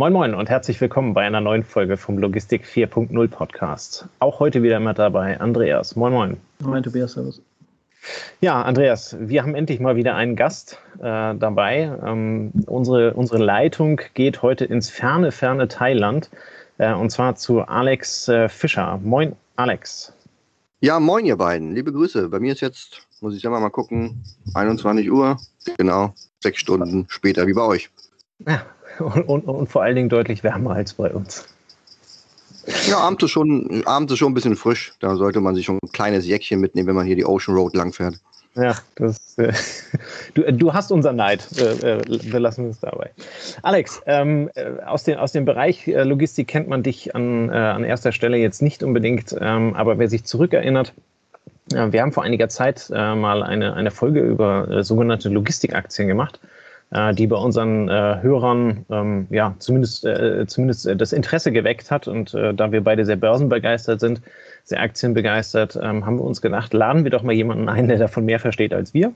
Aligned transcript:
Moin 0.00 0.14
Moin 0.14 0.34
und 0.34 0.48
herzlich 0.48 0.80
willkommen 0.80 1.12
bei 1.12 1.26
einer 1.26 1.42
neuen 1.42 1.62
Folge 1.62 1.98
vom 1.98 2.16
Logistik 2.16 2.64
4.0 2.64 3.28
Podcast. 3.28 4.08
Auch 4.18 4.40
heute 4.40 4.62
wieder 4.62 4.80
mit 4.80 4.98
dabei 4.98 5.38
Andreas. 5.38 5.94
Moin 5.94 6.14
Moin. 6.14 6.36
Moin 6.60 6.82
Tobias, 6.82 7.12
servus. 7.12 7.42
Ja, 8.40 8.62
Andreas, 8.62 9.14
wir 9.20 9.42
haben 9.42 9.54
endlich 9.54 9.78
mal 9.78 9.96
wieder 9.96 10.14
einen 10.14 10.36
Gast 10.36 10.80
äh, 11.00 11.34
dabei. 11.34 11.94
Ähm, 12.02 12.50
unsere, 12.64 13.12
unsere 13.12 13.44
Leitung 13.44 14.00
geht 14.14 14.40
heute 14.40 14.64
ins 14.64 14.88
ferne, 14.88 15.32
ferne 15.32 15.68
Thailand 15.68 16.30
äh, 16.78 16.94
und 16.94 17.10
zwar 17.10 17.36
zu 17.36 17.60
Alex 17.60 18.26
äh, 18.28 18.48
Fischer. 18.48 18.98
Moin, 19.04 19.36
Alex. 19.56 20.14
Ja, 20.80 20.98
moin, 20.98 21.26
ihr 21.26 21.36
beiden. 21.36 21.74
Liebe 21.74 21.92
Grüße. 21.92 22.30
Bei 22.30 22.40
mir 22.40 22.54
ist 22.54 22.62
jetzt, 22.62 23.06
muss 23.20 23.34
ich 23.34 23.42
selber 23.42 23.60
mal 23.60 23.68
gucken, 23.68 24.24
21 24.54 25.12
Uhr. 25.12 25.36
Genau, 25.76 26.14
sechs 26.42 26.60
Stunden 26.60 27.04
später 27.10 27.46
wie 27.46 27.52
bei 27.52 27.66
euch. 27.66 27.90
Ja, 28.46 28.62
und, 29.00 29.22
und, 29.28 29.42
und 29.44 29.68
vor 29.68 29.82
allen 29.82 29.96
Dingen 29.96 30.08
deutlich 30.08 30.42
wärmer 30.42 30.72
als 30.72 30.94
bei 30.94 31.10
uns. 31.10 31.46
Ja, 32.88 32.98
abends 32.98 33.24
ist, 33.24 33.30
schon, 33.30 33.82
abends 33.86 34.12
ist 34.12 34.18
schon 34.18 34.32
ein 34.32 34.34
bisschen 34.34 34.56
frisch. 34.56 34.92
Da 35.00 35.16
sollte 35.16 35.40
man 35.40 35.54
sich 35.54 35.64
schon 35.64 35.78
ein 35.82 35.92
kleines 35.92 36.26
Jäckchen 36.26 36.60
mitnehmen, 36.60 36.88
wenn 36.88 36.94
man 36.94 37.06
hier 37.06 37.16
die 37.16 37.24
Ocean 37.24 37.56
Road 37.56 37.74
langfährt. 37.74 38.20
Ja, 38.56 38.76
das, 38.96 39.38
äh, 39.38 39.52
du, 40.34 40.52
du 40.52 40.72
hast 40.72 40.90
unser 40.90 41.12
Neid. 41.12 41.46
Äh, 41.56 41.98
äh 41.98 42.02
wir 42.06 42.40
lassen 42.40 42.68
es 42.68 42.80
dabei. 42.80 43.10
Alex, 43.62 44.02
ähm, 44.06 44.50
äh, 44.54 44.82
aus, 44.84 45.04
den, 45.04 45.18
aus 45.18 45.32
dem 45.32 45.44
Bereich 45.44 45.86
äh, 45.86 46.02
Logistik 46.02 46.48
kennt 46.48 46.68
man 46.68 46.82
dich 46.82 47.14
an, 47.14 47.48
äh, 47.48 47.52
an 47.52 47.84
erster 47.84 48.12
Stelle 48.12 48.36
jetzt 48.36 48.60
nicht 48.60 48.82
unbedingt, 48.82 49.34
ähm, 49.40 49.74
aber 49.74 49.98
wer 49.98 50.08
sich 50.08 50.24
zurückerinnert, 50.24 50.92
wir 51.72 52.02
haben 52.02 52.10
vor 52.10 52.24
einiger 52.24 52.48
Zeit 52.48 52.90
mal 52.90 53.44
eine, 53.44 53.74
eine 53.74 53.92
Folge 53.92 54.22
über 54.22 54.82
sogenannte 54.82 55.28
Logistikaktien 55.28 56.08
gemacht 56.08 56.40
äh, 56.90 57.14
die 57.14 57.26
bei 57.26 57.36
unseren 57.36 57.88
äh, 57.88 58.18
Hörern 58.20 58.84
ähm, 58.90 59.26
ja 59.30 59.54
zumindest, 59.58 60.04
äh, 60.04 60.44
zumindest 60.46 60.86
äh, 60.86 60.96
das 60.96 61.12
Interesse 61.12 61.52
geweckt 61.52 61.90
hat. 61.90 62.08
Und 62.08 62.34
äh, 62.34 62.54
da 62.54 62.72
wir 62.72 62.82
beide 62.82 63.04
sehr 63.04 63.16
börsenbegeistert 63.16 64.00
sind, 64.00 64.20
sehr 64.64 64.80
aktienbegeistert, 64.80 65.78
ähm, 65.80 66.04
haben 66.04 66.16
wir 66.16 66.24
uns 66.24 66.42
gedacht, 66.42 66.74
laden 66.74 67.04
wir 67.04 67.10
doch 67.10 67.22
mal 67.22 67.32
jemanden 67.32 67.68
ein, 67.68 67.88
der 67.88 67.98
davon 67.98 68.24
mehr 68.24 68.40
versteht 68.40 68.74
als 68.74 68.94
wir. 68.94 69.12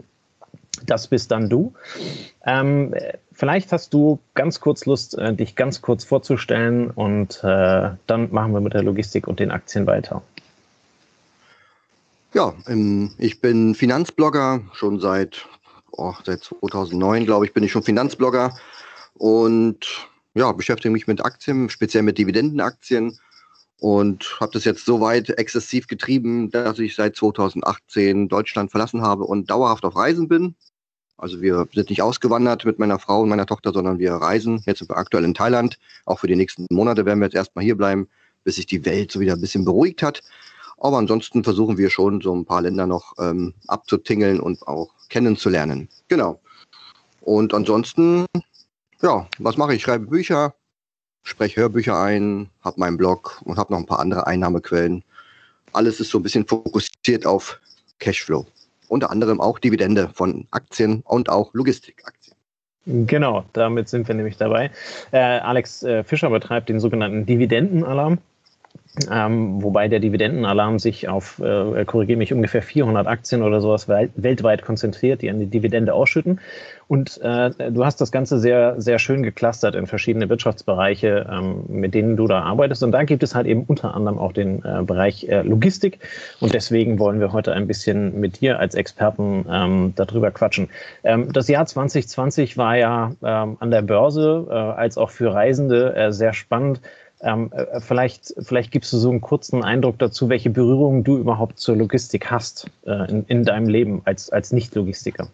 Das 0.86 1.06
bist 1.06 1.30
dann 1.30 1.48
du. 1.48 1.72
Ähm, 2.44 2.94
vielleicht 3.32 3.72
hast 3.72 3.94
du 3.94 4.18
ganz 4.34 4.60
kurz 4.60 4.86
Lust, 4.86 5.16
äh, 5.16 5.32
dich 5.32 5.54
ganz 5.56 5.82
kurz 5.82 6.04
vorzustellen 6.04 6.90
und 6.90 7.40
dann 7.42 7.98
machen 8.30 8.52
wir 8.52 8.60
mit 8.60 8.74
der 8.74 8.82
Logistik 8.82 9.26
und 9.28 9.38
den 9.38 9.50
Aktien 9.50 9.86
weiter. 9.86 10.22
Ja, 12.34 12.52
ähm, 12.66 13.12
ich 13.18 13.40
bin 13.40 13.76
Finanzblogger 13.76 14.62
schon 14.72 14.98
seit 14.98 15.46
oh, 15.96 16.14
seit 16.24 16.44
2009, 16.44 17.26
glaube 17.26 17.46
ich, 17.46 17.52
bin 17.52 17.64
ich 17.64 17.72
schon 17.72 17.82
Finanzblogger 17.82 18.56
und 19.14 20.08
ja, 20.34 20.50
beschäftige 20.52 20.90
mich 20.90 21.06
mit 21.06 21.24
Aktien, 21.24 21.70
speziell 21.70 22.02
mit 22.02 22.18
Dividendenaktien 22.18 23.18
und 23.80 24.38
habe 24.40 24.52
das 24.52 24.64
jetzt 24.64 24.84
so 24.84 25.00
weit 25.00 25.30
exzessiv 25.30 25.86
getrieben, 25.86 26.50
dass 26.50 26.78
ich 26.78 26.96
seit 26.96 27.16
2018 27.16 28.28
Deutschland 28.28 28.70
verlassen 28.70 29.02
habe 29.02 29.24
und 29.24 29.50
dauerhaft 29.50 29.84
auf 29.84 29.96
Reisen 29.96 30.28
bin. 30.28 30.54
Also 31.16 31.40
wir 31.40 31.68
sind 31.72 31.90
nicht 31.90 32.02
ausgewandert 32.02 32.64
mit 32.64 32.78
meiner 32.78 32.98
Frau 32.98 33.20
und 33.20 33.28
meiner 33.28 33.46
Tochter, 33.46 33.72
sondern 33.72 33.98
wir 33.98 34.14
reisen. 34.14 34.62
Jetzt 34.66 34.78
sind 34.78 34.90
wir 34.90 34.96
aktuell 34.96 35.24
in 35.24 35.34
Thailand. 35.34 35.78
Auch 36.06 36.18
für 36.18 36.26
die 36.26 36.36
nächsten 36.36 36.66
Monate 36.70 37.06
werden 37.06 37.20
wir 37.20 37.26
jetzt 37.26 37.36
erstmal 37.36 37.64
hier 37.64 37.76
bleiben, 37.76 38.08
bis 38.42 38.56
sich 38.56 38.66
die 38.66 38.84
Welt 38.84 39.12
so 39.12 39.20
wieder 39.20 39.34
ein 39.34 39.40
bisschen 39.40 39.64
beruhigt 39.64 40.02
hat. 40.02 40.22
Aber 40.78 40.98
ansonsten 40.98 41.44
versuchen 41.44 41.78
wir 41.78 41.90
schon 41.90 42.20
so 42.20 42.34
ein 42.34 42.44
paar 42.44 42.62
Länder 42.62 42.86
noch 42.86 43.14
ähm, 43.18 43.54
abzutingeln 43.68 44.40
und 44.40 44.66
auch 44.66 44.90
kennenzulernen. 45.08 45.88
Genau. 46.08 46.40
Und 47.20 47.54
ansonsten, 47.54 48.26
ja, 49.02 49.26
was 49.38 49.56
mache 49.56 49.72
ich? 49.72 49.78
Ich 49.78 49.82
schreibe 49.84 50.06
Bücher, 50.06 50.54
spreche 51.22 51.60
Hörbücher 51.60 51.98
ein, 51.98 52.50
habe 52.62 52.80
meinen 52.80 52.96
Blog 52.96 53.40
und 53.44 53.56
habe 53.56 53.72
noch 53.72 53.80
ein 53.80 53.86
paar 53.86 54.00
andere 54.00 54.26
Einnahmequellen. 54.26 55.02
Alles 55.72 56.00
ist 56.00 56.10
so 56.10 56.18
ein 56.18 56.22
bisschen 56.22 56.46
fokussiert 56.46 57.26
auf 57.26 57.60
Cashflow. 57.98 58.46
Unter 58.88 59.10
anderem 59.10 59.40
auch 59.40 59.58
Dividende 59.58 60.10
von 60.12 60.46
Aktien 60.50 61.02
und 61.06 61.28
auch 61.30 61.52
Logistikaktien. 61.54 62.36
Genau, 62.86 63.44
damit 63.54 63.88
sind 63.88 64.06
wir 64.06 64.14
nämlich 64.14 64.36
dabei. 64.36 64.70
Äh, 65.10 65.18
Alex 65.18 65.82
äh, 65.82 66.04
Fischer 66.04 66.28
betreibt 66.28 66.68
den 66.68 66.80
sogenannten 66.80 67.24
Dividendenalarm. 67.24 68.18
Ähm, 69.10 69.60
wobei 69.60 69.88
der 69.88 69.98
Dividendenalarm 69.98 70.78
sich 70.78 71.08
auf, 71.08 71.40
äh, 71.40 71.84
korrigiere 71.84 72.16
mich, 72.16 72.32
ungefähr 72.32 72.62
400 72.62 73.08
Aktien 73.08 73.42
oder 73.42 73.60
sowas 73.60 73.88
wel 73.88 74.10
weltweit 74.14 74.62
konzentriert, 74.62 75.20
die 75.20 75.30
eine 75.30 75.46
Dividende 75.46 75.94
ausschütten. 75.94 76.40
Und 76.86 77.20
äh, 77.20 77.72
du 77.72 77.84
hast 77.84 78.00
das 78.00 78.12
Ganze 78.12 78.38
sehr, 78.38 78.80
sehr 78.80 79.00
schön 79.00 79.24
geclustert 79.24 79.74
in 79.74 79.88
verschiedene 79.88 80.28
Wirtschaftsbereiche, 80.28 81.26
ähm, 81.28 81.64
mit 81.68 81.94
denen 81.94 82.16
du 82.16 82.28
da 82.28 82.42
arbeitest. 82.42 82.84
Und 82.84 82.92
da 82.92 83.02
gibt 83.02 83.24
es 83.24 83.34
halt 83.34 83.48
eben 83.48 83.64
unter 83.64 83.94
anderem 83.94 84.18
auch 84.18 84.32
den 84.32 84.64
äh, 84.64 84.82
Bereich 84.84 85.28
äh, 85.28 85.42
Logistik. 85.42 85.98
Und 86.38 86.54
deswegen 86.54 87.00
wollen 87.00 87.18
wir 87.18 87.32
heute 87.32 87.52
ein 87.52 87.66
bisschen 87.66 88.20
mit 88.20 88.40
dir 88.40 88.60
als 88.60 88.76
Experten 88.76 89.44
ähm, 89.50 89.92
darüber 89.96 90.30
quatschen. 90.30 90.68
Ähm, 91.02 91.32
das 91.32 91.48
Jahr 91.48 91.66
2020 91.66 92.56
war 92.58 92.76
ja 92.76 93.10
ähm, 93.24 93.56
an 93.58 93.70
der 93.72 93.82
Börse 93.82 94.46
äh, 94.48 94.52
als 94.52 94.98
auch 94.98 95.10
für 95.10 95.34
Reisende 95.34 95.96
äh, 95.96 96.12
sehr 96.12 96.32
spannend. 96.32 96.80
Ähm, 97.24 97.50
äh, 97.52 97.80
vielleicht, 97.80 98.34
vielleicht 98.40 98.70
gibst 98.70 98.92
du 98.92 98.98
so 98.98 99.08
einen 99.08 99.22
kurzen 99.22 99.64
Eindruck 99.64 99.98
dazu, 99.98 100.28
welche 100.28 100.50
Berührungen 100.50 101.04
du 101.04 101.16
überhaupt 101.16 101.58
zur 101.58 101.74
Logistik 101.74 102.30
hast 102.30 102.70
äh, 102.86 103.10
in, 103.10 103.24
in 103.28 103.44
deinem 103.44 103.68
Leben 103.68 104.02
als, 104.04 104.30
als 104.30 104.52
Nicht-Logistiker. 104.52 105.28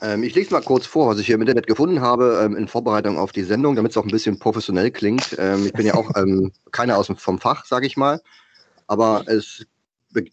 Ähm, 0.00 0.22
ich 0.22 0.36
lese 0.36 0.52
mal 0.52 0.62
kurz 0.62 0.86
vor, 0.86 1.08
was 1.08 1.18
ich 1.18 1.26
hier 1.26 1.34
im 1.34 1.40
Internet 1.40 1.66
gefunden 1.66 2.00
habe, 2.00 2.42
ähm, 2.44 2.56
in 2.56 2.68
Vorbereitung 2.68 3.18
auf 3.18 3.32
die 3.32 3.42
Sendung, 3.42 3.74
damit 3.74 3.90
es 3.90 3.96
auch 3.96 4.04
ein 4.04 4.10
bisschen 4.10 4.38
professionell 4.38 4.92
klingt. 4.92 5.34
Ähm, 5.38 5.66
ich 5.66 5.72
bin 5.72 5.86
ja 5.86 5.94
auch 5.94 6.10
ähm, 6.16 6.52
keiner 6.70 6.96
aus 6.96 7.08
dem, 7.08 7.16
vom 7.16 7.40
Fach, 7.40 7.64
sage 7.64 7.86
ich 7.86 7.96
mal. 7.96 8.20
Aber 8.86 9.24
es, 9.26 9.66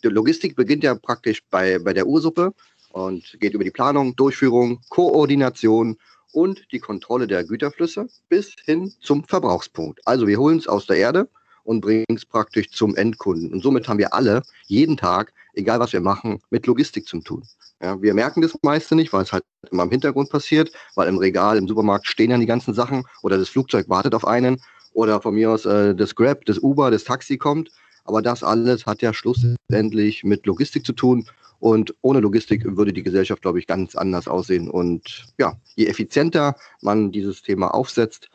Logistik 0.04 0.56
beginnt 0.56 0.84
ja 0.84 0.94
praktisch 0.94 1.42
bei, 1.50 1.80
bei 1.80 1.94
der 1.94 2.06
Ursuppe 2.06 2.54
und 2.92 3.38
geht 3.40 3.56
über 3.56 3.64
die 3.64 3.72
Planung, 3.72 4.16
Durchführung, 4.16 4.82
Koordination 4.90 5.98
und 6.32 6.72
die 6.72 6.80
Kontrolle 6.80 7.28
der 7.28 7.44
Güterflüsse 7.44 8.08
bis 8.30 8.56
hin 8.66 8.92
zum 9.00 9.24
Verbrauchspunkt. 9.24 10.00
Also 10.06 10.28
wir 10.28 10.38
holen 10.38 10.58
es 10.58 10.68
aus 10.68 10.86
der 10.86 10.98
Erde 10.98 11.30
und 11.64 11.82
bringen 11.82 12.06
es 12.16 12.26
praktisch 12.26 12.70
zum 12.72 12.96
Endkunden. 12.96 13.52
Und 13.52 13.64
somit 13.64 13.88
haben 13.88 14.00
wir 14.00 14.14
alle 14.14 14.42
jeden 14.68 14.98
Tag, 14.98 15.34
egal 15.54 15.80
was 15.80 15.94
wir 15.94 16.02
machen, 16.02 16.40
mit 16.50 16.66
Logistik 16.66 17.08
zu 17.08 17.20
tun. 17.20 17.44
Ja, 17.82 18.02
wir 18.02 18.14
merken 18.14 18.42
das 18.42 18.56
meiste 18.62 18.96
nicht, 18.96 19.12
weil 19.12 19.24
es 19.24 19.34
halt 19.34 19.44
immer 19.72 19.84
im 19.84 19.90
Hintergrund 19.90 20.30
passiert, 20.30 20.72
weil 20.96 21.08
im 21.08 21.18
Regal, 21.18 21.58
im 21.58 21.68
Supermarkt 21.68 22.08
stehen 22.08 22.30
dann 22.30 22.40
die 22.40 22.46
ganzen 22.46 22.74
Sachen 22.74 23.06
oder 23.22 23.38
das 23.38 23.50
Flugzeug 23.50 23.90
wartet 23.90 24.14
auf 24.14 24.26
einen 24.26 24.62
oder 24.94 25.22
von 25.22 25.34
mir 25.34 25.52
aus 25.52 25.66
äh, 25.66 25.96
das 25.96 26.16
Grab, 26.16 26.46
das 26.46 26.60
Uber, 26.60 26.92
das 26.92 27.04
Taxi 27.04 27.38
kommt. 27.38 27.72
Aber 28.04 28.22
das 28.22 28.44
alles 28.44 28.86
hat 28.86 29.02
ja 29.02 29.14
schlussendlich 29.14 30.24
mit 30.24 30.46
Logistik 30.46 30.86
zu 30.86 30.94
tun 30.94 31.28
und 31.62 31.94
ohne 32.02 32.20
Logistik 32.20 32.66
würde 32.76 32.92
die 32.92 33.04
Gesellschaft, 33.04 33.44
glaube 33.44 33.60
ich, 33.60 33.68
ganz 33.68 33.96
anders 33.96 34.28
aussehen. 34.28 34.70
Und 34.70 35.28
ja, 35.38 35.54
je 35.76 35.86
effizienter 35.86 36.56
man 36.82 37.12
dieses 37.12 37.44
Thema 37.44 37.74
aufsetzt, 37.74 38.30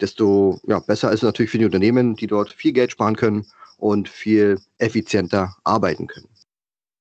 desto 0.00 0.60
ja, 0.66 0.78
besser 0.78 1.10
ist 1.10 1.18
es 1.18 1.22
natürlich 1.22 1.50
für 1.50 1.58
die 1.58 1.64
Unternehmen, 1.64 2.14
die 2.14 2.28
dort 2.28 2.52
viel 2.52 2.72
Geld 2.72 2.92
sparen 2.92 3.16
können 3.16 3.46
und 3.78 4.08
viel 4.08 4.60
effizienter 4.78 5.56
arbeiten 5.64 6.06
können. 6.06 6.28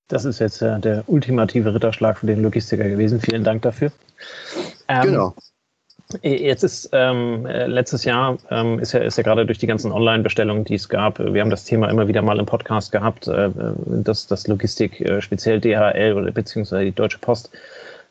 Das 0.08 0.26
ist 0.26 0.40
jetzt 0.40 0.64
äh, 0.64 0.80
der 0.80 1.04
ultimative 1.08 1.74
Ritterschlag 1.74 2.18
für 2.18 2.26
den 2.26 2.42
Logistiker 2.42 2.90
gewesen. 2.90 3.22
Vielen 3.22 3.44
Dank 3.44 3.62
dafür. 3.62 3.92
Ähm, 4.88 5.04
genau. 5.04 5.36
Jetzt 6.22 6.64
ist 6.64 6.90
ähm, 6.94 7.46
äh, 7.46 7.68
letztes 7.68 8.06
Jahr 8.06 8.38
ähm, 8.50 8.80
ist 8.80 8.92
ja, 8.94 9.02
ist 9.02 9.18
ja 9.18 9.24
gerade 9.24 9.46
durch 9.46 9.58
die 9.58 9.68
ganzen 9.68 9.92
Online-Bestellungen, 9.92 10.64
die 10.66 10.76
es 10.76 10.90
gab, 10.90 11.20
wir 11.20 11.42
haben 11.42 11.50
das 11.50 11.66
Thema 11.66 11.90
immer 11.90 12.08
wieder 12.08 12.22
mal 12.22 12.40
im 12.40 12.46
Podcast 12.46 12.92
gehabt, 12.92 13.28
äh, 13.28 13.50
dass, 13.86 14.28
dass 14.28 14.48
Logistik, 14.48 15.02
äh, 15.02 15.22
speziell 15.22 15.60
DHL 15.60 16.14
oder 16.14 16.32
beziehungsweise 16.32 16.86
die 16.86 16.92
Deutsche 16.92 17.20
Post, 17.20 17.52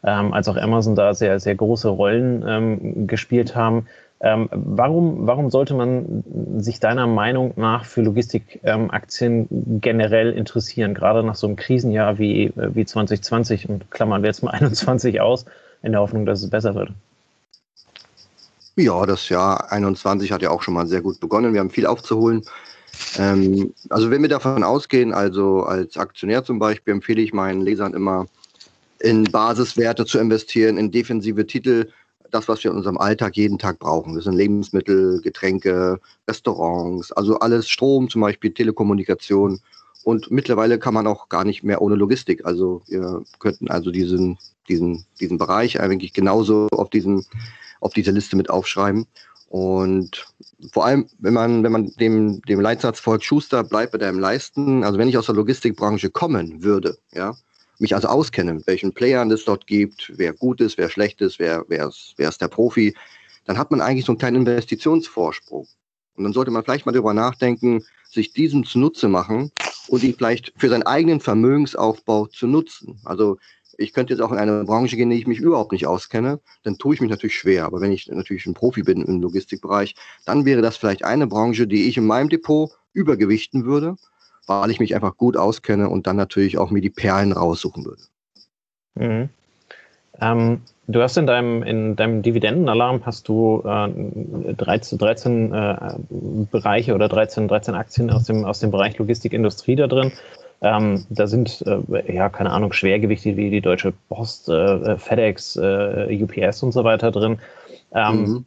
ähm, 0.05 0.33
als 0.33 0.49
auch 0.49 0.57
Amazon 0.57 0.95
da 0.95 1.15
sehr, 1.15 1.41
sehr 1.41 1.55
große 1.55 1.89
Rollen 1.89 2.45
ähm, 2.47 3.07
gespielt 3.07 3.55
haben. 3.55 3.87
Ähm, 4.23 4.49
warum, 4.53 5.27
warum 5.27 5.49
sollte 5.49 5.75
man 5.75 6.23
sich 6.59 6.79
deiner 6.79 7.07
Meinung 7.07 7.55
nach 7.57 7.87
für 7.87 8.03
Logistikaktien 8.03 9.49
generell 9.81 10.33
interessieren, 10.33 10.93
gerade 10.93 11.23
nach 11.23 11.37
so 11.37 11.47
einem 11.47 11.57
Krisenjahr 11.57 12.19
wie, 12.19 12.47
äh, 12.47 12.75
wie 12.75 12.85
2020 12.85 13.69
und 13.69 13.91
klammern 13.91 14.23
wir 14.23 14.29
jetzt 14.29 14.43
mal 14.43 14.51
21 14.55 15.21
aus, 15.21 15.47
in 15.83 15.93
der 15.93 16.03
Hoffnung, 16.03 16.27
dass 16.27 16.43
es 16.43 16.51
besser 16.51 16.75
wird? 16.75 16.93
Ja, 18.81 19.05
das 19.05 19.29
Jahr 19.29 19.71
21 19.71 20.33
hat 20.33 20.41
ja 20.41 20.51
auch 20.51 20.63
schon 20.63 20.73
mal 20.73 20.87
sehr 20.87 21.03
gut 21.03 21.21
begonnen. 21.21 21.53
Wir 21.53 21.61
haben 21.61 21.69
viel 21.69 21.87
aufzuholen. 21.87 22.43
Ähm, 23.19 23.75
also 23.91 24.11
wenn 24.11 24.23
wir 24.23 24.29
davon 24.31 24.65
ausgehen, 24.65 25.13
also 25.13 25.65
als 25.65 25.99
Aktionär 25.99 26.45
zum 26.45 26.59
Beispiel, 26.59 26.95
empfehle 26.95 27.21
ich 27.21 27.35
meinen 27.35 27.61
Lesern 27.61 27.93
immer, 27.93 28.27
in 29.01 29.25
Basiswerte 29.25 30.07
zu 30.07 30.19
investieren, 30.19 30.79
in 30.79 30.91
defensive 30.91 31.47
Titel, 31.47 31.91
das, 32.31 32.49
was 32.49 32.65
wir 32.65 32.71
in 32.71 32.77
unserem 32.79 32.99
Alltag 32.99 33.37
jeden 33.37 33.59
Tag 33.59 33.79
brauchen. 33.79 34.15
Das 34.15 34.25
sind 34.25 34.35
Lebensmittel, 34.35 35.21
Getränke, 35.21 36.01
Restaurants, 36.29 37.13
also 37.13 37.39
alles 37.39 37.69
Strom 37.69 38.09
zum 38.09 38.23
Beispiel, 38.23 38.53
Telekommunikation. 38.53 39.61
Und 40.03 40.31
mittlerweile 40.31 40.79
kann 40.79 40.95
man 40.95 41.07
auch 41.07 41.29
gar 41.29 41.45
nicht 41.45 41.63
mehr 41.63 41.83
ohne 41.83 41.95
Logistik. 41.95 42.47
Also 42.47 42.83
wir 42.87 43.23
könnten 43.39 43.69
also 43.69 43.91
diesen, 43.91 44.39
diesen, 44.69 45.05
diesen 45.21 45.39
Bereich 45.39 45.81
eigentlich 45.81 46.13
genauso 46.13 46.69
auf 46.73 46.91
diesen 46.91 47.27
auf 47.81 47.93
diese 47.95 48.11
Liste 48.11 48.37
mit 48.37 48.51
aufschreiben. 48.51 49.07
Und 49.49 50.27
vor 50.73 50.85
allem, 50.85 51.07
wenn 51.19 51.35
man, 51.35 51.65
wenn 51.65 51.73
man 51.73 51.91
dem, 51.99 52.41
dem 52.43 52.61
Leitsatz 52.61 53.01
folgt, 53.01 53.25
Schuster, 53.25 53.65
bleibt 53.65 53.93
bei 53.93 53.99
deinem 53.99 54.21
Leisten. 54.21 54.85
Also 54.85 54.99
wenn 54.99 55.09
ich 55.09 55.19
aus 55.19 55.27
der 55.27 55.35
Logistikbranche 55.35 56.11
kommen 56.11 56.63
würde, 56.63 56.97
ja, 57.13 57.35
mich 57.79 57.95
also 57.95 58.09
auskenne, 58.09 58.63
welchen 58.67 58.93
Playern 58.93 59.31
es 59.31 59.45
dort 59.45 59.67
gibt, 59.67 60.13
wer 60.17 60.35
gut 60.35 60.61
ist, 60.61 60.79
wer 60.79 60.91
schlecht 60.91 61.21
ist, 61.21 61.39
wer, 61.39 61.65
wer, 61.69 61.89
ist, 61.89 62.15
wer 62.17 62.29
ist 62.29 62.41
der 62.41 62.49
Profi, 62.49 62.95
dann 63.47 63.59
hat 63.59 63.71
man 63.71 63.81
eigentlich 63.81 64.05
so 64.05 64.13
einen 64.13 64.19
kleinen 64.19 64.47
Investitionsvorsprung. 64.47 65.67
Und 66.15 66.25
dann 66.25 66.33
sollte 66.33 66.51
man 66.51 66.63
vielleicht 66.63 66.87
mal 66.87 66.93
darüber 66.93 67.15
nachdenken, 67.15 67.83
sich 68.09 68.33
diesen 68.33 68.65
zunutze 68.65 69.09
machen 69.09 69.51
und 69.91 70.05
ihn 70.05 70.15
vielleicht 70.15 70.53
für 70.57 70.69
seinen 70.69 70.85
eigenen 70.85 71.19
Vermögensaufbau 71.19 72.27
zu 72.27 72.47
nutzen. 72.47 73.01
Also 73.05 73.39
ich 73.77 73.93
könnte 73.93 74.13
jetzt 74.13 74.21
auch 74.21 74.31
in 74.31 74.39
eine 74.39 74.63
Branche 74.65 74.95
gehen, 74.95 75.11
in 75.11 75.17
die 75.17 75.23
ich 75.23 75.27
mich 75.27 75.41
überhaupt 75.41 75.73
nicht 75.73 75.89
auskenne, 75.89 76.39
dann 76.63 76.79
tue 76.79 76.95
ich 76.95 77.01
mich 77.01 77.11
natürlich 77.11 77.37
schwer. 77.37 77.65
Aber 77.65 77.81
wenn 77.81 77.91
ich 77.91 78.07
natürlich 78.07 78.47
ein 78.47 78.55
Profi 78.55 78.85
bin 78.85 79.03
im 79.03 79.21
Logistikbereich, 79.21 79.97
dann 80.27 80.45
wäre 80.45 80.63
das 80.63 80.77
vielleicht 80.77 81.05
eine 81.05 81.27
Branche, 81.27 81.67
die 81.67 81.89
ich 81.89 81.97
in 81.97 82.07
meinem 82.07 82.29
Depot 82.29 82.71
übergewichten 82.93 83.65
würde, 83.65 83.97
weil 84.47 84.71
ich 84.71 84.79
mich 84.79 84.95
einfach 84.95 85.17
gut 85.17 85.37
auskenne 85.37 85.89
und 85.89 86.07
dann 86.07 86.17
natürlich 86.17 86.57
auch 86.57 86.71
mir 86.71 86.83
die 86.83 86.91
Perlen 86.91 87.33
raussuchen 87.33 87.85
würde. 87.85 88.03
Mhm. 88.95 89.29
Ähm, 90.21 90.61
du 90.87 91.03
hast 91.03 91.17
in 91.17 91.27
deinem, 91.27 91.63
in 91.63 91.97
deinem 91.97 92.23
Dividendenalarm 92.23 93.01
hast 93.05 93.29
du 93.29 93.63
äh, 93.65 94.55
13, 94.55 94.99
13 94.99 95.53
äh, 95.53 95.77
Bereiche 96.51 96.95
oder 96.95 97.09
13, 97.09 97.49
13 97.49 97.75
Aktien 97.75 98.11
aus 98.11 98.25
dem, 98.25 98.45
aus 98.45 98.61
dem 98.61 98.71
Bereich 98.71 98.99
Logistikindustrie 98.99 99.77
da 99.77 99.87
drin. 99.87 100.13
Ähm, 100.63 101.07
da 101.09 101.27
sind, 101.27 101.65
äh, 101.67 102.15
ja, 102.15 102.29
keine 102.29 102.51
Ahnung, 102.51 102.73
Schwergewichte 102.73 103.37
wie 103.37 103.49
die 103.49 103.63
Deutsche 103.63 103.95
Post, 104.11 104.51
äh, 104.51 104.99
FedEx, 104.99 105.57
äh, 105.57 106.19
UPS 106.23 106.63
und 106.63 106.73
so 106.73 106.85
weiter 106.85 107.11
drin. 107.11 107.39
Ähm, 107.93 108.21
mhm. 108.23 108.45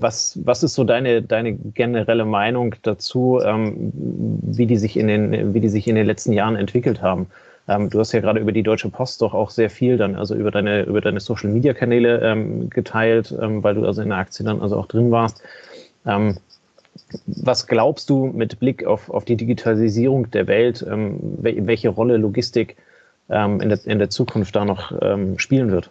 was, 0.00 0.38
was 0.44 0.62
ist 0.62 0.74
so 0.74 0.84
deine, 0.84 1.20
deine 1.20 1.52
generelle 1.52 2.24
Meinung 2.24 2.74
dazu, 2.82 3.40
ähm, 3.44 3.92
wie, 3.92 4.66
die 4.66 4.76
sich 4.76 4.96
in 4.96 5.08
den, 5.08 5.52
wie 5.52 5.60
die 5.60 5.68
sich 5.68 5.86
in 5.86 5.96
den 5.96 6.06
letzten 6.06 6.32
Jahren 6.32 6.56
entwickelt 6.56 7.02
haben? 7.02 7.26
Ähm, 7.70 7.88
du 7.88 8.00
hast 8.00 8.10
ja 8.10 8.20
gerade 8.20 8.40
über 8.40 8.50
die 8.50 8.64
Deutsche 8.64 8.88
Post 8.88 9.22
doch 9.22 9.32
auch 9.32 9.50
sehr 9.50 9.70
viel 9.70 9.96
dann, 9.96 10.16
also 10.16 10.34
über 10.34 10.50
deine, 10.50 10.82
über 10.82 11.00
deine 11.00 11.20
Social 11.20 11.50
Media 11.50 11.72
Kanäle 11.72 12.20
ähm, 12.20 12.68
geteilt, 12.68 13.32
ähm, 13.40 13.62
weil 13.62 13.76
du 13.76 13.86
also 13.86 14.02
in 14.02 14.08
der 14.08 14.18
Aktie 14.18 14.44
dann 14.44 14.60
also 14.60 14.76
auch 14.76 14.86
drin 14.86 15.12
warst. 15.12 15.40
Ähm, 16.04 16.36
was 17.26 17.68
glaubst 17.68 18.10
du 18.10 18.26
mit 18.26 18.58
Blick 18.58 18.84
auf, 18.84 19.08
auf 19.08 19.24
die 19.24 19.36
Digitalisierung 19.36 20.28
der 20.32 20.48
Welt, 20.48 20.84
ähm, 20.90 21.20
welche 21.40 21.90
Rolle 21.90 22.16
Logistik 22.16 22.76
ähm, 23.28 23.60
in, 23.60 23.68
der, 23.68 23.78
in 23.86 24.00
der 24.00 24.10
Zukunft 24.10 24.56
da 24.56 24.64
noch 24.64 24.92
spielen 25.38 25.70
wird? 25.70 25.90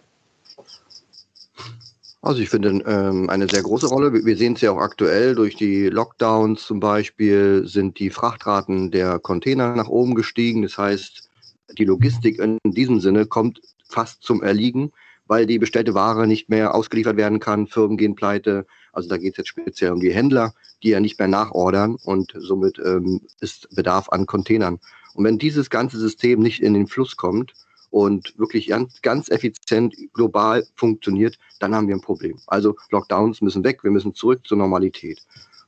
Also 2.22 2.42
ich 2.42 2.50
finde 2.50 2.82
ähm, 2.86 3.30
eine 3.30 3.48
sehr 3.48 3.62
große 3.62 3.86
Rolle. 3.86 4.12
Wir 4.12 4.36
sehen 4.36 4.52
es 4.52 4.60
ja 4.60 4.72
auch 4.72 4.80
aktuell 4.80 5.34
durch 5.34 5.56
die 5.56 5.88
Lockdowns 5.88 6.66
zum 6.66 6.78
Beispiel 6.78 7.62
sind 7.66 7.98
die 7.98 8.10
Frachtraten 8.10 8.90
der 8.90 9.18
Container 9.18 9.74
nach 9.74 9.88
oben 9.88 10.14
gestiegen. 10.14 10.60
Das 10.60 10.76
heißt, 10.76 11.29
die 11.78 11.84
Logistik 11.84 12.38
in 12.38 12.58
diesem 12.64 13.00
Sinne 13.00 13.26
kommt 13.26 13.60
fast 13.88 14.22
zum 14.22 14.42
Erliegen, 14.42 14.92
weil 15.26 15.46
die 15.46 15.58
bestellte 15.58 15.94
Ware 15.94 16.26
nicht 16.26 16.48
mehr 16.48 16.74
ausgeliefert 16.74 17.16
werden 17.16 17.40
kann. 17.40 17.66
Firmen 17.66 17.96
gehen 17.96 18.14
pleite, 18.14 18.66
also 18.92 19.08
da 19.08 19.16
geht 19.16 19.34
es 19.34 19.38
jetzt 19.38 19.48
speziell 19.48 19.92
um 19.92 20.00
die 20.00 20.12
Händler, 20.12 20.54
die 20.82 20.90
ja 20.90 21.00
nicht 21.00 21.18
mehr 21.18 21.28
nachordern 21.28 21.96
und 22.04 22.32
somit 22.36 22.78
ähm, 22.84 23.20
ist 23.40 23.68
Bedarf 23.74 24.08
an 24.08 24.26
Containern. 24.26 24.80
Und 25.14 25.24
wenn 25.24 25.38
dieses 25.38 25.70
ganze 25.70 25.98
System 25.98 26.40
nicht 26.40 26.60
in 26.62 26.74
den 26.74 26.86
Fluss 26.86 27.16
kommt 27.16 27.52
und 27.90 28.38
wirklich 28.38 28.68
ganz, 28.68 29.02
ganz 29.02 29.28
effizient 29.28 29.94
global 30.12 30.66
funktioniert, 30.74 31.38
dann 31.58 31.74
haben 31.74 31.88
wir 31.88 31.94
ein 31.94 32.00
Problem. 32.00 32.38
Also 32.46 32.76
Lockdowns 32.90 33.40
müssen 33.40 33.64
weg, 33.64 33.82
wir 33.82 33.90
müssen 33.90 34.14
zurück 34.14 34.46
zur 34.46 34.58
Normalität. 34.58 35.20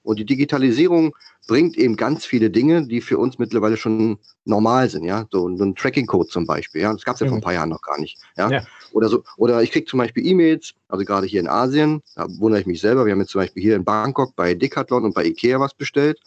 Und 0.02 0.19
die 0.19 0.25
Digitalisierung 0.25 1.14
bringt 1.47 1.77
eben 1.77 1.97
ganz 1.97 2.25
viele 2.25 2.50
Dinge, 2.50 2.87
die 2.87 3.00
für 3.00 3.19
uns 3.19 3.39
mittlerweile 3.39 3.77
schon 3.77 4.19
normal 4.44 4.89
sind, 4.89 5.05
ja. 5.05 5.27
So, 5.31 5.55
so 5.56 5.65
ein 5.65 5.75
Tracking-Code 5.75 6.29
zum 6.29 6.47
Beispiel, 6.47 6.83
ja. 6.83 6.93
Das 6.93 7.05
gab 7.05 7.15
es 7.15 7.21
ja 7.21 7.27
vor 7.27 7.37
ein 7.37 7.41
mhm. 7.41 7.44
paar 7.44 7.55
Jahren 7.55 7.69
noch 7.69 7.83
gar 7.83 8.00
nicht. 8.00 8.19
Ja. 8.37 8.50
ja. 8.50 8.62
Oder 8.93 9.09
so, 9.09 9.23
oder 9.37 9.62
ich 9.62 9.73
kriege 9.73 9.87
zum 9.87 9.99
Beispiel 9.99 10.27
E-Mails, 10.27 10.75
also 10.89 11.05
gerade 11.05 11.27
hier 11.27 11.41
in 11.41 11.49
Asien, 11.49 12.03
da 12.15 12.27
wundere 12.39 12.61
ich 12.61 12.67
mich 12.67 12.81
selber. 12.81 13.05
Wir 13.05 13.12
haben 13.12 13.21
jetzt 13.21 13.33
zum 13.33 13.41
Beispiel 13.41 13.62
hier 13.62 13.77
in 13.77 13.85
Bangkok 13.85 14.37
bei 14.37 14.55
Decathlon 14.55 15.05
und 15.05 15.15
bei 15.15 15.25
Ikea 15.25 15.59
was 15.59 15.75
bestellt 15.75 16.21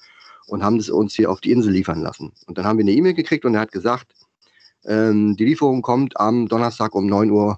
und 0.47 0.63
haben 0.63 0.77
es 0.77 0.89
uns 0.89 1.13
hier 1.13 1.31
auf 1.31 1.41
die 1.41 1.51
Insel 1.51 1.71
liefern 1.71 2.01
lassen. 2.01 2.31
Und 2.45 2.57
dann 2.57 2.65
haben 2.65 2.77
wir 2.77 2.83
eine 2.83 2.91
E-Mail 2.91 3.13
gekriegt 3.13 3.45
und 3.45 3.55
er 3.55 3.61
hat 3.61 3.71
gesagt, 3.71 4.13
ähm, 4.85 5.35
die 5.37 5.45
Lieferung 5.45 5.81
kommt 5.81 6.19
am 6.19 6.47
Donnerstag 6.47 6.93
um 6.93 7.07
9 7.07 7.31
Uhr 7.31 7.57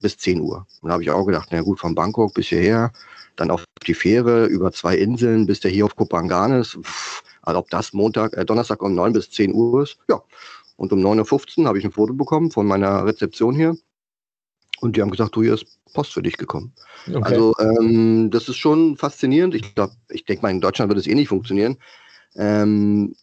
bis 0.00 0.16
10 0.18 0.40
Uhr. 0.40 0.66
Und 0.80 0.88
da 0.88 0.94
habe 0.94 1.02
ich 1.02 1.10
auch 1.10 1.24
gedacht, 1.24 1.48
na 1.50 1.62
gut, 1.62 1.80
von 1.80 1.94
Bangkok 1.94 2.34
bis 2.34 2.48
hierher, 2.48 2.92
dann 3.36 3.50
auf 3.50 3.64
die 3.86 3.94
Fähre 3.94 4.46
über 4.46 4.72
zwei 4.72 4.96
Inseln 4.96 5.46
bis 5.46 5.60
der 5.60 5.70
hier 5.70 5.84
auf 5.84 5.96
Kopangan 5.96 6.52
Also 6.52 6.82
ob 7.58 7.70
das 7.70 7.92
Montag, 7.92 8.36
äh, 8.36 8.44
Donnerstag 8.44 8.82
um 8.82 8.94
9 8.94 9.12
bis 9.12 9.30
10 9.30 9.54
Uhr 9.54 9.82
ist, 9.82 9.98
ja. 10.08 10.22
Und 10.76 10.92
um 10.92 11.00
9.15 11.00 11.60
Uhr 11.60 11.66
habe 11.66 11.78
ich 11.78 11.84
ein 11.84 11.92
Foto 11.92 12.14
bekommen 12.14 12.50
von 12.50 12.66
meiner 12.66 13.04
Rezeption 13.06 13.54
hier. 13.54 13.76
Und 14.80 14.96
die 14.96 15.02
haben 15.02 15.10
gesagt, 15.10 15.36
du, 15.36 15.42
hier 15.42 15.54
ist 15.54 15.66
Post 15.94 16.12
für 16.12 16.22
dich 16.22 16.36
gekommen. 16.36 16.72
Okay. 17.06 17.20
Also 17.22 17.54
ähm, 17.60 18.30
das 18.30 18.48
ist 18.48 18.56
schon 18.56 18.96
faszinierend. 18.96 19.54
Ich 19.54 19.74
glaube, 19.74 19.94
ich 20.10 20.24
denke 20.24 20.42
mal, 20.42 20.50
in 20.50 20.60
Deutschland 20.60 20.88
wird 20.88 20.98
es 20.98 21.06
eh 21.06 21.14
nicht 21.14 21.28
funktionieren. 21.28 21.78
Ähm, 22.34 23.14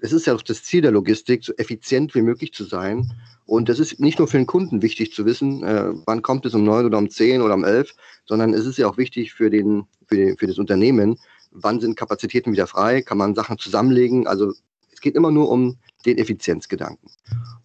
es 0.00 0.12
ist 0.12 0.26
ja 0.26 0.34
auch 0.34 0.42
das 0.42 0.62
Ziel 0.62 0.82
der 0.82 0.92
Logistik, 0.92 1.44
so 1.44 1.52
effizient 1.54 2.14
wie 2.14 2.22
möglich 2.22 2.52
zu 2.52 2.64
sein. 2.64 3.12
Und 3.46 3.68
das 3.68 3.78
ist 3.78 4.00
nicht 4.00 4.18
nur 4.18 4.28
für 4.28 4.36
den 4.36 4.46
Kunden 4.46 4.82
wichtig 4.82 5.12
zu 5.12 5.26
wissen, 5.26 5.62
äh, 5.64 5.92
wann 6.06 6.22
kommt 6.22 6.46
es 6.46 6.54
um 6.54 6.64
neun 6.64 6.86
oder 6.86 6.98
um 6.98 7.10
zehn 7.10 7.42
oder 7.42 7.54
um 7.54 7.64
elf, 7.64 7.94
sondern 8.24 8.54
es 8.54 8.66
ist 8.66 8.78
ja 8.78 8.88
auch 8.88 8.96
wichtig 8.96 9.32
für, 9.32 9.50
den, 9.50 9.84
für, 10.06 10.16
den, 10.16 10.36
für 10.36 10.46
das 10.46 10.58
Unternehmen, 10.58 11.18
wann 11.50 11.80
sind 11.80 11.96
Kapazitäten 11.96 12.52
wieder 12.52 12.66
frei, 12.66 13.02
kann 13.02 13.18
man 13.18 13.34
Sachen 13.34 13.58
zusammenlegen. 13.58 14.26
Also 14.26 14.52
es 14.92 15.00
geht 15.00 15.16
immer 15.16 15.30
nur 15.30 15.50
um 15.50 15.76
den 16.06 16.18
Effizienzgedanken. 16.18 17.10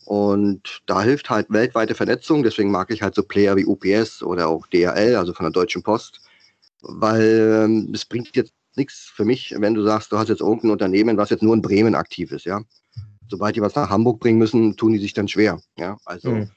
Und 0.06 0.82
da 0.86 1.02
hilft 1.02 1.30
halt 1.30 1.50
weltweite 1.50 1.94
Vernetzung, 1.94 2.44
deswegen 2.44 2.72
mag 2.72 2.92
ich 2.92 3.02
halt 3.02 3.16
so 3.16 3.24
Player 3.24 3.56
wie 3.56 3.66
UPS 3.66 4.24
oder 4.24 4.48
auch 4.48 4.66
DHL, 4.68 5.16
also 5.16 5.34
von 5.34 5.44
der 5.44 5.52
Deutschen 5.52 5.84
Post, 5.84 6.22
weil 6.82 7.66
ähm, 7.66 7.92
es 7.94 8.06
bringt 8.06 8.36
jetzt 8.36 8.54
nichts 8.76 9.12
für 9.14 9.26
mich, 9.26 9.54
wenn 9.58 9.74
du 9.74 9.84
sagst, 9.84 10.12
du 10.12 10.18
hast 10.18 10.30
jetzt 10.30 10.42
irgendein 10.42 10.72
Unternehmen, 10.72 11.18
was 11.18 11.30
jetzt 11.30 11.44
nur 11.44 11.54
in 11.54 11.62
Bremen 11.62 11.96
aktiv 11.96 12.32
ist, 12.32 12.46
ja. 12.46 12.62
Sobald 13.30 13.56
die 13.56 13.62
was 13.62 13.76
nach 13.76 13.90
Hamburg 13.90 14.20
bringen 14.20 14.38
müssen, 14.38 14.76
tun 14.76 14.94
die 14.94 15.00
sich 15.00 15.14
dann 15.14 15.28
schwer, 15.28 15.60
ja. 15.78 15.98
Also 16.06 16.32
mhm. 16.32 16.50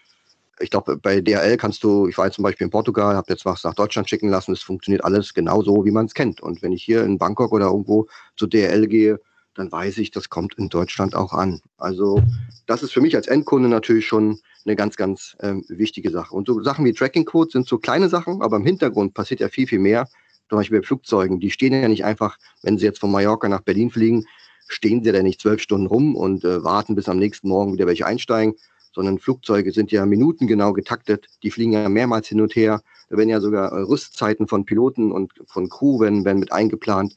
ich 0.61 0.71
glaube, 0.71 0.97
bei 0.97 1.21
DHL 1.21 1.57
kannst 1.57 1.83
du, 1.85 2.07
ich 2.09 2.17
war 2.19 2.27
jetzt 2.27 2.37
zum 2.37 2.45
Beispiel 2.45 2.67
in 2.67 2.71
Portugal, 2.71 3.17
habe 3.17 3.33
jetzt 3.33 3.45
was 3.45 3.65
nach 3.65 3.75
Deutschland 3.75 4.09
schicken 4.09 4.29
lassen, 4.29 4.53
es 4.53 4.63
funktioniert 4.63 5.05
alles 5.05 5.35
genauso, 5.35 5.85
wie 5.85 5.91
man 5.91 6.07
es 6.07 6.15
kennt. 6.15 6.41
Und 6.41 6.63
wenn 6.63 6.73
ich 6.73 6.83
hier 6.83 7.05
in 7.05 7.19
Bangkok 7.19 7.53
oder 7.53 7.67
irgendwo 7.67 8.07
zu 8.37 8.47
DHL 8.47 8.87
gehe, 8.87 9.21
dann 9.55 9.71
weiß 9.71 9.99
ich, 9.99 10.11
das 10.11 10.29
kommt 10.29 10.55
in 10.55 10.69
Deutschland 10.69 11.15
auch 11.15 11.33
an. 11.33 11.61
Also 11.77 12.23
das 12.67 12.83
ist 12.83 12.93
für 12.93 13.01
mich 13.01 13.17
als 13.17 13.27
Endkunde 13.27 13.69
natürlich 13.69 14.07
schon 14.07 14.41
eine 14.65 14.77
ganz, 14.77 14.97
ganz 14.97 15.37
ähm, 15.41 15.65
wichtige 15.69 16.11
Sache. 16.11 16.35
Und 16.35 16.47
so 16.47 16.63
Sachen 16.63 16.85
wie 16.85 16.93
Tracking 16.93 17.25
Code 17.25 17.51
sind 17.51 17.67
so 17.67 17.79
kleine 17.79 18.09
Sachen, 18.09 18.43
aber 18.43 18.57
im 18.57 18.65
Hintergrund 18.65 19.15
passiert 19.15 19.41
ja 19.41 19.49
viel, 19.49 19.67
viel 19.67 19.79
mehr, 19.79 20.09
zum 20.49 20.59
Beispiel 20.59 20.81
bei 20.81 20.87
Flugzeugen, 20.87 21.41
die 21.41 21.51
stehen 21.51 21.73
ja 21.73 21.89
nicht 21.89 22.05
einfach, 22.05 22.37
wenn 22.63 22.77
sie 22.77 22.85
jetzt 22.85 22.99
von 22.99 23.11
Mallorca 23.11 23.49
nach 23.49 23.63
Berlin 23.63 23.91
fliegen, 23.91 24.27
stehen 24.71 25.03
sie 25.03 25.11
ja 25.11 25.23
nicht 25.23 25.41
zwölf 25.41 25.61
Stunden 25.61 25.87
rum 25.87 26.17
und 26.17 26.45
äh, 26.45 26.63
warten, 26.63 26.95
bis 26.95 27.09
am 27.09 27.19
nächsten 27.19 27.49
Morgen 27.49 27.73
wieder 27.73 27.87
welche 27.87 28.07
einsteigen, 28.07 28.55
sondern 28.95 29.19
Flugzeuge 29.19 29.73
sind 29.73 29.93
ja 29.93 30.07
minutengenau 30.07 30.73
getaktet, 30.73 31.27
die 31.43 31.51
fliegen 31.51 31.73
ja 31.73 31.89
mehrmals 31.89 32.29
hin 32.29 32.41
und 32.41 32.55
her. 32.57 32.83
Da 33.09 33.17
werden 33.17 33.29
ja 33.29 33.41
sogar 33.41 33.73
äh, 33.73 33.81
Rüstzeiten 33.83 34.47
von 34.47 34.65
Piloten 34.65 35.13
und 35.13 35.33
von 35.47 35.69
Crew 35.69 36.01
werden, 36.01 36.25
werden 36.25 36.39
mit 36.39 36.53
eingeplant. 36.53 37.17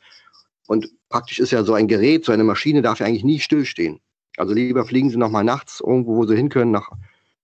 Und 0.68 0.92
praktisch 1.10 1.40
ist 1.40 1.52
ja 1.52 1.64
so 1.64 1.74
ein 1.74 1.88
Gerät, 1.88 2.26
so 2.26 2.32
eine 2.32 2.44
Maschine 2.44 2.82
darf 2.82 3.00
ja 3.00 3.06
eigentlich 3.06 3.24
nie 3.24 3.40
stillstehen. 3.40 4.00
Also 4.38 4.54
lieber 4.54 4.86
fliegen 4.86 5.10
Sie 5.10 5.18
nochmal 5.18 5.44
nachts 5.44 5.80
irgendwo, 5.80 6.16
wo 6.16 6.26
Sie 6.26 6.36
hin 6.36 6.50
können, 6.50 6.72
nach, 6.72 6.90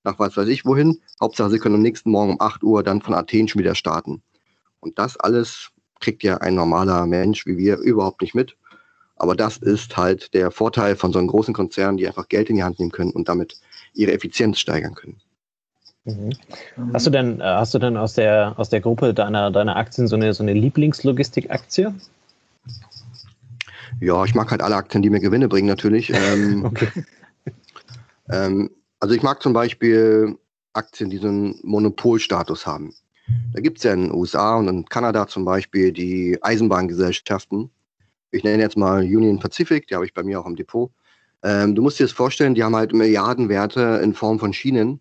nach 0.03 0.17
was 0.17 0.35
weiß 0.35 0.47
ich 0.47 0.65
wohin. 0.65 0.99
Hauptsache, 1.21 1.51
Sie 1.51 1.59
können 1.59 1.75
am 1.75 1.81
nächsten 1.81 2.09
Morgen 2.09 2.31
um 2.31 2.41
8 2.41 2.63
Uhr 2.63 2.81
dann 2.81 3.01
von 3.01 3.13
Athen 3.13 3.47
schon 3.47 3.59
wieder 3.59 3.75
starten. 3.75 4.23
Und 4.79 4.97
das 4.97 5.17
alles 5.17 5.69
kriegt 5.99 6.23
ja 6.23 6.37
ein 6.37 6.55
normaler 6.55 7.05
Mensch 7.05 7.45
wie 7.45 7.57
wir 7.57 7.77
überhaupt 7.77 8.21
nicht 8.21 8.33
mit. 8.33 8.55
Aber 9.19 9.35
das 9.35 9.57
ist 9.57 9.95
halt 9.97 10.33
der 10.33 10.49
Vorteil 10.49 10.95
von 10.95 11.13
so 11.13 11.19
einem 11.19 11.27
großen 11.27 11.53
Konzern, 11.53 11.97
die 11.97 12.07
einfach 12.07 12.27
Geld 12.29 12.49
in 12.49 12.55
die 12.55 12.63
Hand 12.63 12.79
nehmen 12.79 12.91
können 12.91 13.11
und 13.11 13.29
damit 13.29 13.57
ihre 13.93 14.13
Effizienz 14.13 14.59
steigern 14.59 14.95
können. 14.95 15.21
Mhm. 16.05 16.31
Hast 16.93 17.05
du 17.05 17.11
denn, 17.11 17.39
äh, 17.39 17.43
hast 17.43 17.73
du 17.73 17.79
denn 17.79 17.97
aus 17.97 18.13
der, 18.13 18.53
aus 18.57 18.69
der 18.69 18.81
Gruppe 18.81 19.13
deiner, 19.13 19.51
deiner 19.51 19.75
Aktien 19.75 20.07
so 20.07 20.15
eine, 20.15 20.33
so 20.33 20.43
eine 20.43 20.53
Lieblingslogistik-Aktie? 20.53 21.93
Ja, 23.99 24.23
ich 24.23 24.33
mag 24.33 24.49
halt 24.51 24.61
alle 24.61 24.77
Aktien, 24.77 25.01
die 25.01 25.09
mir 25.09 25.19
Gewinne 25.19 25.47
bringen, 25.47 25.67
natürlich. 25.67 26.09
Ähm, 26.13 26.65
okay. 26.65 26.87
ähm, 28.29 28.69
also 28.99 29.15
ich 29.15 29.21
mag 29.21 29.41
zum 29.41 29.53
Beispiel 29.53 30.37
Aktien, 30.73 31.09
die 31.09 31.17
so 31.17 31.27
einen 31.27 31.59
Monopolstatus 31.63 32.65
haben. 32.65 32.93
Da 33.53 33.61
gibt 33.61 33.77
es 33.77 33.83
ja 33.83 33.93
in 33.93 34.03
den 34.03 34.13
USA 34.13 34.55
und 34.55 34.67
in 34.67 34.85
Kanada 34.85 35.27
zum 35.27 35.45
Beispiel 35.45 35.91
die 35.91 36.37
Eisenbahngesellschaften. 36.41 37.69
Ich 38.31 38.43
nenne 38.43 38.61
jetzt 38.61 38.77
mal 38.77 39.01
Union 39.01 39.39
Pacific, 39.39 39.87
die 39.87 39.95
habe 39.95 40.05
ich 40.05 40.13
bei 40.13 40.23
mir 40.23 40.39
auch 40.39 40.45
im 40.45 40.55
Depot. 40.55 40.91
Ähm, 41.43 41.75
du 41.75 41.81
musst 41.81 41.99
dir 41.99 42.03
das 42.03 42.11
vorstellen, 42.11 42.55
die 42.55 42.63
haben 42.63 42.75
halt 42.75 42.93
Milliardenwerte 42.93 44.01
in 44.03 44.13
Form 44.13 44.39
von 44.39 44.53
Schienen. 44.53 44.99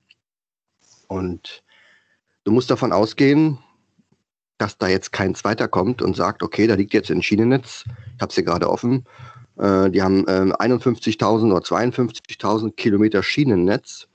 Und 1.08 1.62
du 2.44 2.52
musst 2.52 2.70
davon 2.70 2.92
ausgehen, 2.92 3.58
dass 4.58 4.78
da 4.78 4.88
jetzt 4.88 5.12
kein 5.12 5.34
zweiter 5.34 5.68
kommt 5.68 6.02
und 6.02 6.16
sagt, 6.16 6.42
okay, 6.42 6.66
da 6.66 6.74
liegt 6.74 6.92
jetzt 6.94 7.10
ein 7.10 7.22
Schienennetz, 7.22 7.84
ich 7.86 8.20
habe 8.20 8.30
es 8.30 8.34
hier 8.34 8.44
gerade 8.44 8.68
offen, 8.68 9.04
äh, 9.56 9.90
die 9.90 10.02
haben 10.02 10.26
äh, 10.26 10.52
51.000 10.52 11.52
oder 11.52 11.64
52.000 11.64 12.74
Kilometer 12.74 13.22
Schienennetz 13.22 14.08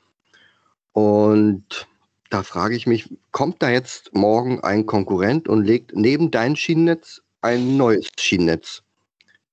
und 0.92 1.88
da 2.30 2.44
frage 2.44 2.76
ich 2.76 2.88
mich, 2.88 3.10
kommt 3.32 3.62
da 3.62 3.70
jetzt 3.70 4.14
morgen 4.14 4.60
ein 4.62 4.86
Konkurrent 4.86 5.48
und 5.48 5.64
legt 5.64 5.96
neben 5.96 6.32
dein 6.32 6.56
Schienennetz 6.56 7.22
ein 7.42 7.78
neues 7.78 8.10
Schienennetz? 8.20 8.84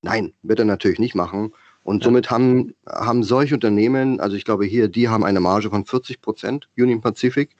Nein, 0.03 0.33
wird 0.43 0.59
er 0.59 0.65
natürlich 0.65 0.99
nicht 0.99 1.15
machen. 1.15 1.53
Und 1.83 2.03
somit 2.03 2.31
haben, 2.31 2.75
haben 2.87 3.23
solche 3.23 3.55
Unternehmen, 3.55 4.21
also 4.21 4.37
ich 4.37 4.45
glaube 4.45 4.65
hier, 4.65 4.89
die 4.89 5.09
haben 5.09 5.25
eine 5.25 5.41
Marge 5.41 5.71
von 5.71 5.85
40 5.85 6.21
Prozent, 6.21 6.69
Union 6.77 7.01
Pacific. 7.01 7.57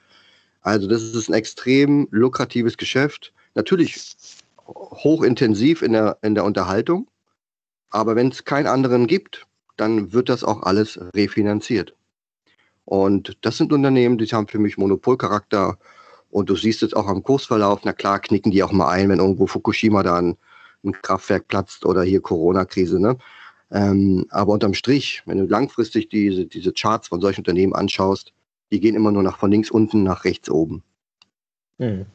Also 0.61 0.87
das 0.87 1.01
ist 1.01 1.29
ein 1.29 1.33
extrem 1.33 2.07
lukratives 2.11 2.77
Geschäft. 2.77 3.33
Natürlich 3.55 4.15
hochintensiv 4.67 5.81
in 5.81 5.93
der, 5.93 6.17
in 6.21 6.35
der 6.35 6.45
Unterhaltung. 6.45 7.07
Aber 7.89 8.15
wenn 8.15 8.29
es 8.29 8.45
keinen 8.45 8.67
anderen 8.67 9.07
gibt, 9.07 9.45
dann 9.77 10.13
wird 10.13 10.29
das 10.29 10.43
auch 10.43 10.63
alles 10.63 10.99
refinanziert. 11.15 11.95
Und 12.85 13.37
das 13.41 13.57
sind 13.57 13.73
Unternehmen, 13.73 14.17
die 14.17 14.25
haben 14.27 14.47
für 14.47 14.59
mich 14.59 14.77
Monopolcharakter. 14.77 15.77
Und 16.29 16.49
du 16.49 16.55
siehst 16.55 16.83
es 16.83 16.93
auch 16.93 17.07
am 17.07 17.23
Kursverlauf. 17.23 17.81
Na 17.83 17.93
klar, 17.93 18.19
knicken 18.19 18.51
die 18.51 18.63
auch 18.63 18.71
mal 18.71 18.89
ein, 18.89 19.09
wenn 19.09 19.19
irgendwo 19.19 19.47
Fukushima 19.47 20.03
dann 20.03 20.37
ein 20.83 20.93
Kraftwerk 20.93 21.47
platzt 21.47 21.85
oder 21.85 22.03
hier 22.03 22.21
Corona-Krise. 22.21 22.99
Ne? 22.99 23.17
Ähm, 23.71 24.25
aber 24.29 24.53
unterm 24.53 24.73
Strich, 24.73 25.23
wenn 25.25 25.37
du 25.37 25.45
langfristig 25.45 26.09
diese, 26.09 26.45
diese 26.45 26.73
Charts 26.73 27.07
von 27.07 27.21
solchen 27.21 27.41
Unternehmen 27.41 27.73
anschaust, 27.73 28.33
die 28.71 28.79
gehen 28.79 28.95
immer 28.95 29.11
nur 29.11 29.23
nach 29.23 29.37
von 29.37 29.51
links 29.51 29.71
unten 29.71 30.03
nach 30.03 30.25
rechts 30.25 30.49
oben. 30.49 30.83
Hm. 31.79 32.05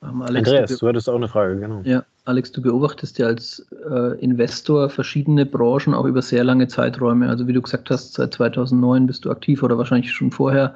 Um, 0.00 0.22
Alex, 0.22 0.48
Andreas, 0.48 0.70
du, 0.70 0.76
du 0.76 0.88
hattest 0.88 1.08
auch 1.08 1.16
eine 1.16 1.28
Frage, 1.28 1.58
genau. 1.58 1.80
Ja, 1.84 2.04
Alex, 2.26 2.52
du 2.52 2.60
beobachtest 2.60 3.18
ja 3.18 3.26
als 3.26 3.66
äh, 3.90 4.18
Investor 4.20 4.90
verschiedene 4.90 5.46
Branchen 5.46 5.94
auch 5.94 6.04
über 6.04 6.20
sehr 6.20 6.44
lange 6.44 6.68
Zeiträume. 6.68 7.28
Also 7.28 7.46
wie 7.46 7.52
du 7.52 7.62
gesagt 7.62 7.90
hast, 7.90 8.14
seit 8.14 8.34
2009 8.34 9.06
bist 9.06 9.24
du 9.24 9.30
aktiv 9.30 9.62
oder 9.62 9.78
wahrscheinlich 9.78 10.12
schon 10.12 10.30
vorher 10.30 10.74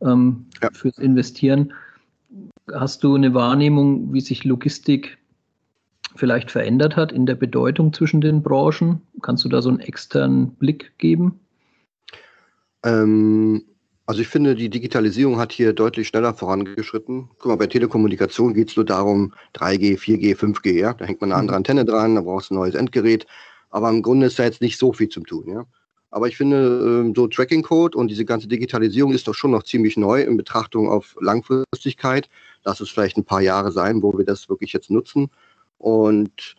ähm, 0.00 0.46
ja. 0.62 0.68
fürs 0.72 0.98
Investieren. 0.98 1.72
Hast 2.72 3.04
du 3.04 3.14
eine 3.14 3.34
Wahrnehmung, 3.34 4.12
wie 4.12 4.20
sich 4.20 4.44
Logistik 4.44 5.16
vielleicht 6.16 6.50
verändert 6.50 6.96
hat 6.96 7.12
in 7.12 7.26
der 7.26 7.34
Bedeutung 7.34 7.92
zwischen 7.92 8.20
den 8.20 8.42
Branchen? 8.42 9.00
Kannst 9.22 9.44
du 9.44 9.48
da 9.48 9.62
so 9.62 9.68
einen 9.68 9.80
externen 9.80 10.50
Blick 10.54 10.92
geben? 10.98 11.40
Ähm, 12.84 13.64
also 14.06 14.20
ich 14.20 14.28
finde, 14.28 14.54
die 14.54 14.70
Digitalisierung 14.70 15.38
hat 15.38 15.52
hier 15.52 15.72
deutlich 15.72 16.06
schneller 16.08 16.32
vorangeschritten. 16.32 17.28
Guck 17.38 17.46
mal, 17.46 17.56
bei 17.56 17.66
Telekommunikation 17.66 18.54
geht 18.54 18.70
es 18.70 18.76
nur 18.76 18.84
darum, 18.84 19.34
3G, 19.54 19.98
4G, 19.98 20.36
5G, 20.36 20.78
ja. 20.78 20.94
Da 20.94 21.04
hängt 21.04 21.20
man 21.20 21.32
eine 21.32 21.40
andere 21.40 21.56
mhm. 21.56 21.58
Antenne 21.58 21.84
dran, 21.84 22.14
da 22.14 22.20
brauchst 22.20 22.50
du 22.50 22.54
ein 22.54 22.58
neues 22.58 22.76
Endgerät. 22.76 23.26
Aber 23.70 23.90
im 23.90 24.02
Grunde 24.02 24.26
ist 24.26 24.38
da 24.38 24.44
jetzt 24.44 24.60
nicht 24.60 24.78
so 24.78 24.92
viel 24.92 25.08
zu 25.08 25.20
tun, 25.20 25.48
ja. 25.48 25.66
Aber 26.10 26.28
ich 26.28 26.36
finde, 26.36 27.02
ähm, 27.04 27.14
so 27.16 27.26
Tracking-Code 27.26 27.98
und 27.98 28.08
diese 28.08 28.24
ganze 28.24 28.46
Digitalisierung 28.46 29.12
ist 29.12 29.26
doch 29.26 29.34
schon 29.34 29.50
noch 29.50 29.64
ziemlich 29.64 29.96
neu 29.96 30.22
in 30.22 30.36
Betrachtung 30.36 30.88
auf 30.88 31.16
Langfristigkeit. 31.20 32.28
Lass 32.64 32.80
es 32.80 32.88
vielleicht 32.88 33.16
ein 33.16 33.24
paar 33.24 33.42
Jahre 33.42 33.72
sein, 33.72 34.02
wo 34.02 34.16
wir 34.16 34.24
das 34.24 34.48
wirklich 34.48 34.72
jetzt 34.72 34.88
nutzen. 34.88 35.30
Und 35.78 36.56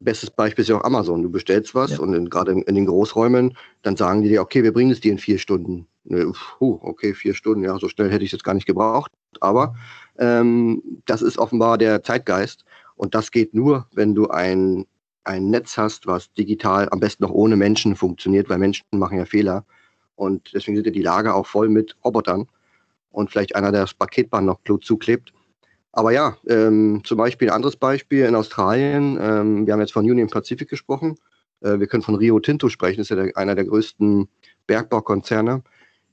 bestes 0.00 0.30
Beispiel 0.30 0.62
ist 0.62 0.68
ja 0.68 0.76
auch 0.76 0.84
Amazon. 0.84 1.22
Du 1.22 1.30
bestellst 1.30 1.74
was 1.74 1.92
ja. 1.92 1.98
und 1.98 2.30
gerade 2.30 2.52
in, 2.52 2.62
in, 2.62 2.74
den 2.74 2.86
Großräumen, 2.86 3.56
dann 3.82 3.96
sagen 3.96 4.22
die 4.22 4.28
dir, 4.28 4.42
okay, 4.42 4.62
wir 4.62 4.72
bringen 4.72 4.90
es 4.90 5.00
dir 5.00 5.12
in 5.12 5.18
vier 5.18 5.38
Stunden. 5.38 5.86
Puh, 6.58 6.78
okay, 6.82 7.12
vier 7.14 7.34
Stunden, 7.34 7.64
ja, 7.64 7.78
so 7.78 7.88
schnell 7.88 8.10
hätte 8.10 8.24
ich 8.24 8.28
es 8.28 8.32
jetzt 8.32 8.44
gar 8.44 8.54
nicht 8.54 8.66
gebraucht. 8.66 9.12
Aber 9.40 9.74
ähm, 10.18 10.82
das 11.06 11.22
ist 11.22 11.38
offenbar 11.38 11.78
der 11.78 12.02
Zeitgeist. 12.02 12.64
Und 12.96 13.14
das 13.14 13.30
geht 13.30 13.54
nur, 13.54 13.86
wenn 13.92 14.14
du 14.14 14.28
ein, 14.28 14.86
ein 15.24 15.50
Netz 15.50 15.76
hast, 15.76 16.06
was 16.06 16.32
digital 16.32 16.88
am 16.90 17.00
besten 17.00 17.24
noch 17.24 17.30
ohne 17.30 17.56
Menschen 17.56 17.94
funktioniert, 17.94 18.48
weil 18.48 18.58
Menschen 18.58 18.86
machen 18.90 19.18
ja 19.18 19.24
Fehler. 19.24 19.64
Und 20.16 20.52
deswegen 20.54 20.76
sind 20.76 20.86
ja 20.86 20.92
die 20.92 21.02
Lager 21.02 21.34
auch 21.34 21.46
voll 21.46 21.68
mit 21.68 21.96
Robotern. 22.04 22.46
Und 23.10 23.30
vielleicht 23.30 23.54
einer, 23.54 23.72
der 23.72 23.82
das 23.82 23.94
Paketband 23.94 24.46
noch 24.46 24.60
zuklebt. 24.80 25.32
Aber 25.98 26.12
ja, 26.12 26.36
ähm, 26.46 27.00
zum 27.02 27.18
Beispiel 27.18 27.48
ein 27.48 27.56
anderes 27.56 27.74
Beispiel 27.74 28.24
in 28.24 28.36
Australien. 28.36 29.18
Ähm, 29.20 29.66
wir 29.66 29.72
haben 29.72 29.80
jetzt 29.80 29.92
von 29.92 30.08
Union 30.08 30.28
Pacific 30.28 30.68
gesprochen. 30.68 31.16
Äh, 31.60 31.80
wir 31.80 31.88
können 31.88 32.04
von 32.04 32.14
Rio 32.14 32.38
Tinto 32.38 32.68
sprechen. 32.68 32.98
Das 32.98 33.06
ist 33.06 33.16
ja 33.16 33.16
der, 33.16 33.36
einer 33.36 33.56
der 33.56 33.64
größten 33.64 34.28
Bergbaukonzerne. 34.68 35.64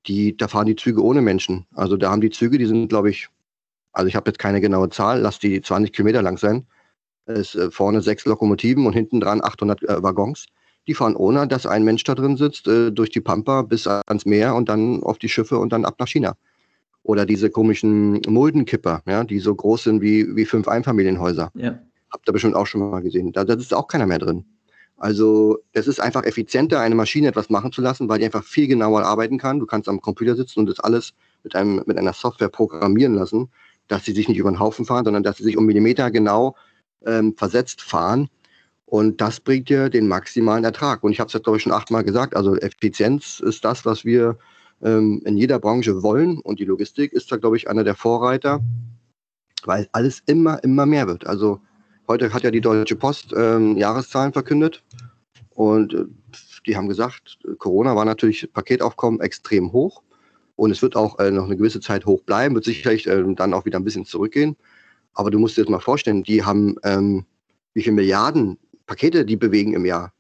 Die, 0.08 0.36
da 0.36 0.48
fahren 0.48 0.66
die 0.66 0.76
Züge 0.76 1.04
ohne 1.04 1.22
Menschen. 1.22 1.68
Also 1.76 1.98
da 1.98 2.10
haben 2.10 2.22
die 2.22 2.32
Züge, 2.32 2.58
die 2.58 2.66
sind, 2.66 2.88
glaube 2.88 3.12
ich, 3.12 3.30
also 3.94 4.08
ich 4.08 4.16
habe 4.16 4.28
jetzt 4.28 4.40
keine 4.40 4.60
genaue 4.60 4.90
Zahl, 4.90 5.22
lass 5.22 5.38
die 5.38 5.62
20 5.62 5.94
Kilometer 5.94 6.24
lang 6.24 6.40
sein. 6.40 6.66
Es 7.28 7.54
äh, 7.54 7.70
vorne 7.70 8.02
sechs 8.02 8.26
Lokomotiven 8.26 8.88
und 8.88 8.94
hinten 8.94 9.20
dran 9.20 9.40
800 9.44 9.84
äh, 9.84 10.02
Waggons. 10.02 10.48
Die 10.88 10.96
fahren 10.96 11.16
ohne, 11.16 11.48
dass 11.48 11.68
ein 11.68 11.84
Mensch 11.84 12.04
da 12.06 12.16
drin 12.16 12.38
sitzt, 12.38 12.68
äh, 12.68 12.92
durch 12.92 13.12
die 13.12 13.22
Pampa 13.22 13.62
bis 13.62 13.86
ans 13.86 14.26
Meer 14.26 14.56
und 14.56 14.68
dann 14.68 15.04
auf 15.04 15.20
die 15.20 15.30
Schiffe 15.30 15.60
und 15.60 15.72
dann 15.72 15.86
ab 15.86 15.98
nach 16.00 16.08
China. 16.08 16.36
Oder 17.06 17.28
diese 17.28 17.52
komischen 17.52 18.20
Muldenkipper, 18.28 19.04
ja, 19.06 19.24
die 19.24 19.38
so 19.38 19.54
groß 19.54 19.84
sind 19.84 20.02
wie, 20.02 20.36
wie 20.36 20.46
fünf 20.46 20.68
Einfamilienhäuser. 20.68 21.52
Ja. 21.54 21.78
Habt 22.12 22.28
ihr 22.28 22.34
bestimmt 22.34 22.56
auch 22.56 22.66
schon 22.66 22.82
mal 22.82 23.04
gesehen. 23.04 23.32
Da, 23.32 23.44
da 23.44 23.54
ist 23.54 23.76
auch 23.76 23.88
keiner 23.88 24.08
mehr 24.08 24.18
drin. 24.18 24.44
Also 24.98 25.60
es 25.72 25.86
ist 25.88 26.00
einfach 26.00 26.24
effizienter, 26.24 26.80
eine 26.80 26.96
Maschine 26.96 27.28
etwas 27.28 27.52
machen 27.52 27.72
zu 27.72 27.82
lassen, 27.82 28.10
weil 28.10 28.18
die 28.18 28.26
einfach 28.26 28.44
viel 28.44 28.68
genauer 28.68 29.04
arbeiten 29.04 29.38
kann. 29.38 29.60
Du 29.60 29.68
kannst 29.68 29.88
am 29.88 30.02
Computer 30.02 30.36
sitzen 30.36 30.62
und 30.62 30.66
das 30.66 30.80
alles 30.80 31.14
mit, 31.44 31.56
einem, 31.56 31.84
mit 31.86 31.96
einer 31.96 32.14
Software 32.14 32.50
programmieren 32.50 33.14
lassen, 33.14 33.50
dass 33.88 34.04
sie 34.04 34.14
sich 34.14 34.28
nicht 34.28 34.40
über 34.40 34.50
den 34.50 34.60
Haufen 34.60 34.86
fahren, 34.86 35.06
sondern 35.06 35.22
dass 35.22 35.38
sie 35.38 35.44
sich 35.44 35.58
um 35.58 35.68
Millimeter 35.68 36.10
genau 36.10 36.56
ähm, 37.06 37.36
versetzt 37.38 37.84
fahren. 37.84 38.30
Und 38.86 39.22
das 39.22 39.40
bringt 39.40 39.70
dir 39.70 39.90
den 39.90 40.08
maximalen 40.08 40.64
Ertrag. 40.64 41.04
Und 41.04 41.12
ich 41.12 41.20
habe 41.20 41.28
es 41.28 41.34
ja, 41.34 41.40
glaube 41.40 41.58
ich, 41.58 41.64
schon 41.64 41.72
achtmal 41.72 42.04
gesagt. 42.04 42.36
Also 42.36 42.56
Effizienz 42.56 43.42
ist 43.42 43.64
das, 43.64 43.86
was 43.86 44.06
wir 44.06 44.40
ähm, 44.82 45.22
in 45.26 45.38
jeder 45.38 45.60
Branche 45.60 46.04
wollen. 46.04 46.40
Und 46.40 46.60
die 46.60 46.66
Logistik 46.66 47.14
ist 47.14 47.32
da, 47.32 47.38
glaube 47.38 47.58
ich, 47.58 47.70
einer 47.70 47.84
der 47.84 47.96
Vorreiter, 47.96 48.62
weil 49.64 49.88
alles 49.92 50.22
immer, 50.26 50.64
immer 50.64 50.86
mehr 50.86 51.08
wird. 51.08 51.26
Also 51.28 51.60
heute 52.08 52.34
hat 52.34 52.44
ja 52.44 52.52
die 52.52 52.62
Deutsche 52.62 52.96
Post 52.96 53.34
ähm, 53.36 53.78
Jahreszahlen 53.78 54.34
verkündet. 54.34 54.84
Und 55.52 55.94
äh, 55.94 56.06
die 56.66 56.76
haben 56.76 56.90
gesagt, 56.90 57.40
Corona 57.58 57.96
war 57.96 58.06
natürlich 58.06 58.52
Paketaufkommen 58.54 59.22
extrem 59.22 59.72
hoch. 59.72 60.02
Und 60.56 60.72
es 60.72 60.82
wird 60.82 60.96
auch 60.96 61.20
äh, 61.20 61.32
noch 61.32 61.46
eine 61.46 61.58
gewisse 61.58 61.82
Zeit 61.82 62.06
hoch 62.06 62.22
bleiben, 62.22 62.56
wird 62.56 62.66
sicherlich 62.66 63.08
äh, 63.08 63.24
dann 63.36 63.54
auch 63.54 63.66
wieder 63.66 63.80
ein 63.80 63.84
bisschen 63.84 64.06
zurückgehen. 64.06 64.56
Aber 65.14 65.32
du 65.32 65.40
musst 65.40 65.58
dir 65.58 65.62
jetzt 65.62 65.70
mal 65.70 65.80
vorstellen, 65.80 66.24
die 66.24 66.44
haben, 66.44 66.78
ähm, 66.84 67.26
wie 67.74 67.84
viele 67.84 67.96
Milliarden 67.96 68.58
Pakete 68.86 69.26
die 69.26 69.36
bewegen 69.36 69.74
im 69.74 69.86
Jahr. 69.86 70.14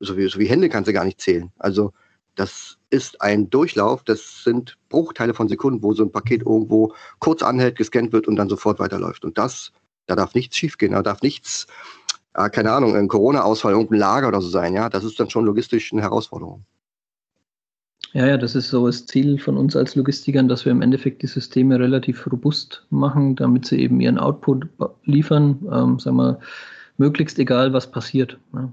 So 0.00 0.16
wie, 0.16 0.28
so 0.28 0.38
wie 0.38 0.46
Hände 0.46 0.68
kannst 0.68 0.88
du 0.88 0.92
gar 0.92 1.04
nicht 1.04 1.20
zählen. 1.20 1.50
Also 1.58 1.92
das 2.34 2.78
ist 2.90 3.20
ein 3.20 3.50
Durchlauf, 3.50 4.04
das 4.04 4.44
sind 4.44 4.76
Bruchteile 4.88 5.34
von 5.34 5.48
Sekunden, 5.48 5.82
wo 5.82 5.92
so 5.92 6.02
ein 6.04 6.12
Paket 6.12 6.42
irgendwo 6.42 6.94
kurz 7.18 7.42
anhält, 7.42 7.76
gescannt 7.76 8.12
wird 8.12 8.28
und 8.28 8.36
dann 8.36 8.48
sofort 8.48 8.78
weiterläuft. 8.78 9.24
Und 9.24 9.38
das, 9.38 9.72
da 10.06 10.16
darf 10.16 10.34
nichts 10.34 10.56
schiefgehen, 10.56 10.92
da 10.92 11.02
darf 11.02 11.22
nichts, 11.22 11.66
äh, 12.34 12.48
keine 12.50 12.72
Ahnung, 12.72 12.96
ein 12.96 13.08
Corona-Ausfall, 13.08 13.72
irgendein 13.72 13.98
Lager 13.98 14.28
oder 14.28 14.40
so 14.40 14.48
sein. 14.48 14.74
Ja, 14.74 14.88
das 14.88 15.04
ist 15.04 15.18
dann 15.20 15.30
schon 15.30 15.44
logistisch 15.44 15.92
eine 15.92 16.02
Herausforderung. 16.02 16.64
Ja, 18.14 18.26
ja, 18.26 18.36
das 18.36 18.54
ist 18.54 18.68
so 18.68 18.86
das 18.86 19.06
Ziel 19.06 19.38
von 19.38 19.56
uns 19.56 19.74
als 19.74 19.94
Logistikern, 19.94 20.46
dass 20.46 20.66
wir 20.66 20.72
im 20.72 20.82
Endeffekt 20.82 21.22
die 21.22 21.26
Systeme 21.26 21.78
relativ 21.78 22.30
robust 22.30 22.84
machen, 22.90 23.36
damit 23.36 23.64
sie 23.64 23.78
eben 23.78 24.00
ihren 24.00 24.18
Output 24.18 24.66
liefern, 25.04 25.58
ähm, 25.72 25.98
sagen 25.98 26.16
wir, 26.16 26.38
möglichst 26.98 27.38
egal, 27.38 27.72
was 27.72 27.90
passiert. 27.90 28.38
Ja. 28.52 28.70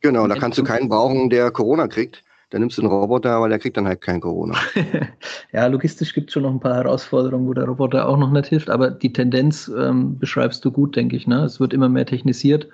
Genau, 0.00 0.26
da 0.26 0.34
kannst 0.34 0.58
du 0.58 0.64
keinen 0.64 0.88
brauchen, 0.88 1.28
der 1.28 1.50
Corona 1.50 1.88
kriegt 1.88 2.24
dann 2.50 2.60
nimmst 2.60 2.78
du 2.78 2.82
einen 2.82 2.90
Roboter, 2.90 3.30
aber 3.30 3.48
der 3.48 3.58
kriegt 3.58 3.76
dann 3.76 3.86
halt 3.86 4.00
kein 4.00 4.20
Corona. 4.20 4.56
ja, 5.52 5.66
logistisch 5.66 6.12
gibt 6.12 6.30
es 6.30 6.34
schon 6.34 6.42
noch 6.42 6.50
ein 6.50 6.60
paar 6.60 6.74
Herausforderungen, 6.74 7.46
wo 7.46 7.54
der 7.54 7.64
Roboter 7.64 8.08
auch 8.08 8.18
noch 8.18 8.30
nicht 8.30 8.48
hilft, 8.48 8.70
aber 8.70 8.90
die 8.90 9.12
Tendenz 9.12 9.70
ähm, 9.76 10.18
beschreibst 10.18 10.64
du 10.64 10.72
gut, 10.72 10.96
denke 10.96 11.16
ich. 11.16 11.26
Ne? 11.26 11.44
Es 11.44 11.60
wird 11.60 11.72
immer 11.72 11.88
mehr 11.88 12.06
technisiert 12.06 12.68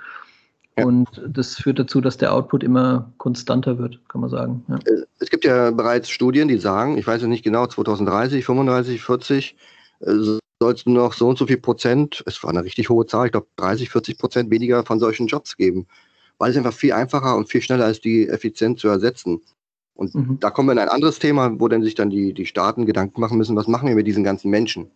ja. 0.79 0.87
und 0.87 1.07
das 1.29 1.57
führt 1.57 1.79
dazu, 1.79 2.01
dass 2.01 2.17
der 2.17 2.33
Output 2.33 2.65
immer 2.65 3.13
konstanter 3.19 3.79
wird, 3.79 4.01
kann 4.09 4.23
man 4.23 4.31
sagen. 4.31 4.65
Ja. 4.69 4.77
Äh, 4.77 5.05
es 5.19 5.31
gibt 5.31 5.45
ja 5.45 5.71
bereits 5.71 6.09
Studien, 6.09 6.49
die 6.49 6.59
sagen, 6.59 6.97
ich 6.97 7.07
weiß 7.07 7.23
ja 7.23 7.29
nicht 7.29 7.45
genau, 7.45 7.67
2030, 7.67 8.45
35, 8.45 9.03
40, 9.03 9.57
sollst 10.61 10.87
du 10.87 10.91
noch 10.91 11.13
so 11.13 11.29
und 11.29 11.39
so 11.39 11.47
viel 11.47 11.59
Prozent, 11.59 12.23
es 12.27 12.43
war 12.43 12.51
eine 12.51 12.65
richtig 12.65 12.89
hohe 12.89 13.07
Zahl, 13.07 13.27
ich 13.27 13.33
glaube 13.33 13.49
30, 13.57 13.91
40 13.91 14.19
Prozent 14.19 14.51
weniger 14.51 14.85
von 14.85 14.99
solchen 14.99 15.27
Jobs 15.27 15.57
geben, 15.57 15.87
weil 16.39 16.51
es 16.51 16.57
einfach 16.57 16.73
viel 16.73 16.93
einfacher 16.93 17.37
und 17.37 17.49
viel 17.49 17.61
schneller 17.61 17.91
ist, 17.91 18.05
die 18.05 18.29
effizient 18.29 18.79
zu 18.79 18.89
ersetzen. 18.89 19.43
Und 19.97 20.15
mhm. 20.15 20.39
da 20.41 20.51
kommen 20.51 20.69
wir 20.69 20.73
in 20.73 20.79
ein 20.79 20.89
anderes 20.89 21.19
Thema, 21.19 21.59
wo 21.59 21.69
dann 21.69 21.83
sich 21.83 21.95
dann 21.95 22.11
die, 22.11 22.33
die 22.33 22.47
Staaten 22.47 22.87
Gedanken 22.87 23.21
machen 23.21 23.39
müssen, 23.39 23.57
was 23.57 23.67
machen 23.67 23.89
wir 23.89 23.95
mit 23.95 24.07
diesen 24.07 24.25
ganzen 24.25 24.51
Menschen? 24.51 24.91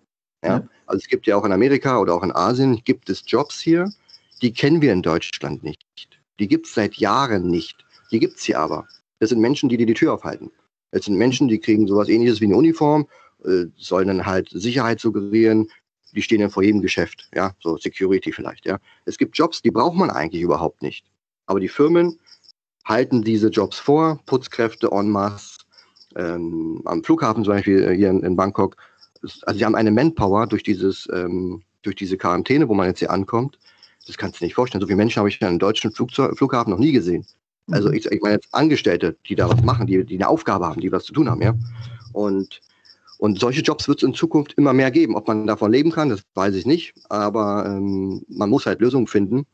Ja? 0.44 0.58
ja? 0.58 0.68
Also 0.86 0.98
es 0.98 1.08
gibt 1.08 1.26
ja 1.26 1.36
auch 1.36 1.44
in 1.44 1.52
Amerika 1.52 1.98
oder 1.98 2.14
auch 2.14 2.22
in 2.22 2.32
Asien, 2.32 2.82
gibt 2.84 3.08
es 3.08 3.24
Jobs 3.26 3.60
hier, 3.60 3.90
die 4.42 4.52
kennen 4.52 4.82
wir 4.82 4.92
in 4.92 5.02
Deutschland 5.02 5.62
nicht. 5.62 5.82
Die 6.38 6.48
gibt 6.48 6.66
es 6.66 6.74
seit 6.74 6.96
Jahren 6.96 7.48
nicht. 7.48 7.84
Die 8.10 8.18
gibt 8.18 8.36
es 8.36 8.44
hier 8.44 8.58
aber. 8.58 8.86
Das 9.18 9.30
sind 9.30 9.40
Menschen, 9.40 9.68
die 9.68 9.76
dir 9.76 9.86
die 9.86 9.94
Tür 9.94 10.14
aufhalten. 10.14 10.50
Das 10.90 11.04
sind 11.04 11.16
Menschen, 11.16 11.48
die 11.48 11.58
kriegen 11.58 11.86
sowas 11.86 12.08
ähnliches 12.08 12.40
wie 12.40 12.46
eine 12.46 12.56
Uniform, 12.56 13.06
äh, 13.44 13.66
sollen 13.76 14.08
dann 14.08 14.26
halt 14.26 14.48
Sicherheit 14.50 15.00
suggerieren, 15.00 15.68
die 16.14 16.22
stehen 16.22 16.40
dann 16.40 16.50
vor 16.50 16.62
jedem 16.62 16.82
Geschäft, 16.82 17.28
ja, 17.34 17.54
so 17.60 17.76
Security 17.76 18.32
vielleicht, 18.32 18.66
ja. 18.66 18.78
Es 19.04 19.16
gibt 19.16 19.38
Jobs, 19.38 19.62
die 19.62 19.70
braucht 19.70 19.96
man 19.96 20.10
eigentlich 20.10 20.42
überhaupt 20.42 20.82
nicht. 20.82 21.06
Aber 21.46 21.60
die 21.60 21.68
Firmen 21.68 22.18
halten 22.84 23.22
diese 23.22 23.48
Jobs 23.48 23.78
vor, 23.78 24.20
Putzkräfte 24.26 24.88
en 24.92 25.10
masse, 25.10 25.58
ähm, 26.16 26.82
am 26.84 27.04
Flughafen 27.04 27.44
zum 27.44 27.54
Beispiel 27.54 27.84
äh, 27.84 27.96
hier 27.96 28.10
in, 28.10 28.22
in, 28.22 28.36
Bangkok. 28.36 28.76
Also 29.22 29.58
sie 29.58 29.64
haben 29.64 29.74
eine 29.74 29.90
Manpower 29.90 30.46
durch 30.46 30.62
dieses, 30.62 31.08
ähm, 31.12 31.62
durch 31.82 31.96
diese 31.96 32.16
Quarantäne, 32.16 32.68
wo 32.68 32.74
man 32.74 32.86
jetzt 32.86 32.98
hier 32.98 33.10
ankommt. 33.10 33.58
Das 34.06 34.16
kannst 34.16 34.36
du 34.36 34.38
dir 34.40 34.46
nicht 34.46 34.54
vorstellen. 34.54 34.80
So 34.80 34.86
viele 34.86 34.96
Menschen 34.96 35.18
habe 35.18 35.28
ich 35.28 35.38
ja 35.40 35.48
in 35.48 35.58
deutschen 35.58 35.92
Flugzeug, 35.92 36.36
Flughafen 36.36 36.70
noch 36.70 36.78
nie 36.78 36.92
gesehen. 36.92 37.24
Also 37.70 37.88
mhm. 37.88 37.94
ich, 37.94 38.06
ich 38.06 38.20
meine 38.22 38.36
jetzt 38.36 38.48
Angestellte, 38.52 39.16
die 39.26 39.34
da 39.34 39.48
was 39.48 39.62
machen, 39.62 39.86
die, 39.86 40.04
die 40.04 40.16
eine 40.16 40.28
Aufgabe 40.28 40.66
haben, 40.66 40.80
die 40.80 40.90
was 40.90 41.04
zu 41.04 41.12
tun 41.12 41.30
haben, 41.30 41.42
ja. 41.42 41.54
Und, 42.12 42.60
und 43.18 43.38
solche 43.38 43.60
Jobs 43.60 43.86
wird 43.86 43.98
es 43.98 44.08
in 44.08 44.14
Zukunft 44.14 44.54
immer 44.54 44.72
mehr 44.72 44.90
geben. 44.90 45.14
Ob 45.14 45.28
man 45.28 45.46
davon 45.46 45.70
leben 45.70 45.92
kann, 45.92 46.08
das 46.08 46.22
weiß 46.34 46.54
ich 46.54 46.66
nicht. 46.66 46.94
Aber 47.08 47.66
ähm, 47.66 48.24
man 48.28 48.50
muss 48.50 48.66
halt 48.66 48.80
Lösungen 48.80 49.06
finden. 49.06 49.46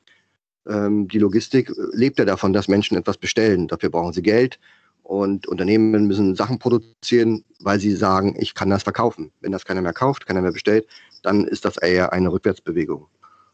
Ähm, 0.68 1.08
die 1.08 1.18
Logistik 1.18 1.72
lebt 1.92 2.18
ja 2.18 2.24
davon, 2.24 2.52
dass 2.52 2.68
Menschen 2.68 2.96
etwas 2.96 3.18
bestellen. 3.18 3.68
Dafür 3.68 3.90
brauchen 3.90 4.12
sie 4.12 4.22
Geld. 4.22 4.58
Und 5.02 5.46
Unternehmen 5.46 6.08
müssen 6.08 6.34
Sachen 6.34 6.58
produzieren, 6.58 7.44
weil 7.60 7.78
sie 7.78 7.92
sagen, 7.92 8.34
ich 8.38 8.54
kann 8.54 8.70
das 8.70 8.82
verkaufen. 8.82 9.30
Wenn 9.40 9.52
das 9.52 9.64
keiner 9.64 9.80
mehr 9.80 9.92
kauft, 9.92 10.26
keiner 10.26 10.42
mehr 10.42 10.52
bestellt, 10.52 10.86
dann 11.22 11.44
ist 11.44 11.64
das 11.64 11.76
eher 11.76 12.12
eine 12.12 12.32
Rückwärtsbewegung. 12.32 13.06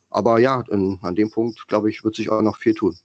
Aber 0.08 0.38
ja, 0.38 0.64
an 0.70 1.14
dem 1.14 1.30
Punkt, 1.30 1.68
glaube 1.68 1.90
ich, 1.90 2.04
wird 2.04 2.16
sich 2.16 2.30
auch 2.30 2.42
noch 2.42 2.56
viel 2.56 2.74
tun. 2.74 2.96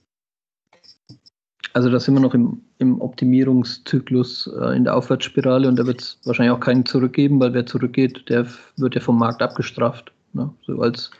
Also 1.74 1.90
da 1.90 2.00
sind 2.00 2.14
wir 2.14 2.20
noch 2.20 2.34
im, 2.34 2.62
im 2.78 3.00
Optimierungszyklus 3.00 4.50
äh, 4.58 4.76
in 4.76 4.84
der 4.84 4.96
Aufwärtsspirale 4.96 5.68
und 5.68 5.76
da 5.76 5.86
wird 5.86 6.00
es 6.00 6.18
wahrscheinlich 6.24 6.56
auch 6.56 6.60
keinen 6.60 6.86
zurückgeben, 6.86 7.38
weil 7.40 7.52
wer 7.52 7.66
zurückgeht, 7.66 8.28
der 8.28 8.46
wird 8.76 8.94
ja 8.94 9.00
vom 9.00 9.18
Markt 9.18 9.42
abgestraft. 9.42 10.12
Ne? 10.32 10.52
So 10.66 10.80
als 10.80 11.10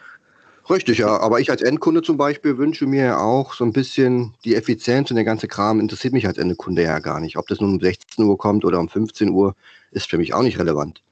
Richtig, 0.71 0.99
ja. 0.99 1.19
Aber 1.19 1.41
ich 1.41 1.51
als 1.51 1.63
Endkunde 1.63 2.03
zum 2.03 2.17
Beispiel 2.17 2.59
wünsche 2.59 2.87
mir 2.87 3.21
auch 3.21 3.55
so 3.55 3.65
ein 3.65 3.73
bisschen 3.73 4.35
die 4.45 4.55
Effizienz 4.55 5.11
und 5.11 5.17
der 5.17 5.25
ganze 5.25 5.49
Kram 5.49 5.81
interessiert 5.81 6.13
mich 6.13 6.27
als 6.27 6.39
Endkunde 6.39 6.83
ja 6.83 6.99
gar 6.99 7.21
nicht. 7.21 7.39
Ob 7.39 7.47
das 7.47 7.61
nun 7.61 7.75
um 7.75 7.81
16 7.81 8.25
Uhr 8.25 8.37
kommt 8.37 8.65
oder 8.65 8.79
um 8.79 8.89
15 8.89 9.31
Uhr, 9.31 9.55
ist 9.91 10.11
für 10.11 10.19
mich 10.19 10.35
auch 10.35 10.43
nicht 10.43 10.59
relevant. 10.59 11.03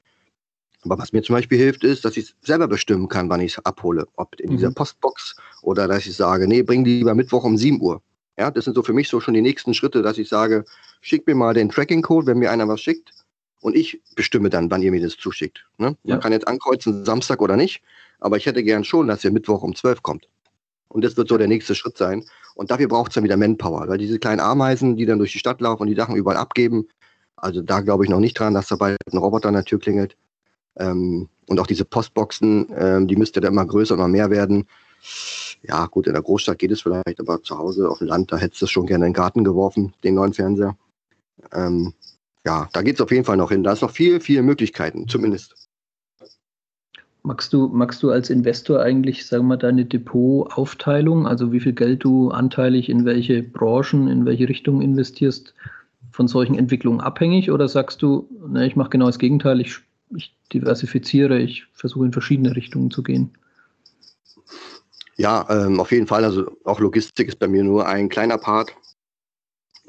Aber 0.83 0.99
was 0.99 1.13
mir 1.13 1.23
zum 1.23 1.35
Beispiel 1.35 1.59
hilft, 1.59 1.85
ist, 1.85 2.05
dass 2.05 2.17
ich 2.17 2.35
selber 2.43 2.69
bestimmen 2.69 3.09
kann, 3.09 3.29
wann 3.29 3.41
ich 3.41 3.57
es 3.57 3.65
abhole. 3.65 4.07
Ob 4.17 4.39
in 4.39 4.51
mhm. 4.51 4.57
dieser 4.57 4.71
Postbox 4.71 5.37
oder 5.63 5.89
dass 5.89 6.07
ich 6.07 6.17
sage, 6.17 6.47
nee, 6.47 6.63
bring 6.63 6.85
die 6.85 6.99
lieber 6.99 7.15
Mittwoch 7.15 7.45
um 7.45 7.57
7 7.57 7.81
Uhr. 7.81 8.03
Ja, 8.39 8.51
das 8.51 8.67
sind 8.67 8.75
so 8.75 8.83
für 8.83 8.93
mich 8.93 9.09
so 9.09 9.21
schon 9.21 9.35
die 9.35 9.41
nächsten 9.41 9.73
Schritte, 9.73 10.03
dass 10.03 10.19
ich 10.19 10.29
sage, 10.29 10.65
schick 11.01 11.27
mir 11.27 11.35
mal 11.35 11.55
den 11.55 11.71
Tracking-Code, 11.71 12.27
wenn 12.27 12.39
mir 12.39 12.51
einer 12.51 12.69
was 12.69 12.81
schickt. 12.81 13.13
Und 13.63 13.75
ich 13.75 14.01
bestimme 14.15 14.51
dann, 14.51 14.71
wann 14.71 14.83
ihr 14.83 14.93
mir 14.93 15.01
das 15.01 15.17
zuschickt. 15.17 15.67
Ne? 15.79 15.97
Ja. 16.05 16.15
Man 16.15 16.21
kann 16.21 16.33
jetzt 16.33 16.47
ankreuzen, 16.47 17.05
Samstag 17.05 17.41
oder 17.41 17.57
nicht. 17.57 17.83
Aber 18.21 18.37
ich 18.37 18.47
hätte 18.47 18.63
gern 18.63 18.85
schon, 18.85 19.09
dass 19.09 19.25
ihr 19.25 19.31
Mittwoch 19.31 19.63
um 19.63 19.75
12 19.75 20.03
kommt. 20.03 20.29
Und 20.89 21.05
das 21.05 21.17
wird 21.17 21.29
so 21.29 21.37
der 21.37 21.49
nächste 21.49 21.75
Schritt 21.75 21.99
sein. 21.99 22.25
Und 22.55 22.71
dafür 22.71 22.89
braucht 22.89 23.11
es 23.11 23.15
dann 23.15 23.25
wieder 23.25 23.37
Manpower. 23.37 23.89
Weil 23.89 23.99
diese 23.99 24.19
kleinen 24.19 24.41
Ameisen, 24.41 24.97
die 24.97 25.07
dann 25.07 25.19
durch 25.19 25.33
die 25.33 25.39
Stadt 25.39 25.61
laufen 25.61 25.83
und 25.83 25.89
die 25.89 25.95
Sachen 25.95 26.17
überall 26.17 26.37
abgeben, 26.37 26.89
also 27.37 27.61
da 27.61 27.81
glaube 27.81 28.05
ich 28.05 28.11
noch 28.11 28.21
nicht 28.21 28.39
dran, 28.39 28.55
dass 28.55 28.69
da 28.69 28.77
bald 28.77 28.97
ein 29.13 29.19
Roboter 29.19 29.49
an 29.49 29.55
der 29.55 29.65
Tür 29.65 29.79
klingelt. 29.79 30.17
Ähm, 30.79 31.29
und 31.47 31.61
auch 31.61 31.67
diese 31.67 31.85
Postboxen, 31.85 32.69
ähm, 32.77 33.09
die 33.09 33.17
müsste 33.17 33.41
dann 33.41 33.53
immer 33.53 33.67
größer, 33.67 33.95
immer 33.95 34.09
mehr 34.09 34.31
werden. 34.31 34.67
Ja, 35.63 35.87
gut, 35.87 36.07
in 36.07 36.15
der 36.15 36.23
Großstadt 36.23 36.59
geht 36.59 36.71
es 36.71 36.81
vielleicht, 36.81 37.21
aber 37.21 37.43
zu 37.43 37.59
Hause 37.59 37.89
auf 37.89 37.99
dem 37.99 38.09
Land, 38.09 38.33
da 38.33 38.37
hättest 38.37 38.63
du 38.63 38.67
schon 38.67 38.87
gerne 38.87 39.07
in 39.07 39.11
den 39.13 39.17
Garten 39.17 39.45
geworfen, 39.45 39.95
den 40.03 40.15
neuen 40.15 40.33
Fernseher. 40.33 40.77
Ähm, 41.53 41.93
ja, 42.45 42.69
da 42.73 42.83
geht 42.83 42.97
es 42.97 43.01
auf 43.01 43.11
jeden 43.11 43.25
Fall 43.25 43.37
noch 43.37 43.51
hin. 43.51 43.65
Da 43.65 43.73
ist 43.73 43.83
noch 43.83 43.91
viel, 43.91 44.21
viele 44.21 44.43
Möglichkeiten, 44.43 45.09
zumindest. 45.09 45.66
Magst 47.27 47.53
du, 47.53 47.67
magst 47.67 48.05
du 48.05 48.11
als 48.11 48.31
Investor 48.31 48.81
eigentlich, 48.81 49.27
sagen 49.27 49.43
wir 49.43 49.49
mal, 49.49 49.57
deine 49.57 49.85
Depotaufteilung, 49.85 51.27
also 51.27 51.51
wie 51.51 51.59
viel 51.59 51.73
Geld 51.73 52.05
du 52.05 52.31
anteilig 52.31 52.89
in 52.89 53.05
welche 53.05 53.43
Branchen, 53.43 54.07
in 54.07 54.25
welche 54.25 54.49
Richtung 54.49 54.81
investierst, 54.81 55.53
von 56.13 56.29
solchen 56.29 56.57
Entwicklungen 56.57 57.01
abhängig? 57.01 57.51
Oder 57.51 57.67
sagst 57.67 58.01
du, 58.01 58.29
ne, 58.49 58.65
ich 58.65 58.77
mache 58.77 58.91
genau 58.91 59.07
das 59.07 59.19
Gegenteil, 59.19 59.61
ich, 59.61 59.81
ich 60.15 60.37
diversifiziere, 60.53 61.41
ich 61.41 61.65
versuche 61.73 62.07
in 62.07 62.13
verschiedene 62.13 62.55
Richtungen 62.55 62.93
zu 62.93 63.03
gehen? 63.03 63.33
Ja, 65.17 65.47
ähm, 65.51 65.81
auf 65.81 65.91
jeden 65.91 66.07
Fall. 66.07 66.23
Also 66.23 66.57
auch 66.63 66.79
Logistik 66.79 67.27
ist 67.27 67.41
bei 67.41 67.49
mir 67.49 67.65
nur 67.65 67.89
ein 67.89 68.09
kleiner 68.09 68.39
Part. 68.39 68.73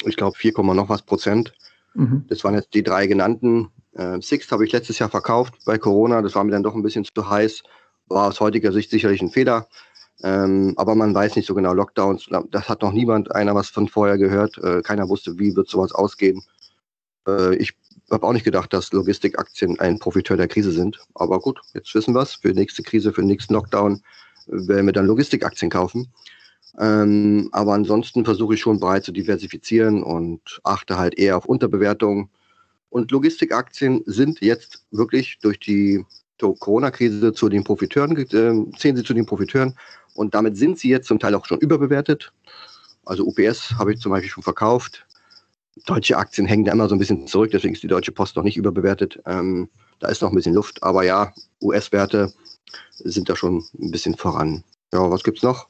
Ich 0.06 0.18
glaube 0.18 0.36
4, 0.36 0.54
noch 0.74 0.90
was 0.90 1.04
Prozent. 1.04 1.54
Mhm. 1.94 2.26
Das 2.30 2.44
waren 2.44 2.56
jetzt 2.56 2.74
die 2.74 2.82
drei 2.82 3.06
genannten. 3.06 3.68
Äh, 3.98 4.22
Sixt 4.22 4.52
habe 4.52 4.66
ich 4.66 4.72
letztes 4.72 5.00
Jahr 5.00 5.10
verkauft 5.10 5.56
bei 5.66 5.78
Corona. 5.78 6.22
Das 6.22 6.36
war 6.36 6.44
mir 6.44 6.52
dann 6.52 6.64
doch 6.64 6.76
ein 6.76 6.84
bisschen 6.84 7.06
zu 7.06 7.30
heiß. 7.30 7.64
War 8.08 8.28
aus 8.28 8.40
heutiger 8.40 8.72
Sicht 8.72 8.92
sicherlich 8.92 9.22
ein 9.22 9.32
Fehler. 9.32 9.68
Ähm, 10.24 10.74
aber 10.78 10.96
man 10.96 11.14
weiß 11.14 11.36
nicht 11.36 11.48
so 11.48 11.54
genau. 11.54 11.74
Lockdowns, 11.74 12.30
das 12.52 12.70
hat 12.70 12.82
noch 12.82 12.92
niemand 12.92 13.34
einer 13.36 13.56
was 13.56 13.70
von 13.70 13.88
vorher 13.88 14.18
gehört. 14.18 14.58
Äh, 14.60 14.82
keiner 14.82 15.10
wusste, 15.10 15.38
wie 15.38 15.56
wird 15.56 15.68
sowas 15.68 15.92
ausgehen. 15.92 16.44
Äh, 17.28 17.56
ich 17.56 17.74
habe 18.12 18.26
auch 18.26 18.34
nicht 18.34 18.46
gedacht, 18.46 18.72
dass 18.74 18.94
Logistikaktien 18.94 19.80
ein 19.80 20.00
Profiteur 20.00 20.38
der 20.38 20.48
Krise 20.48 20.72
sind. 20.72 21.00
Aber 21.16 21.40
gut, 21.40 21.60
jetzt 21.74 21.94
wissen 21.94 22.14
wir 22.16 22.22
es. 22.22 22.36
Für 22.36 22.54
die 22.54 22.60
nächste 22.60 22.84
Krise, 22.84 23.12
für 23.12 23.22
den 23.22 23.28
nächsten 23.28 23.54
Lockdown 23.54 24.02
werden 24.48 24.86
wir 24.86 24.94
dann 24.94 25.08
Logistikaktien 25.08 25.70
kaufen. 25.70 26.08
Ähm, 26.80 27.50
aber 27.52 27.74
ansonsten 27.74 28.24
versuche 28.24 28.54
ich 28.54 28.62
schon 28.62 28.80
breit 28.80 29.04
zu 29.04 29.12
diversifizieren 29.12 30.04
und 30.04 30.60
achte 30.64 30.98
halt 30.98 31.18
eher 31.18 31.38
auf 31.38 31.46
Unterbewertungen 31.46 32.30
und 32.90 33.12
Logistikaktien 33.12 34.04
sind 34.06 34.42
jetzt 34.42 34.86
wirklich 34.92 35.40
durch 35.42 35.60
die 35.60 36.06
Corona-Krise 36.40 37.34
zu 37.34 37.50
den 37.50 37.64
Profiteuren, 37.64 38.16
äh, 38.18 38.78
zählen 38.78 38.96
sie 38.96 39.04
zu 39.04 39.14
den 39.14 39.26
Profiteuren 39.26 39.76
und 40.14 40.34
damit 40.36 40.58
sind 40.58 40.80
sie 40.80 40.90
jetzt 40.90 41.08
zum 41.08 41.20
Teil 41.20 41.36
auch 41.36 41.46
schon 41.46 41.60
überbewertet. 41.60 42.32
Also 43.06 43.26
UPS 43.26 43.72
habe 43.78 43.94
ich 43.94 44.00
zum 44.00 44.12
Beispiel 44.12 44.30
schon 44.30 44.44
verkauft. 44.44 45.06
Deutsche 45.86 46.18
Aktien 46.18 46.48
hängen 46.48 46.66
da 46.66 46.72
immer 46.72 46.90
so 46.90 46.96
ein 46.96 47.00
bisschen 47.00 47.28
zurück, 47.28 47.52
deswegen 47.52 47.74
ist 47.74 47.84
die 47.84 47.88
Deutsche 47.88 48.12
Post 48.12 48.36
noch 48.36 48.44
nicht 48.44 48.58
überbewertet. 48.58 49.20
Ähm, 49.26 49.70
da 50.00 50.10
ist 50.10 50.22
noch 50.22 50.30
ein 50.30 50.36
bisschen 50.36 50.54
Luft, 50.54 50.82
aber 50.84 51.04
ja, 51.04 51.34
US-Werte 51.62 52.34
sind 52.98 53.30
da 53.30 53.36
schon 53.36 53.64
ein 53.80 53.92
bisschen 53.92 54.16
voran. 54.16 54.64
Ja, 54.94 55.10
was 55.10 55.24
gibt 55.24 55.38
es 55.38 55.44
noch? 55.44 55.68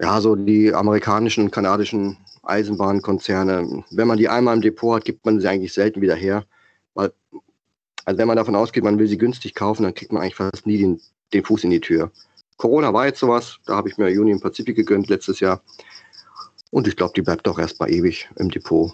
Ja, 0.00 0.20
so 0.20 0.36
die 0.36 0.72
amerikanischen 0.72 1.44
und 1.44 1.50
kanadischen 1.50 2.16
Eisenbahnkonzerne, 2.48 3.84
wenn 3.90 4.08
man 4.08 4.18
die 4.18 4.28
einmal 4.28 4.56
im 4.56 4.62
Depot 4.62 4.96
hat, 4.96 5.04
gibt 5.04 5.24
man 5.24 5.40
sie 5.40 5.48
eigentlich 5.48 5.72
selten 5.72 6.00
wieder 6.00 6.14
her. 6.14 6.44
Weil, 6.94 7.12
also 8.04 8.18
wenn 8.18 8.28
man 8.28 8.36
davon 8.36 8.56
ausgeht, 8.56 8.84
man 8.84 8.98
will 8.98 9.06
sie 9.06 9.18
günstig 9.18 9.54
kaufen, 9.54 9.82
dann 9.82 9.94
kriegt 9.94 10.12
man 10.12 10.22
eigentlich 10.22 10.36
fast 10.36 10.66
nie 10.66 10.78
den, 10.78 11.00
den 11.32 11.44
Fuß 11.44 11.64
in 11.64 11.70
die 11.70 11.80
Tür. 11.80 12.10
Corona 12.56 12.92
war 12.92 13.06
jetzt 13.06 13.20
sowas, 13.20 13.58
da 13.66 13.76
habe 13.76 13.88
ich 13.88 13.98
mir 13.98 14.06
Union 14.06 14.40
Pacific 14.40 14.76
gegönnt 14.76 15.08
letztes 15.08 15.40
Jahr. 15.40 15.62
Und 16.70 16.88
ich 16.88 16.96
glaube, 16.96 17.12
die 17.14 17.22
bleibt 17.22 17.46
doch 17.46 17.58
erstmal 17.58 17.90
ewig 17.90 18.28
im 18.36 18.50
Depot. 18.50 18.92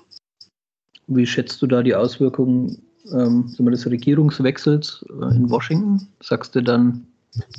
Wie 1.06 1.26
schätzt 1.26 1.60
du 1.60 1.66
da 1.66 1.82
die 1.82 1.94
Auswirkungen 1.94 2.82
ähm, 3.12 3.52
des 3.58 3.86
Regierungswechsels 3.86 5.04
äh, 5.08 5.36
in 5.36 5.50
Washington? 5.50 6.06
Sagst 6.20 6.54
du 6.54 6.62
dann, 6.62 7.06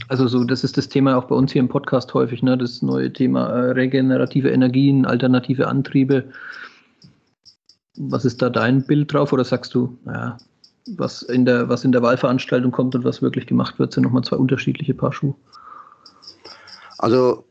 also 0.07 0.27
so, 0.27 0.43
das 0.43 0.63
ist 0.63 0.77
das 0.77 0.87
Thema 0.87 1.17
auch 1.17 1.25
bei 1.25 1.35
uns 1.35 1.51
hier 1.51 1.59
im 1.59 1.67
Podcast 1.67 2.13
häufig, 2.13 2.41
ne? 2.43 2.57
das 2.57 2.81
neue 2.81 3.11
Thema 3.11 3.47
äh, 3.47 3.71
regenerative 3.71 4.49
Energien, 4.49 5.05
alternative 5.05 5.67
Antriebe. 5.67 6.25
Was 7.97 8.25
ist 8.25 8.41
da 8.41 8.49
dein 8.49 8.85
Bild 8.85 9.13
drauf? 9.13 9.33
Oder 9.33 9.43
sagst 9.43 9.73
du, 9.73 9.97
naja, 10.05 10.37
was 10.97 11.23
in 11.23 11.45
der, 11.45 11.69
was 11.69 11.83
in 11.83 11.91
der 11.91 12.01
Wahlveranstaltung 12.01 12.71
kommt 12.71 12.95
und 12.95 13.03
was 13.03 13.21
wirklich 13.21 13.47
gemacht 13.47 13.79
wird, 13.79 13.93
sind 13.93 14.03
nochmal 14.03 14.23
zwei 14.23 14.37
unterschiedliche 14.37 14.93
Paar 14.93 15.13
Schuhe? 15.13 15.35
Also, 16.97 17.45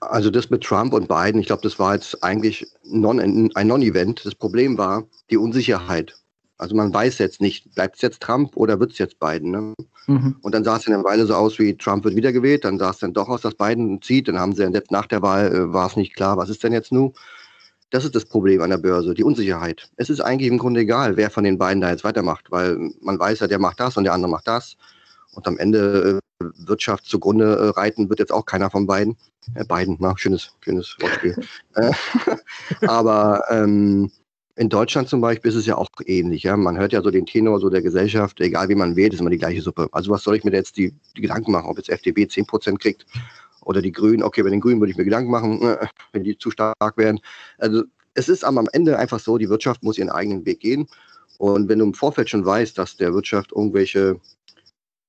also 0.00 0.30
das 0.30 0.50
mit 0.50 0.62
Trump 0.62 0.92
und 0.92 1.08
Biden, 1.08 1.40
ich 1.40 1.46
glaube, 1.46 1.62
das 1.62 1.78
war 1.78 1.94
jetzt 1.94 2.22
eigentlich 2.22 2.66
non, 2.84 3.20
ein 3.20 3.66
Non-Event. 3.66 4.24
Das 4.24 4.34
Problem 4.34 4.78
war 4.78 5.04
die 5.30 5.36
Unsicherheit. 5.36 6.14
Also 6.58 6.74
man 6.74 6.92
weiß 6.92 7.18
jetzt 7.18 7.40
nicht, 7.40 7.74
bleibt 7.74 7.96
es 7.96 8.02
jetzt 8.02 8.22
Trump 8.22 8.56
oder 8.56 8.80
wird 8.80 8.92
es 8.92 8.98
jetzt 8.98 9.18
Biden. 9.18 9.50
Ne? 9.50 9.74
Mhm. 10.06 10.36
Und 10.40 10.54
dann 10.54 10.64
sah 10.64 10.76
es 10.76 10.86
in 10.86 10.94
einer 10.94 11.04
Weile 11.04 11.26
so 11.26 11.34
aus, 11.34 11.58
wie 11.58 11.76
Trump 11.76 12.04
wird 12.04 12.16
wiedergewählt. 12.16 12.64
Dann 12.64 12.78
sah 12.78 12.90
es 12.90 12.98
dann 12.98 13.12
doch 13.12 13.28
aus, 13.28 13.42
dass 13.42 13.54
Biden 13.54 14.00
zieht. 14.00 14.28
Dann 14.28 14.38
haben 14.38 14.54
sie 14.54 14.62
jetzt 14.62 14.90
nach 14.90 15.06
der 15.06 15.22
Wahl, 15.22 15.54
äh, 15.54 15.72
war 15.72 15.86
es 15.86 15.96
nicht 15.96 16.14
klar, 16.14 16.36
was 16.36 16.48
ist 16.48 16.64
denn 16.64 16.72
jetzt 16.72 16.92
nun? 16.92 17.12
Das 17.90 18.04
ist 18.04 18.14
das 18.14 18.24
Problem 18.24 18.62
an 18.62 18.70
der 18.70 18.78
Börse, 18.78 19.14
die 19.14 19.22
Unsicherheit. 19.22 19.88
Es 19.96 20.10
ist 20.10 20.20
eigentlich 20.20 20.50
im 20.50 20.58
Grunde 20.58 20.80
egal, 20.80 21.16
wer 21.16 21.30
von 21.30 21.44
den 21.44 21.58
beiden 21.58 21.80
da 21.80 21.90
jetzt 21.90 22.04
weitermacht, 22.04 22.50
weil 22.50 22.90
man 23.00 23.18
weiß 23.18 23.40
ja, 23.40 23.46
der 23.46 23.60
macht 23.60 23.78
das 23.78 23.96
und 23.96 24.04
der 24.04 24.12
andere 24.12 24.30
macht 24.30 24.48
das. 24.48 24.76
Und 25.34 25.46
am 25.46 25.58
Ende 25.58 26.20
äh, 26.40 26.46
Wirtschaft 26.66 27.04
zugrunde 27.04 27.56
äh, 27.56 27.78
reiten 27.78 28.08
wird 28.08 28.18
jetzt 28.18 28.32
auch 28.32 28.44
keiner 28.44 28.70
von 28.70 28.86
beiden. 28.86 29.16
Äh, 29.54 29.64
beiden, 29.64 29.96
na, 30.00 30.16
schönes, 30.16 30.50
schönes 30.60 30.96
Wortspiel. 31.00 31.36
Äh, 31.74 31.92
aber 32.86 33.44
ähm, 33.50 34.10
in 34.56 34.70
Deutschland 34.70 35.08
zum 35.08 35.20
Beispiel 35.20 35.50
ist 35.50 35.56
es 35.56 35.66
ja 35.66 35.76
auch 35.76 35.88
ähnlich. 36.06 36.42
Ja? 36.42 36.56
Man 36.56 36.78
hört 36.78 36.92
ja 36.92 37.02
so 37.02 37.10
den 37.10 37.26
Tenor 37.26 37.60
so 37.60 37.68
der 37.68 37.82
Gesellschaft, 37.82 38.40
egal 38.40 38.68
wie 38.68 38.74
man 38.74 38.96
wählt, 38.96 39.12
ist 39.12 39.20
immer 39.20 39.30
die 39.30 39.38
gleiche 39.38 39.60
Suppe. 39.60 39.88
Also 39.92 40.10
was 40.10 40.22
soll 40.24 40.36
ich 40.36 40.44
mir 40.44 40.52
jetzt 40.52 40.76
die, 40.78 40.94
die 41.16 41.20
Gedanken 41.20 41.52
machen, 41.52 41.68
ob 41.68 41.76
jetzt 41.76 41.90
FDP 41.90 42.24
10% 42.24 42.78
kriegt 42.78 43.06
oder 43.60 43.82
die 43.82 43.92
Grünen. 43.92 44.22
Okay, 44.22 44.42
bei 44.42 44.50
den 44.50 44.60
Grünen 44.60 44.80
würde 44.80 44.90
ich 44.92 44.96
mir 44.96 45.04
Gedanken 45.04 45.30
machen, 45.30 45.60
äh, 45.62 45.86
wenn 46.12 46.24
die 46.24 46.38
zu 46.38 46.50
stark 46.50 46.96
wären. 46.96 47.20
Also 47.58 47.84
es 48.14 48.30
ist 48.30 48.44
am 48.44 48.66
Ende 48.72 48.98
einfach 48.98 49.20
so, 49.20 49.36
die 49.36 49.50
Wirtschaft 49.50 49.82
muss 49.82 49.98
ihren 49.98 50.10
eigenen 50.10 50.46
Weg 50.46 50.60
gehen. 50.60 50.88
Und 51.38 51.68
wenn 51.68 51.78
du 51.78 51.84
im 51.84 51.94
Vorfeld 51.94 52.30
schon 52.30 52.46
weißt, 52.46 52.78
dass 52.78 52.96
der 52.96 53.12
Wirtschaft 53.12 53.52
irgendwelche 53.52 54.18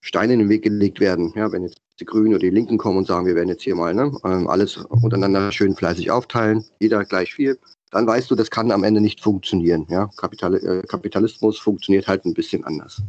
Steine 0.01 0.33
in 0.33 0.39
den 0.39 0.49
Weg 0.49 0.63
gelegt 0.63 0.99
werden. 0.99 1.31
Ja, 1.35 1.51
wenn 1.51 1.63
jetzt 1.63 1.79
die 1.99 2.05
Grünen 2.05 2.29
oder 2.29 2.39
die 2.39 2.49
Linken 2.49 2.77
kommen 2.77 2.97
und 2.97 3.07
sagen, 3.07 3.25
wir 3.25 3.35
werden 3.35 3.49
jetzt 3.49 3.63
hier 3.63 3.75
mal 3.75 3.93
ne, 3.93 4.11
ähm, 4.23 4.47
alles 4.47 4.77
untereinander 4.77 5.51
schön 5.51 5.75
fleißig 5.75 6.11
aufteilen, 6.11 6.63
jeder 6.79 7.03
gleich 7.05 7.33
viel, 7.33 7.57
dann 7.91 8.05
weißt 8.05 8.29
du, 8.29 8.35
das 8.35 8.51
kann 8.51 8.71
am 8.71 8.83
Ende 8.83 9.01
nicht 9.01 9.21
funktionieren. 9.21 9.87
Ja? 9.89 10.09
Kapital, 10.17 10.55
äh, 10.55 10.83
Kapitalismus 10.87 11.57
funktioniert 11.57 12.07
halt 12.07 12.25
ein 12.25 12.33
bisschen 12.33 12.63
anders. 12.63 13.01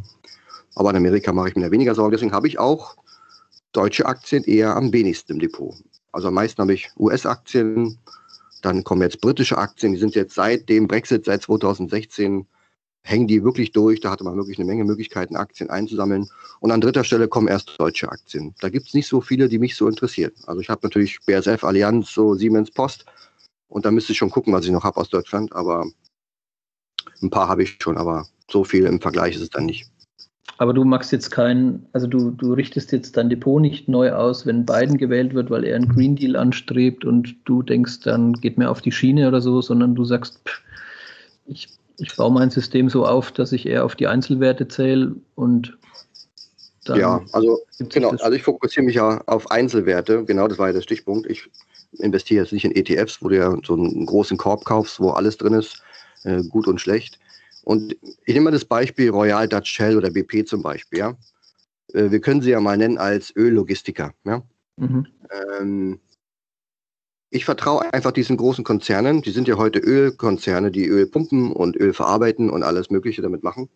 Aber 0.75 0.91
in 0.91 0.97
Amerika 0.97 1.33
mache 1.33 1.49
ich 1.49 1.57
mir 1.57 1.63
da 1.63 1.71
weniger 1.71 1.95
Sorgen. 1.95 2.13
Deswegen 2.13 2.33
habe 2.33 2.47
ich 2.47 2.59
auch 2.59 2.97
deutsche 3.73 4.07
Aktien 4.07 4.45
eher 4.45 4.77
am 4.77 4.93
wenigsten 4.93 5.33
im 5.33 5.39
Depot. 5.41 5.75
Also 6.13 6.29
am 6.29 6.35
meisten 6.35 6.63
habe 6.63 6.75
ich 6.75 6.91
US-Aktien, 6.99 7.99
dann 8.63 8.85
kommen 8.85 9.03
jetzt 9.03 9.21
britische 9.21 9.59
Aktien, 9.59 9.93
die 9.93 9.99
sind 9.99 10.15
jetzt 10.15 10.35
seit 10.35 10.69
dem 10.69 10.89
Brexit, 10.89 11.25
seit 11.25 11.43
2016, 11.43 12.47
hängen 13.09 13.27
die 13.27 13.43
wirklich 13.43 13.73
durch. 13.73 14.01
Da 14.01 14.11
hatte 14.11 14.25
man 14.25 14.37
wirklich 14.37 14.59
eine 14.59 14.67
Menge 14.67 14.85
Möglichkeiten, 14.85 15.37
Aktien 15.37 15.71
einzusammeln. 15.71 16.29
Und 16.61 16.71
an 16.71 16.81
dritter 16.81 17.05
Stelle 17.05 17.29
kommen 17.29 17.49
erst 17.49 17.75
deutsche 17.79 18.11
Aktien. 18.11 18.55
Da 18.61 18.69
gibt 18.69 18.89
es 18.89 18.95
nicht 18.95 19.09
so 19.09 19.21
viele, 19.21 19.49
die 19.49 19.59
mich 19.59 19.77
so 19.77 19.89
interessieren. 19.89 20.33
Also 20.47 20.61
ich 20.61 20.69
habe 20.69 20.81
natürlich 20.83 21.19
BSF, 21.25 21.65
Allianz, 21.65 22.13
so 22.13 22.35
Siemens, 22.35 22.71
Post. 22.71 23.07
Und 23.69 23.87
da 23.87 23.91
müsste 23.91 24.13
ich 24.13 24.19
schon 24.19 24.31
gucken, 24.31 24.53
was 24.53 24.65
ich 24.65 24.71
noch 24.71 24.85
habe 24.85 24.99
aus 24.99 25.09
Deutschland. 25.09 25.55
Aber 25.55 25.87
ein 27.23 27.31
paar 27.31 27.49
habe 27.49 27.63
ich 27.63 27.79
schon, 27.81 27.97
aber 27.97 28.27
so 28.51 28.65
viel 28.65 28.85
im 28.85 29.01
Vergleich 29.01 29.37
ist 29.37 29.43
es 29.43 29.51
dann 29.51 29.67
nicht. 29.67 29.91
Aber 30.59 30.75
du 30.75 30.85
machst 30.85 31.13
jetzt 31.13 31.31
keinen, 31.31 31.87
also 31.93 32.07
du, 32.07 32.31
du 32.31 32.53
richtest 32.53 32.91
jetzt 32.91 33.17
dein 33.17 33.31
Depot 33.31 33.61
nicht 33.61 33.89
neu 33.89 34.13
aus, 34.13 34.45
wenn 34.45 34.67
Biden 34.67 34.99
gewählt 34.99 35.33
wird, 35.33 35.51
weil 35.51 35.65
er 35.65 35.77
einen 35.77 35.89
Green 35.89 36.17
Deal 36.17 36.35
anstrebt 36.35 37.05
und 37.05 37.37
du 37.45 37.63
denkst, 37.63 38.01
dann 38.01 38.33
geht 38.33 38.59
mir 38.59 38.69
auf 38.69 38.81
die 38.81 38.91
Schiene 38.91 39.29
oder 39.29 39.41
so, 39.41 39.63
sondern 39.63 39.95
du 39.95 40.05
sagst, 40.05 40.41
pff, 40.45 40.61
ich, 41.47 41.69
ich 41.99 42.17
baue 42.17 42.33
mein 42.33 42.51
System 42.51 42.89
so 42.89 43.07
auf, 43.07 43.33
dass 43.33 43.53
ich 43.53 43.67
eher 43.67 43.85
auf 43.85 43.97
die 43.97 44.07
Einzelwerte 44.07 44.69
zähle 44.69 45.17
und 45.35 45.77
dann. 46.85 46.99
Ja, 46.99 47.25
also 47.33 47.61
genau, 47.79 48.11
also 48.11 48.33
ich 48.33 48.43
fokussiere 48.43 48.87
mich 48.87 48.95
ja 48.95 49.21
auf 49.27 49.51
Einzelwerte, 49.51 50.25
genau, 50.25 50.49
das 50.49 50.59
war 50.59 50.69
ja 50.69 50.73
der 50.73 50.83
Stichpunkt. 50.83 51.31
Ich 51.31 51.49
investiere 51.99 52.45
jetzt 52.45 52.53
nicht 52.53 52.65
in 52.65 52.75
ETFs, 52.75 53.23
wo 53.23 53.29
du 53.29 53.37
ja 53.37 53.57
so 53.67 53.75
einen 53.75 54.07
großen 54.07 54.37
Korb 54.37 54.65
kaufst, 54.65 55.01
wo 55.01 55.11
alles 55.11 55.37
drin 55.37 55.55
ist, 55.55 55.83
äh, 56.25 56.43
gut 56.45 56.67
und 56.67 56.81
schlecht 56.81 57.19
und 57.69 57.95
ich 58.25 58.33
nehme 58.33 58.45
mal 58.45 58.51
das 58.53 58.65
Beispiel 58.65 59.11
Royal 59.11 59.47
Dutch 59.47 59.71
Shell 59.71 59.99
oder 59.99 60.11
BP 60.11 60.47
zum 60.47 60.63
Beispiel. 60.63 61.01
Ja? 61.01 61.19
Äh, 61.93 62.11
wir 62.11 62.19
können 62.19 62.41
sie 62.41 62.49
ja 62.49 62.61
mal 62.61 62.79
nennen 62.79 62.97
als 62.97 63.31
Öllogistiker. 63.37 64.15
Ja? 64.25 64.43
Mhm. 64.77 65.07
Ähm, 65.61 66.01
ich 67.31 67.45
vertraue 67.45 67.93
einfach 67.93 68.13
diesen 68.13 68.37
großen 68.37 68.65
Konzernen. 68.65 69.23
Die 69.23 69.31
sind 69.31 69.49
ja 69.49 69.57
heute 69.57 69.79
Ölkonzerne, 69.79 70.71
die 70.71 70.87
Öl 70.87 71.07
pumpen 71.07 71.53
und 71.53 71.77
Öl 71.77 71.93
verarbeiten 71.93 72.51
und 72.51 72.63
alles 72.63 72.91
Mögliche 72.91 73.23
damit 73.23 73.43
machen. 73.43 73.69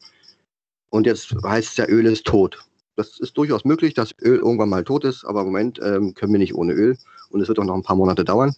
Und 0.90 1.06
jetzt 1.06 1.34
heißt 1.44 1.70
es 1.70 1.76
ja, 1.76 1.86
Öl 1.86 2.06
ist 2.06 2.26
tot. 2.26 2.64
Das 2.96 3.18
ist 3.18 3.36
durchaus 3.36 3.64
möglich, 3.64 3.94
dass 3.94 4.14
Öl 4.20 4.38
irgendwann 4.38 4.68
mal 4.68 4.84
tot 4.84 5.04
ist, 5.04 5.24
aber 5.24 5.40
im 5.40 5.46
Moment 5.46 5.80
ähm, 5.82 6.14
können 6.14 6.32
wir 6.32 6.38
nicht 6.38 6.54
ohne 6.54 6.72
Öl. 6.72 6.98
Und 7.30 7.40
es 7.40 7.48
wird 7.48 7.58
auch 7.58 7.64
noch 7.64 7.74
ein 7.74 7.82
paar 7.82 7.96
Monate 7.96 8.24
dauern. 8.24 8.54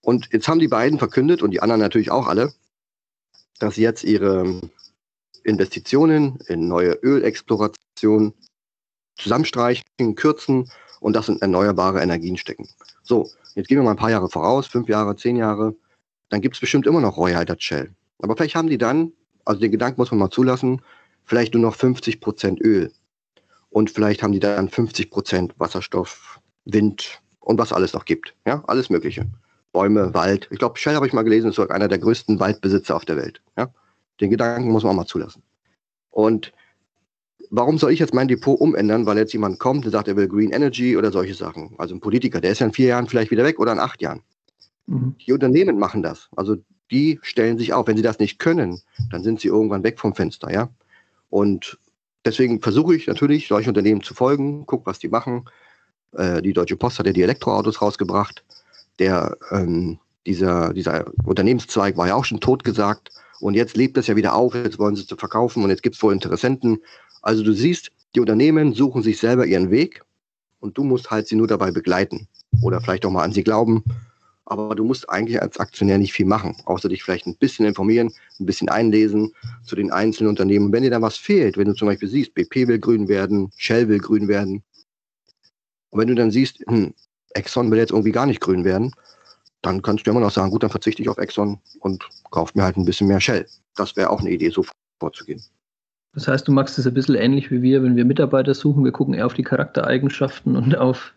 Und 0.00 0.28
jetzt 0.32 0.48
haben 0.48 0.60
die 0.60 0.68
beiden 0.68 0.98
verkündet 0.98 1.42
und 1.42 1.50
die 1.50 1.60
anderen 1.60 1.80
natürlich 1.80 2.10
auch 2.10 2.26
alle, 2.26 2.52
dass 3.58 3.76
sie 3.76 3.82
jetzt 3.82 4.04
ihre 4.04 4.60
Investitionen 5.42 6.38
in 6.46 6.68
neue 6.68 6.92
Ölexploration 6.92 8.34
zusammenstreichen, 9.16 10.14
kürzen 10.14 10.70
und 11.04 11.14
das 11.14 11.28
in 11.28 11.38
erneuerbare 11.42 12.00
Energien 12.00 12.38
stecken. 12.38 12.66
So, 13.02 13.28
jetzt 13.54 13.68
gehen 13.68 13.76
wir 13.76 13.82
mal 13.82 13.90
ein 13.90 13.98
paar 13.98 14.10
Jahre 14.10 14.30
voraus, 14.30 14.66
fünf 14.66 14.88
Jahre, 14.88 15.14
zehn 15.16 15.36
Jahre, 15.36 15.76
dann 16.30 16.40
gibt 16.40 16.54
es 16.54 16.60
bestimmt 16.60 16.86
immer 16.86 17.02
noch 17.02 17.18
Dutch 17.18 17.66
Shell. 17.66 17.90
Aber 18.22 18.34
vielleicht 18.34 18.54
haben 18.54 18.70
die 18.70 18.78
dann, 18.78 19.12
also 19.44 19.60
den 19.60 19.70
Gedanken 19.70 20.00
muss 20.00 20.10
man 20.10 20.18
mal 20.18 20.30
zulassen, 20.30 20.80
vielleicht 21.26 21.52
nur 21.52 21.62
noch 21.62 21.74
50 21.74 22.22
Prozent 22.22 22.58
Öl. 22.62 22.90
Und 23.68 23.90
vielleicht 23.90 24.22
haben 24.22 24.32
die 24.32 24.40
dann 24.40 24.70
50 24.70 25.10
Prozent 25.10 25.54
Wasserstoff, 25.58 26.40
Wind 26.64 27.20
und 27.40 27.58
was 27.58 27.74
alles 27.74 27.92
noch 27.92 28.06
gibt. 28.06 28.34
Ja, 28.46 28.64
alles 28.66 28.88
Mögliche. 28.88 29.26
Bäume, 29.74 30.14
Wald. 30.14 30.48
Ich 30.50 30.58
glaube, 30.58 30.78
Shell 30.78 30.94
habe 30.94 31.06
ich 31.06 31.12
mal 31.12 31.22
gelesen, 31.22 31.50
ist 31.50 31.58
einer 31.58 31.88
der 31.88 31.98
größten 31.98 32.40
Waldbesitzer 32.40 32.96
auf 32.96 33.04
der 33.04 33.18
Welt. 33.18 33.42
Ja? 33.58 33.68
Den 34.22 34.30
Gedanken 34.30 34.70
muss 34.70 34.84
man 34.84 34.92
auch 34.92 34.96
mal 34.96 35.06
zulassen. 35.06 35.42
Und 36.10 36.54
warum 37.56 37.78
soll 37.78 37.92
ich 37.92 37.98
jetzt 37.98 38.14
mein 38.14 38.28
Depot 38.28 38.60
umändern, 38.60 39.06
weil 39.06 39.18
jetzt 39.18 39.32
jemand 39.32 39.58
kommt 39.58 39.84
und 39.84 39.92
sagt, 39.92 40.08
er 40.08 40.16
will 40.16 40.28
Green 40.28 40.50
Energy 40.50 40.96
oder 40.96 41.10
solche 41.10 41.34
Sachen? 41.34 41.74
Also 41.78 41.94
ein 41.94 42.00
Politiker, 42.00 42.40
der 42.40 42.52
ist 42.52 42.60
ja 42.60 42.66
in 42.66 42.72
vier 42.72 42.88
Jahren 42.88 43.06
vielleicht 43.06 43.30
wieder 43.30 43.44
weg 43.44 43.58
oder 43.58 43.72
in 43.72 43.78
acht 43.78 44.02
Jahren. 44.02 44.22
Mhm. 44.86 45.16
Die 45.26 45.32
Unternehmen 45.32 45.78
machen 45.78 46.02
das. 46.02 46.28
Also 46.36 46.56
die 46.90 47.18
stellen 47.22 47.58
sich 47.58 47.72
auf. 47.72 47.86
Wenn 47.86 47.96
sie 47.96 48.02
das 48.02 48.18
nicht 48.18 48.38
können, 48.38 48.80
dann 49.10 49.22
sind 49.22 49.40
sie 49.40 49.48
irgendwann 49.48 49.82
weg 49.82 49.98
vom 49.98 50.14
Fenster, 50.14 50.52
ja. 50.52 50.68
Und 51.30 51.78
deswegen 52.24 52.60
versuche 52.60 52.94
ich 52.94 53.06
natürlich, 53.06 53.48
solchen 53.48 53.70
Unternehmen 53.70 54.02
zu 54.02 54.14
folgen, 54.14 54.66
guck, 54.66 54.86
was 54.86 54.98
die 54.98 55.08
machen. 55.08 55.44
Äh, 56.12 56.42
die 56.42 56.52
Deutsche 56.52 56.76
Post 56.76 56.98
hat 56.98 57.06
ja 57.06 57.12
die 57.12 57.22
Elektroautos 57.22 57.82
rausgebracht 57.82 58.44
der, 58.98 59.36
ähm, 59.50 59.98
dieser, 60.26 60.72
dieser 60.72 61.04
Unternehmenszweig 61.24 61.96
war 61.96 62.08
ja 62.08 62.14
auch 62.14 62.24
schon 62.24 62.40
totgesagt 62.40 63.10
und 63.40 63.54
jetzt 63.54 63.76
lebt 63.76 63.98
es 63.98 64.06
ja 64.06 64.16
wieder 64.16 64.34
auf, 64.34 64.54
jetzt 64.54 64.78
wollen 64.78 64.96
sie 64.96 65.02
es 65.02 65.18
verkaufen 65.18 65.62
und 65.62 65.70
jetzt 65.70 65.82
gibt 65.82 65.96
es 65.96 66.02
wohl 66.02 66.12
Interessenten. 66.12 66.78
Also 67.24 67.42
du 67.42 67.54
siehst, 67.54 67.90
die 68.14 68.20
Unternehmen 68.20 68.74
suchen 68.74 69.02
sich 69.02 69.18
selber 69.18 69.46
ihren 69.46 69.70
Weg 69.70 70.02
und 70.60 70.76
du 70.76 70.84
musst 70.84 71.10
halt 71.10 71.26
sie 71.26 71.36
nur 71.36 71.46
dabei 71.46 71.70
begleiten 71.70 72.28
oder 72.62 72.82
vielleicht 72.82 73.06
auch 73.06 73.10
mal 73.10 73.24
an 73.24 73.32
sie 73.32 73.42
glauben. 73.42 73.82
Aber 74.44 74.74
du 74.74 74.84
musst 74.84 75.08
eigentlich 75.08 75.40
als 75.40 75.58
Aktionär 75.58 75.96
nicht 75.96 76.12
viel 76.12 76.26
machen, 76.26 76.54
außer 76.66 76.90
dich 76.90 77.02
vielleicht 77.02 77.26
ein 77.26 77.36
bisschen 77.36 77.64
informieren, 77.64 78.12
ein 78.38 78.44
bisschen 78.44 78.68
einlesen 78.68 79.32
zu 79.64 79.74
den 79.74 79.90
einzelnen 79.90 80.28
Unternehmen. 80.28 80.70
Wenn 80.70 80.82
dir 80.82 80.90
da 80.90 81.00
was 81.00 81.16
fehlt, 81.16 81.56
wenn 81.56 81.66
du 81.66 81.72
zum 81.72 81.88
Beispiel 81.88 82.10
siehst, 82.10 82.34
BP 82.34 82.68
will 82.68 82.78
grün 82.78 83.08
werden, 83.08 83.50
Shell 83.56 83.88
will 83.88 84.00
grün 84.00 84.28
werden, 84.28 84.62
und 85.88 86.00
wenn 86.00 86.08
du 86.08 86.14
dann 86.14 86.30
siehst, 86.30 86.58
hm, 86.66 86.92
Exxon 87.30 87.70
will 87.70 87.78
jetzt 87.78 87.92
irgendwie 87.92 88.12
gar 88.12 88.26
nicht 88.26 88.40
grün 88.40 88.64
werden, 88.64 88.90
dann 89.62 89.80
kannst 89.80 90.06
du 90.06 90.10
immer 90.10 90.20
noch 90.20 90.32
sagen, 90.32 90.50
gut, 90.50 90.62
dann 90.62 90.70
verzichte 90.70 91.00
ich 91.00 91.08
auf 91.08 91.16
Exxon 91.16 91.58
und 91.78 92.06
kaufe 92.30 92.52
mir 92.54 92.64
halt 92.64 92.76
ein 92.76 92.84
bisschen 92.84 93.06
mehr 93.06 93.20
Shell. 93.20 93.46
Das 93.76 93.96
wäre 93.96 94.10
auch 94.10 94.20
eine 94.20 94.30
Idee, 94.30 94.50
so 94.50 94.66
vorzugehen. 95.00 95.42
Das 96.14 96.28
heißt, 96.28 96.46
du 96.46 96.52
machst 96.52 96.78
es 96.78 96.86
ein 96.86 96.94
bisschen 96.94 97.16
ähnlich 97.16 97.50
wie 97.50 97.62
wir, 97.62 97.82
wenn 97.82 97.96
wir 97.96 98.04
Mitarbeiter 98.04 98.54
suchen. 98.54 98.84
Wir 98.84 98.92
gucken 98.92 99.14
eher 99.14 99.26
auf 99.26 99.34
die 99.34 99.42
Charaktereigenschaften 99.42 100.56
und 100.56 100.76
auf, 100.76 101.12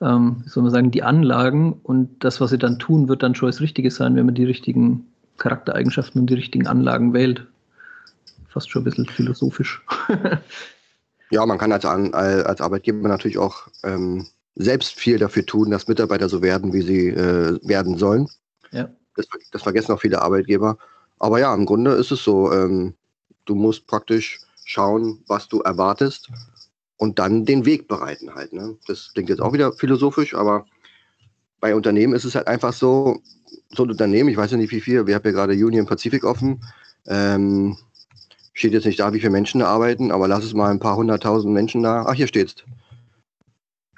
ähm, 0.00 0.44
soll 0.46 0.62
man 0.62 0.72
sagen, 0.72 0.90
die 0.90 1.02
Anlagen. 1.02 1.72
Und 1.82 2.24
das, 2.24 2.40
was 2.40 2.50
sie 2.50 2.58
dann 2.58 2.78
tun, 2.78 3.08
wird 3.08 3.22
dann 3.22 3.34
schon 3.34 3.48
das 3.48 3.60
Richtige 3.60 3.90
sein, 3.90 4.14
wenn 4.14 4.26
man 4.26 4.36
die 4.36 4.44
richtigen 4.44 5.06
Charaktereigenschaften 5.38 6.20
und 6.20 6.30
die 6.30 6.34
richtigen 6.34 6.66
Anlagen 6.66 7.12
wählt. 7.12 7.46
Fast 8.48 8.70
schon 8.70 8.82
ein 8.82 8.84
bisschen 8.84 9.06
philosophisch. 9.06 9.82
ja, 11.30 11.44
man 11.44 11.58
kann 11.58 11.72
als, 11.72 11.84
als 11.84 12.60
Arbeitgeber 12.60 13.08
natürlich 13.08 13.38
auch 13.38 13.66
ähm, 13.82 14.26
selbst 14.54 14.98
viel 14.98 15.18
dafür 15.18 15.44
tun, 15.44 15.70
dass 15.70 15.88
Mitarbeiter 15.88 16.28
so 16.28 16.40
werden, 16.40 16.72
wie 16.72 16.82
sie 16.82 17.08
äh, 17.08 17.58
werden 17.62 17.98
sollen. 17.98 18.28
Ja. 18.70 18.88
Das, 19.16 19.26
das, 19.50 19.62
vergessen 19.62 19.92
auch 19.92 20.00
viele 20.00 20.22
Arbeitgeber. 20.22 20.78
Aber 21.18 21.40
ja, 21.40 21.54
im 21.54 21.66
Grunde 21.66 21.92
ist 21.92 22.12
es 22.12 22.22
so, 22.22 22.52
ähm, 22.52 22.94
du 23.46 23.54
musst 23.54 23.86
praktisch 23.86 24.40
schauen, 24.64 25.22
was 25.26 25.48
du 25.48 25.60
erwartest 25.60 26.30
und 26.96 27.18
dann 27.18 27.44
den 27.44 27.64
Weg 27.64 27.88
bereiten 27.88 28.34
halt. 28.34 28.52
Ne? 28.52 28.76
Das 28.86 29.12
klingt 29.14 29.28
jetzt 29.28 29.40
auch 29.40 29.52
wieder 29.52 29.72
philosophisch, 29.72 30.34
aber 30.34 30.66
bei 31.60 31.74
Unternehmen 31.74 32.14
ist 32.14 32.24
es 32.24 32.34
halt 32.34 32.48
einfach 32.48 32.72
so, 32.72 33.20
so 33.70 33.84
ein 33.84 33.90
Unternehmen, 33.90 34.28
ich 34.28 34.36
weiß 34.36 34.50
ja 34.50 34.56
nicht 34.56 34.72
wie 34.72 34.80
viel, 34.80 35.06
wir 35.06 35.14
haben 35.14 35.24
ja 35.24 35.30
gerade 35.32 35.54
Union 35.54 35.86
Pacific 35.86 36.24
offen, 36.24 36.62
ähm, 37.06 37.76
steht 38.52 38.72
jetzt 38.72 38.86
nicht 38.86 39.00
da, 39.00 39.12
wie 39.12 39.20
viele 39.20 39.30
Menschen 39.30 39.60
da 39.60 39.66
arbeiten, 39.66 40.10
aber 40.10 40.28
lass 40.28 40.44
es 40.44 40.54
mal 40.54 40.70
ein 40.70 40.80
paar 40.80 40.96
hunderttausend 40.96 41.52
Menschen 41.52 41.82
da, 41.82 42.04
ach 42.06 42.14
hier 42.14 42.26
steht's, 42.26 42.56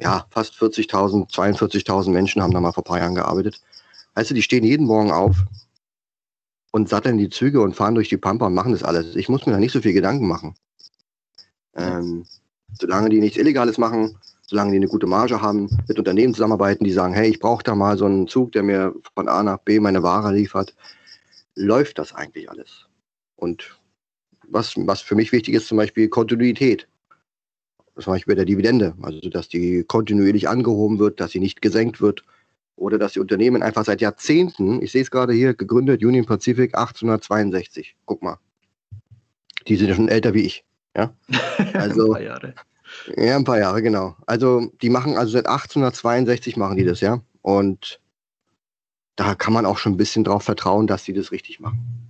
ja, 0.00 0.26
fast 0.30 0.54
40.000, 0.54 1.32
42.000 1.32 2.10
Menschen 2.10 2.42
haben 2.42 2.52
da 2.52 2.60
mal 2.60 2.72
vor 2.72 2.84
ein 2.84 2.88
paar 2.88 2.98
Jahren 2.98 3.16
gearbeitet. 3.16 3.60
Weißt 4.14 4.30
du, 4.30 4.34
die 4.34 4.42
stehen 4.42 4.64
jeden 4.64 4.86
Morgen 4.86 5.10
auf 5.10 5.36
und 6.70 6.88
satteln 6.88 7.18
die 7.18 7.30
Züge 7.30 7.60
und 7.60 7.74
fahren 7.74 7.94
durch 7.94 8.08
die 8.08 8.16
Pampa 8.16 8.46
und 8.46 8.54
machen 8.54 8.72
das 8.72 8.82
alles. 8.82 9.16
Ich 9.16 9.28
muss 9.28 9.46
mir 9.46 9.52
da 9.52 9.58
nicht 9.58 9.72
so 9.72 9.80
viel 9.80 9.92
Gedanken 9.92 10.26
machen. 10.26 10.54
Ähm, 11.74 12.26
solange 12.78 13.08
die 13.08 13.20
nichts 13.20 13.38
Illegales 13.38 13.78
machen, 13.78 14.18
solange 14.46 14.72
die 14.72 14.76
eine 14.78 14.88
gute 14.88 15.06
Marge 15.06 15.40
haben, 15.40 15.68
mit 15.86 15.98
Unternehmen 15.98 16.34
zusammenarbeiten, 16.34 16.84
die 16.84 16.92
sagen, 16.92 17.14
hey, 17.14 17.30
ich 17.30 17.38
brauche 17.38 17.62
da 17.62 17.74
mal 17.74 17.96
so 17.96 18.06
einen 18.06 18.28
Zug, 18.28 18.52
der 18.52 18.62
mir 18.62 18.94
von 19.14 19.28
A 19.28 19.42
nach 19.42 19.58
B 19.58 19.80
meine 19.80 20.02
Ware 20.02 20.32
liefert, 20.32 20.74
läuft 21.54 21.98
das 21.98 22.14
eigentlich 22.14 22.50
alles. 22.50 22.86
Und 23.36 23.78
was, 24.48 24.74
was 24.76 25.00
für 25.00 25.14
mich 25.14 25.32
wichtig 25.32 25.54
ist, 25.54 25.68
zum 25.68 25.76
Beispiel 25.76 26.08
Kontinuität 26.08 26.88
zum 28.00 28.12
Beispiel 28.12 28.32
bei 28.32 28.36
der 28.36 28.44
Dividende, 28.44 28.94
also 29.02 29.28
dass 29.28 29.48
die 29.48 29.84
kontinuierlich 29.84 30.48
angehoben 30.48 30.98
wird, 30.98 31.20
dass 31.20 31.32
sie 31.32 31.40
nicht 31.40 31.60
gesenkt 31.60 32.00
wird 32.00 32.22
oder 32.78 32.98
dass 32.98 33.12
die 33.12 33.20
Unternehmen 33.20 33.62
einfach 33.62 33.84
seit 33.84 34.00
Jahrzehnten, 34.00 34.82
ich 34.82 34.92
sehe 34.92 35.02
es 35.02 35.10
gerade 35.10 35.32
hier, 35.32 35.54
gegründet, 35.54 36.04
Union 36.04 36.26
Pacific 36.26 36.74
1862, 36.74 37.96
guck 38.06 38.22
mal, 38.22 38.38
die 39.66 39.76
sind 39.76 39.88
ja 39.88 39.94
schon 39.94 40.08
älter 40.08 40.34
wie 40.34 40.42
ich. 40.42 40.64
Ja, 40.96 41.12
also, 41.74 42.06
ein 42.06 42.12
paar 42.12 42.22
Jahre. 42.22 42.54
Ja, 43.16 43.36
ein 43.36 43.44
paar 43.44 43.58
Jahre, 43.58 43.82
genau. 43.82 44.16
Also 44.26 44.72
die 44.80 44.90
machen, 44.90 45.16
also 45.16 45.32
seit 45.32 45.46
1862 45.46 46.56
machen 46.56 46.76
die 46.76 46.84
das, 46.84 47.00
ja. 47.00 47.20
Und 47.42 48.00
da 49.16 49.34
kann 49.34 49.52
man 49.52 49.66
auch 49.66 49.78
schon 49.78 49.92
ein 49.92 49.98
bisschen 49.98 50.24
drauf 50.24 50.44
vertrauen, 50.44 50.86
dass 50.86 51.04
sie 51.04 51.12
das 51.12 51.32
richtig 51.32 51.60
machen. 51.60 52.08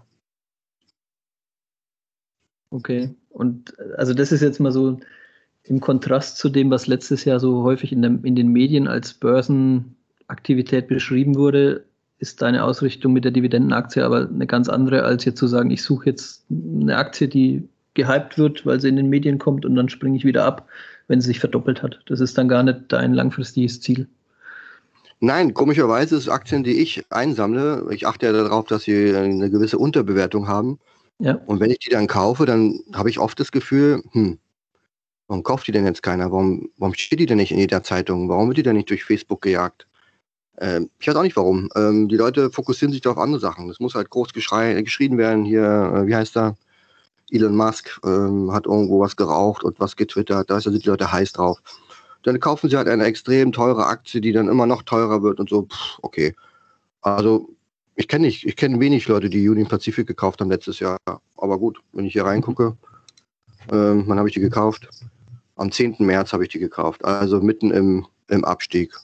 Okay. 2.70 3.14
Und 3.30 3.78
also 3.96 4.14
das 4.14 4.30
ist 4.30 4.42
jetzt 4.42 4.60
mal 4.60 4.72
so 4.72 5.00
Im 5.64 5.80
Kontrast 5.80 6.38
zu 6.38 6.48
dem, 6.48 6.70
was 6.70 6.86
letztes 6.86 7.24
Jahr 7.24 7.40
so 7.40 7.62
häufig 7.62 7.92
in, 7.92 8.02
der, 8.02 8.18
in 8.22 8.36
den 8.36 8.48
Medien 8.48 8.88
als 8.88 9.14
Börsenaktivität 10.28 10.88
beschrieben 10.88 11.36
wurde, 11.36 11.84
ist 12.18 12.42
deine 12.42 12.64
Ausrichtung 12.64 13.12
mit 13.12 13.24
der 13.24 13.32
Dividendenaktie 13.32 14.04
aber 14.04 14.28
eine 14.28 14.46
ganz 14.46 14.68
andere, 14.68 15.04
als 15.04 15.24
jetzt 15.24 15.38
zu 15.38 15.46
sagen, 15.46 15.70
ich 15.70 15.82
suche 15.82 16.06
jetzt 16.06 16.44
eine 16.50 16.96
Aktie, 16.96 17.28
die 17.28 17.68
gehypt 17.94 18.38
wird, 18.38 18.66
weil 18.66 18.80
sie 18.80 18.88
in 18.88 18.96
den 18.96 19.08
Medien 19.08 19.38
kommt 19.38 19.64
und 19.64 19.74
dann 19.74 19.88
springe 19.88 20.16
ich 20.16 20.24
wieder 20.24 20.44
ab, 20.44 20.68
wenn 21.06 21.20
sie 21.20 21.28
sich 21.28 21.40
verdoppelt 21.40 21.82
hat. 21.82 22.00
Das 22.06 22.20
ist 22.20 22.36
dann 22.36 22.48
gar 22.48 22.62
nicht 22.62 22.80
dein 22.88 23.14
langfristiges 23.14 23.80
Ziel. 23.80 24.06
Nein, 25.20 25.54
komischerweise 25.54 26.16
ist 26.16 26.28
Aktien, 26.28 26.62
die 26.62 26.80
ich 26.80 27.04
einsammle, 27.10 27.86
ich 27.90 28.06
achte 28.06 28.26
ja 28.26 28.32
darauf, 28.32 28.66
dass 28.66 28.82
sie 28.82 29.14
eine 29.16 29.50
gewisse 29.50 29.78
Unterbewertung 29.78 30.46
haben. 30.46 30.78
Ja. 31.18 31.40
Und 31.46 31.58
wenn 31.58 31.70
ich 31.70 31.80
die 31.80 31.90
dann 31.90 32.06
kaufe, 32.06 32.46
dann 32.46 32.80
habe 32.92 33.10
ich 33.10 33.18
oft 33.18 33.40
das 33.40 33.50
Gefühl, 33.50 34.02
hm, 34.12 34.38
warum 35.26 35.42
kauft 35.42 35.66
die 35.66 35.72
denn 35.72 35.86
jetzt 35.86 36.02
keiner? 36.02 36.30
Warum, 36.30 36.70
warum 36.76 36.94
steht 36.94 37.18
die 37.18 37.26
denn 37.26 37.38
nicht 37.38 37.50
in 37.50 37.58
jeder 37.58 37.82
Zeitung? 37.82 38.28
Warum 38.28 38.48
wird 38.48 38.58
die 38.58 38.62
denn 38.62 38.76
nicht 38.76 38.90
durch 38.90 39.04
Facebook 39.04 39.42
gejagt? 39.42 39.88
Ähm, 40.60 40.90
ich 40.98 41.06
weiß 41.06 41.16
auch 41.16 41.22
nicht 41.22 41.36
warum. 41.36 41.68
Ähm, 41.76 42.08
die 42.08 42.16
Leute 42.16 42.50
fokussieren 42.50 42.92
sich 42.92 43.00
doch 43.00 43.12
auf 43.16 43.22
andere 43.22 43.40
Sachen. 43.40 43.70
Es 43.70 43.80
muss 43.80 43.94
halt 43.94 44.10
groß 44.10 44.32
geschrien 44.32 45.18
werden. 45.18 45.44
Hier, 45.44 45.62
äh, 45.62 46.06
wie 46.06 46.14
heißt 46.14 46.36
er? 46.36 46.56
Elon 47.30 47.56
Musk 47.56 48.00
ähm, 48.04 48.52
hat 48.52 48.66
irgendwo 48.66 49.00
was 49.00 49.16
geraucht 49.16 49.62
und 49.62 49.78
was 49.80 49.96
getwittert. 49.96 50.50
Da 50.50 50.60
sind 50.60 50.82
die 50.82 50.88
Leute 50.88 51.12
heiß 51.12 51.32
drauf. 51.32 51.58
Dann 52.22 52.40
kaufen 52.40 52.70
sie 52.70 52.76
halt 52.76 52.88
eine 52.88 53.04
extrem 53.04 53.52
teure 53.52 53.86
Aktie, 53.86 54.20
die 54.20 54.32
dann 54.32 54.48
immer 54.48 54.66
noch 54.66 54.82
teurer 54.82 55.22
wird 55.22 55.38
und 55.38 55.48
so. 55.48 55.62
Pff, 55.62 55.98
okay. 56.02 56.34
Also 57.02 57.48
ich 57.94 58.08
kenne 58.08 58.26
nicht, 58.26 58.46
ich 58.46 58.56
kenne 58.56 58.80
wenig 58.80 59.06
Leute, 59.08 59.28
die 59.28 59.48
Union 59.48 59.68
Pacific 59.68 60.06
gekauft 60.06 60.40
haben 60.40 60.50
letztes 60.50 60.80
Jahr. 60.80 60.98
Aber 61.36 61.58
gut, 61.58 61.78
wenn 61.92 62.06
ich 62.06 62.14
hier 62.14 62.24
reingucke, 62.24 62.76
ähm, 63.70 64.04
wann 64.06 64.18
habe 64.18 64.28
ich 64.28 64.34
die 64.34 64.40
gekauft? 64.40 64.88
Am 65.56 65.70
10. 65.70 65.96
März 65.98 66.32
habe 66.32 66.44
ich 66.44 66.50
die 66.50 66.60
gekauft, 66.60 67.04
also 67.04 67.40
mitten 67.40 67.70
im, 67.72 68.06
im 68.28 68.44
Abstieg. 68.44 68.94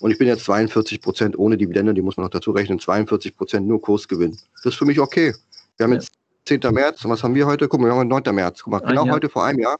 Und 0.00 0.10
ich 0.10 0.18
bin 0.18 0.28
jetzt 0.28 0.44
42 0.44 1.00
Prozent 1.00 1.38
ohne 1.38 1.56
Dividende, 1.56 1.92
die 1.94 2.02
muss 2.02 2.16
man 2.16 2.24
noch 2.24 2.30
dazu 2.30 2.52
rechnen, 2.52 2.78
42 2.78 3.36
Prozent 3.36 3.66
nur 3.66 3.80
Kursgewinn. 3.80 4.38
Das 4.56 4.66
ist 4.72 4.74
für 4.76 4.84
mich 4.84 5.00
okay. 5.00 5.34
Wir 5.76 5.84
haben 5.84 5.92
jetzt 5.92 6.12
10. 6.46 6.60
März, 6.72 7.04
was 7.04 7.22
haben 7.22 7.34
wir 7.34 7.46
heute? 7.46 7.68
Guck 7.68 7.80
mal, 7.80 7.88
wir 7.88 7.96
haben 7.96 8.08
9. 8.08 8.34
März. 8.34 8.62
Guck 8.62 8.72
mal, 8.72 8.80
genau 8.80 9.08
heute 9.08 9.28
vor 9.28 9.44
einem 9.44 9.60
Jahr, 9.60 9.76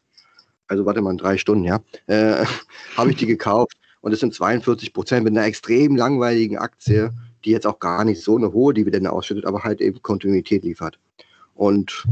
also 0.66 0.84
warte 0.84 1.00
mal, 1.00 1.16
drei 1.16 1.38
Stunden, 1.38 1.64
ja, 1.64 1.80
äh, 2.06 2.44
habe 2.96 3.10
ich 3.10 3.16
die 3.16 3.26
gekauft. 3.26 3.76
Und 4.00 4.12
es 4.12 4.20
sind 4.20 4.34
42 4.34 4.92
Prozent 4.92 5.24
mit 5.24 5.36
einer 5.36 5.46
extrem 5.46 5.96
langweiligen 5.96 6.58
Aktie, 6.58 7.10
die 7.44 7.50
jetzt 7.50 7.66
auch 7.66 7.78
gar 7.78 8.04
nicht 8.04 8.22
so 8.22 8.36
eine 8.36 8.52
hohe 8.52 8.74
Dividende 8.74 9.10
ausschüttet, 9.10 9.44
aber 9.44 9.64
halt 9.64 9.80
eben 9.80 10.02
Kontinuität 10.02 10.64
liefert. 10.64 10.98
Und 11.54 12.04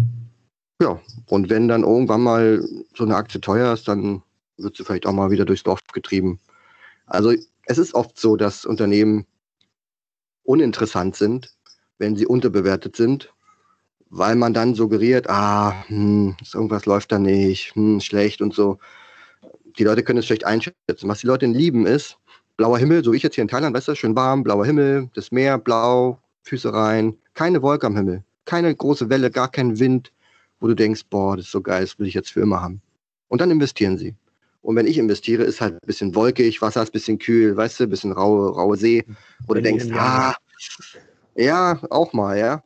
ja, 0.80 1.00
und 1.26 1.48
wenn 1.48 1.68
dann 1.68 1.84
irgendwann 1.84 2.22
mal 2.22 2.64
so 2.94 3.04
eine 3.04 3.16
Aktie 3.16 3.40
teuer 3.40 3.72
ist, 3.72 3.88
dann 3.88 4.22
wird 4.56 4.76
sie 4.76 4.84
vielleicht 4.84 5.06
auch 5.06 5.12
mal 5.12 5.30
wieder 5.30 5.44
durchs 5.44 5.62
Dorf 5.62 5.80
getrieben. 5.92 6.40
Also 7.06 7.32
es 7.66 7.78
ist 7.78 7.94
oft 7.94 8.18
so, 8.18 8.36
dass 8.36 8.64
Unternehmen 8.64 9.26
uninteressant 10.44 11.16
sind, 11.16 11.54
wenn 11.98 12.16
sie 12.16 12.26
unterbewertet 12.26 12.96
sind, 12.96 13.34
weil 14.08 14.36
man 14.36 14.54
dann 14.54 14.74
suggeriert, 14.74 15.28
ah, 15.28 15.84
hm, 15.88 16.36
irgendwas 16.54 16.86
läuft 16.86 17.12
da 17.12 17.18
nicht, 17.18 17.74
hm, 17.74 18.00
schlecht 18.00 18.40
und 18.40 18.54
so. 18.54 18.78
Die 19.78 19.84
Leute 19.84 20.04
können 20.04 20.20
es 20.20 20.26
schlecht 20.26 20.46
einschätzen. 20.46 21.08
Was 21.08 21.20
die 21.20 21.26
Leute 21.26 21.46
lieben 21.46 21.86
ist, 21.86 22.16
blauer 22.56 22.78
Himmel, 22.78 23.04
so 23.04 23.12
wie 23.12 23.16
ich 23.16 23.22
jetzt 23.24 23.34
hier 23.34 23.42
in 23.42 23.48
Thailand, 23.48 23.76
weißt 23.76 23.88
du, 23.88 23.94
schön 23.96 24.16
warm, 24.16 24.44
blauer 24.44 24.64
Himmel, 24.64 25.10
das 25.14 25.32
Meer 25.32 25.58
blau, 25.58 26.20
Füße 26.42 26.72
rein, 26.72 27.18
keine 27.34 27.60
Wolke 27.62 27.88
am 27.88 27.96
Himmel, 27.96 28.22
keine 28.44 28.74
große 28.74 29.10
Welle, 29.10 29.30
gar 29.30 29.50
kein 29.50 29.78
Wind, 29.80 30.12
wo 30.60 30.68
du 30.68 30.74
denkst, 30.74 31.02
boah, 31.10 31.36
das 31.36 31.46
ist 31.46 31.52
so 31.52 31.60
geil, 31.60 31.82
das 31.82 31.98
will 31.98 32.06
ich 32.06 32.14
jetzt 32.14 32.30
für 32.30 32.40
immer 32.40 32.62
haben. 32.62 32.80
Und 33.28 33.40
dann 33.40 33.50
investieren 33.50 33.98
sie. 33.98 34.14
Und 34.66 34.74
wenn 34.74 34.88
ich 34.88 34.98
investiere, 34.98 35.44
ist 35.44 35.60
halt 35.60 35.74
ein 35.74 35.86
bisschen 35.86 36.16
wolkig, 36.16 36.60
Wasser 36.60 36.82
ist 36.82 36.88
ein 36.88 36.92
bisschen 36.92 37.18
kühl, 37.20 37.56
weißt 37.56 37.78
du, 37.78 37.84
ein 37.84 37.90
bisschen 37.90 38.10
raue, 38.10 38.52
raue 38.52 38.76
See, 38.76 39.04
du 39.46 39.54
denkst, 39.60 39.86
ah, 39.92 40.34
ja, 41.36 41.78
auch 41.88 42.12
mal, 42.12 42.36
ja. 42.36 42.64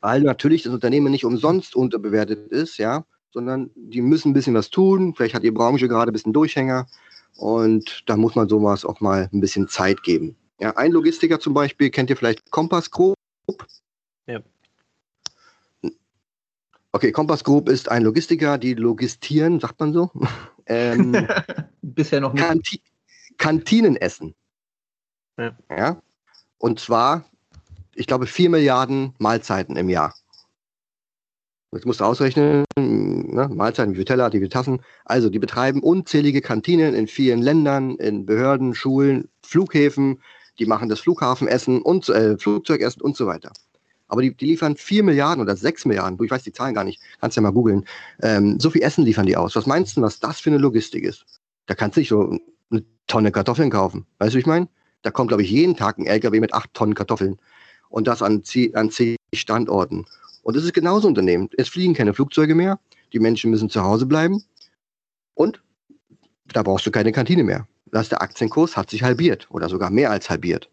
Weil 0.00 0.20
natürlich 0.20 0.62
das 0.62 0.72
Unternehmen 0.72 1.10
nicht 1.10 1.24
umsonst 1.24 1.74
unterbewertet 1.74 2.52
ist, 2.52 2.78
ja, 2.78 3.04
sondern 3.32 3.72
die 3.74 4.02
müssen 4.02 4.30
ein 4.30 4.34
bisschen 4.34 4.54
was 4.54 4.70
tun. 4.70 5.14
Vielleicht 5.16 5.34
hat 5.34 5.42
die 5.42 5.50
Branche 5.50 5.88
gerade 5.88 6.12
ein 6.12 6.14
bisschen 6.14 6.32
Durchhänger 6.32 6.86
und 7.34 8.04
da 8.06 8.16
muss 8.16 8.36
man 8.36 8.48
sowas 8.48 8.84
auch 8.84 9.00
mal 9.00 9.28
ein 9.32 9.40
bisschen 9.40 9.66
Zeit 9.66 10.04
geben. 10.04 10.36
Ja, 10.60 10.76
ein 10.76 10.92
Logistiker 10.92 11.40
zum 11.40 11.54
Beispiel, 11.54 11.90
kennt 11.90 12.08
ihr 12.08 12.16
vielleicht 12.16 12.52
Kompass 12.52 12.88
Group? 12.88 13.16
Ja. 14.28 14.42
Okay, 16.92 17.10
Kompass 17.10 17.42
Group 17.42 17.68
ist 17.68 17.88
ein 17.88 18.04
Logistiker, 18.04 18.58
die 18.58 18.74
logistieren, 18.74 19.58
sagt 19.58 19.80
man 19.80 19.92
so. 19.92 20.12
Ähm, 20.66 21.12
Bisher 21.82 22.20
noch 22.20 22.32
nicht. 22.32 22.44
Kanti 22.44 22.80
Kantinen 23.38 23.96
essen. 23.96 24.34
Ja. 25.36 25.56
ja. 25.70 26.02
Und 26.58 26.80
zwar, 26.80 27.24
ich 27.94 28.06
glaube, 28.06 28.26
4 28.26 28.50
Milliarden 28.50 29.14
Mahlzeiten 29.18 29.76
im 29.76 29.88
Jahr. 29.90 30.14
Jetzt 31.72 31.84
musst 31.84 32.00
du 32.00 32.04
ausrechnen, 32.04 32.64
ne, 32.78 33.48
Mahlzeiten, 33.52 33.92
wie 33.92 33.96
viele 33.96 34.06
Teller, 34.06 34.32
wie 34.32 34.38
viele 34.38 34.48
Tassen. 34.48 34.80
Also, 35.04 35.28
die 35.28 35.38
betreiben 35.38 35.82
unzählige 35.82 36.40
Kantinen 36.40 36.94
in 36.94 37.06
vielen 37.06 37.42
Ländern, 37.42 37.96
in 37.96 38.24
Behörden, 38.24 38.74
Schulen, 38.74 39.28
Flughäfen. 39.42 40.22
Die 40.58 40.66
machen 40.66 40.88
das 40.88 41.00
Flughafenessen 41.00 41.82
und 41.82 42.08
äh, 42.08 42.38
Flugzeugessen 42.38 43.02
und 43.02 43.16
so 43.16 43.26
weiter 43.26 43.52
aber 44.08 44.22
die, 44.22 44.34
die 44.34 44.46
liefern 44.46 44.76
4 44.76 45.02
Milliarden 45.02 45.42
oder 45.42 45.56
6 45.56 45.84
Milliarden, 45.84 46.22
ich 46.22 46.30
weiß 46.30 46.42
die 46.42 46.52
Zahlen 46.52 46.74
gar 46.74 46.84
nicht, 46.84 47.00
kannst 47.20 47.36
ja 47.36 47.42
mal 47.42 47.52
googeln. 47.52 47.84
Ähm, 48.22 48.60
so 48.60 48.70
viel 48.70 48.82
Essen 48.82 49.04
liefern 49.04 49.26
die 49.26 49.36
aus. 49.36 49.56
Was 49.56 49.66
meinst 49.66 49.96
du, 49.96 50.02
was 50.02 50.20
das 50.20 50.40
für 50.40 50.50
eine 50.50 50.58
Logistik 50.58 51.04
ist? 51.04 51.24
Da 51.66 51.74
kannst 51.74 51.96
du 51.96 52.00
nicht 52.00 52.08
so 52.08 52.38
eine 52.70 52.84
Tonne 53.06 53.32
Kartoffeln 53.32 53.70
kaufen. 53.70 54.06
Weißt 54.18 54.34
du, 54.34 54.36
wie 54.36 54.40
ich 54.40 54.46
meine? 54.46 54.68
Da 55.02 55.10
kommt, 55.10 55.28
glaube 55.28 55.42
ich, 55.42 55.50
jeden 55.50 55.76
Tag 55.76 55.98
ein 55.98 56.06
LKW 56.06 56.40
mit 56.40 56.54
8 56.54 56.72
Tonnen 56.74 56.94
Kartoffeln. 56.94 57.38
Und 57.88 58.06
das 58.06 58.22
an, 58.22 58.42
an 58.74 58.90
zehn 58.90 59.16
Standorten. 59.34 60.06
Und 60.42 60.56
das 60.56 60.64
ist 60.64 60.74
genauso 60.74 61.08
Unternehmen. 61.08 61.48
Es 61.56 61.68
fliegen 61.68 61.94
keine 61.94 62.14
Flugzeuge 62.14 62.54
mehr. 62.54 62.78
Die 63.12 63.18
Menschen 63.18 63.50
müssen 63.50 63.70
zu 63.70 63.82
Hause 63.82 64.06
bleiben. 64.06 64.42
Und 65.34 65.62
da 66.52 66.62
brauchst 66.62 66.86
du 66.86 66.90
keine 66.90 67.12
Kantine 67.12 67.44
mehr. 67.44 67.66
Das 67.86 68.08
der 68.08 68.22
Aktienkurs 68.22 68.76
hat 68.76 68.90
sich 68.90 69.02
halbiert 69.02 69.46
oder 69.50 69.68
sogar 69.68 69.90
mehr 69.90 70.10
als 70.10 70.28
halbiert. 70.30 70.70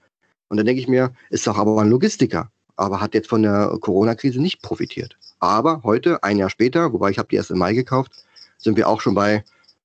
Und 0.49 0.57
dann 0.57 0.65
denke 0.65 0.81
ich 0.81 0.87
mir, 0.87 1.13
ist 1.29 1.47
doch 1.47 1.57
aber 1.57 1.81
ein 1.81 1.89
Logistiker 1.89 2.51
aber 2.75 3.01
hat 3.01 3.13
jetzt 3.13 3.29
von 3.29 3.43
der 3.43 3.77
Corona-Krise 3.79 4.41
nicht 4.41 4.61
profitiert. 4.61 5.17
Aber 5.39 5.81
heute, 5.83 6.23
ein 6.23 6.37
Jahr 6.37 6.49
später, 6.49 6.93
wobei 6.93 7.11
ich 7.11 7.17
habe 7.17 7.27
die 7.29 7.35
erst 7.35 7.51
im 7.51 7.57
Mai 7.57 7.73
gekauft, 7.73 8.11
sind 8.57 8.77
wir 8.77 8.87
auch 8.87 9.01
schon 9.01 9.13
bei 9.13 9.43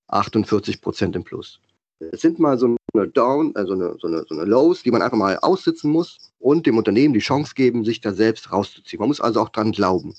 48 0.08 0.80
Prozent 0.80 1.16
im 1.16 1.24
Plus. 1.24 1.60
Es 2.12 2.20
sind 2.20 2.38
mal 2.38 2.56
so 2.56 2.76
eine 2.94 3.08
Down, 3.08 3.54
also 3.56 3.72
eine, 3.72 3.96
so, 3.98 4.06
eine, 4.06 4.24
so 4.28 4.34
eine 4.34 4.44
Lows, 4.44 4.82
die 4.84 4.90
man 4.90 5.02
einfach 5.02 5.18
mal 5.18 5.36
aussitzen 5.38 5.90
muss 5.90 6.18
und 6.38 6.64
dem 6.66 6.78
Unternehmen 6.78 7.12
die 7.12 7.20
Chance 7.20 7.54
geben, 7.54 7.84
sich 7.84 8.00
da 8.00 8.12
selbst 8.12 8.52
rauszuziehen. 8.52 9.00
Man 9.00 9.08
muss 9.08 9.20
also 9.20 9.40
auch 9.40 9.48
dran 9.48 9.72
glauben. 9.72 10.14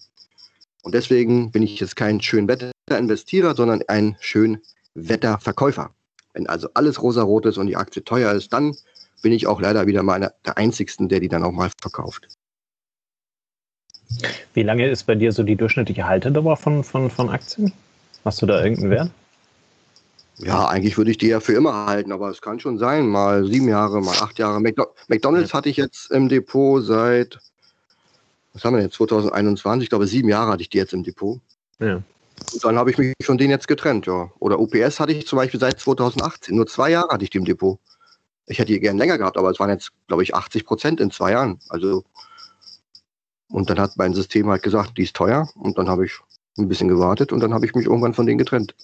Und 0.82 0.94
deswegen 0.94 1.52
bin 1.52 1.64
ich 1.64 1.80
jetzt 1.80 1.96
kein 1.96 2.22
Schönwetter-Investierer, 2.22 3.56
sondern 3.56 3.82
ein 3.88 4.18
Schönwetterverkäufer. 4.20 5.92
Wenn 6.34 6.48
also 6.48 6.70
alles 6.74 7.02
rosarot 7.02 7.46
ist 7.46 7.58
und 7.58 7.68
die 7.68 7.78
Aktie 7.78 8.04
teuer 8.04 8.34
ist, 8.34 8.52
dann 8.54 8.76
bin 9.22 9.32
ich 9.32 9.48
auch 9.48 9.62
leider 9.62 9.88
wieder 9.88 10.04
mal 10.04 10.16
einer 10.16 10.34
der 10.46 10.58
Einzigsten, 10.58 11.10
der 11.10 11.20
die 11.20 11.28
dann 11.28 11.44
auch 11.44 11.52
mal 11.52 11.72
verkauft. 11.82 12.28
Wie 14.54 14.64
lange 14.64 14.88
ist 14.88 15.04
bei 15.04 15.16
dir 15.16 15.32
so 15.32 15.44
die 15.44 15.56
durchschnittliche 15.56 16.08
Haltedauer 16.08 16.58
von, 16.58 16.84
von, 16.84 17.10
von 17.10 17.30
Aktien? 17.30 17.72
Hast 18.26 18.42
du 18.42 18.46
da 18.46 18.62
irgendeinen 18.64 18.92
Wert? 18.92 19.12
Ja, 20.38 20.68
eigentlich 20.68 20.98
würde 20.98 21.12
ich 21.12 21.18
die 21.18 21.28
ja 21.28 21.42
für 21.42 21.54
immer 21.54 21.86
halten, 21.86 22.14
aber 22.14 22.30
es 22.30 22.42
kann 22.42 22.60
schon 22.60 22.78
sein, 22.78 23.08
mal 23.08 23.46
sieben 23.46 23.68
Jahre, 23.68 24.02
mal 24.02 24.18
acht 24.20 24.40
Jahre. 24.40 24.62
McDonalds 24.62 25.54
hatte 25.54 25.68
ich 25.68 25.76
jetzt 25.76 26.12
im 26.12 26.30
Depot 26.30 26.84
seit, 26.84 27.40
was 28.54 28.64
haben 28.64 28.78
wir 28.78 28.82
jetzt, 28.82 28.96
2021, 28.96 29.84
ich 29.84 29.90
glaube 29.90 30.08
sieben 30.08 30.30
Jahre 30.30 30.52
hatte 30.52 30.62
ich 30.62 30.70
die 30.70 30.78
jetzt 30.78 30.94
im 30.94 31.04
Depot. 31.04 31.40
Ja. 31.80 32.02
Und 32.54 32.64
dann 32.64 32.78
habe 32.78 32.90
ich 32.90 32.98
mich 32.98 33.14
von 33.22 33.38
denen 33.38 33.52
jetzt 33.52 33.68
getrennt, 33.68 34.06
ja. 34.06 34.32
Oder 34.40 34.60
UPS 34.60 35.02
hatte 35.02 35.12
ich 35.12 35.28
zum 35.28 35.38
Beispiel 35.38 35.60
seit 35.60 35.78
2018, 35.78 36.56
nur 36.56 36.68
zwei 36.68 36.92
Jahre 36.92 37.10
hatte 37.10 37.26
ich 37.26 37.30
die 37.30 37.38
im 37.38 37.46
Depot. 37.46 37.78
Ich 38.48 38.60
hätte 38.60 38.72
die 38.72 38.80
gern 38.80 38.98
länger 38.98 39.18
gehabt, 39.18 39.38
aber 39.38 39.52
es 39.52 39.60
waren 39.60 39.70
jetzt, 39.70 39.92
glaube 40.08 40.24
ich, 40.24 40.34
80 40.34 40.66
Prozent 40.66 41.02
in 41.02 41.12
zwei 41.12 41.32
Jahren. 41.32 41.60
Also 41.68 42.06
und 43.52 43.70
dann 43.70 43.80
hat 43.80 43.92
mein 43.98 44.14
System 44.14 44.50
halt 44.50 44.64
gesagt, 44.64 44.98
die 44.98 45.04
ist 45.04 45.16
teuer. 45.16 45.50
Und 45.56 45.78
dann 45.78 45.90
habe 45.90 46.06
ich 46.06 46.20
ein 46.58 46.68
bisschen 46.68 46.88
gewartet 46.88 47.32
und 47.32 47.42
dann 47.42 47.54
habe 47.54 47.66
ich 47.66 47.74
mich 47.74 47.86
irgendwann 47.86 48.14
von 48.14 48.26
denen 48.26 48.38
getrennt. 48.38 48.76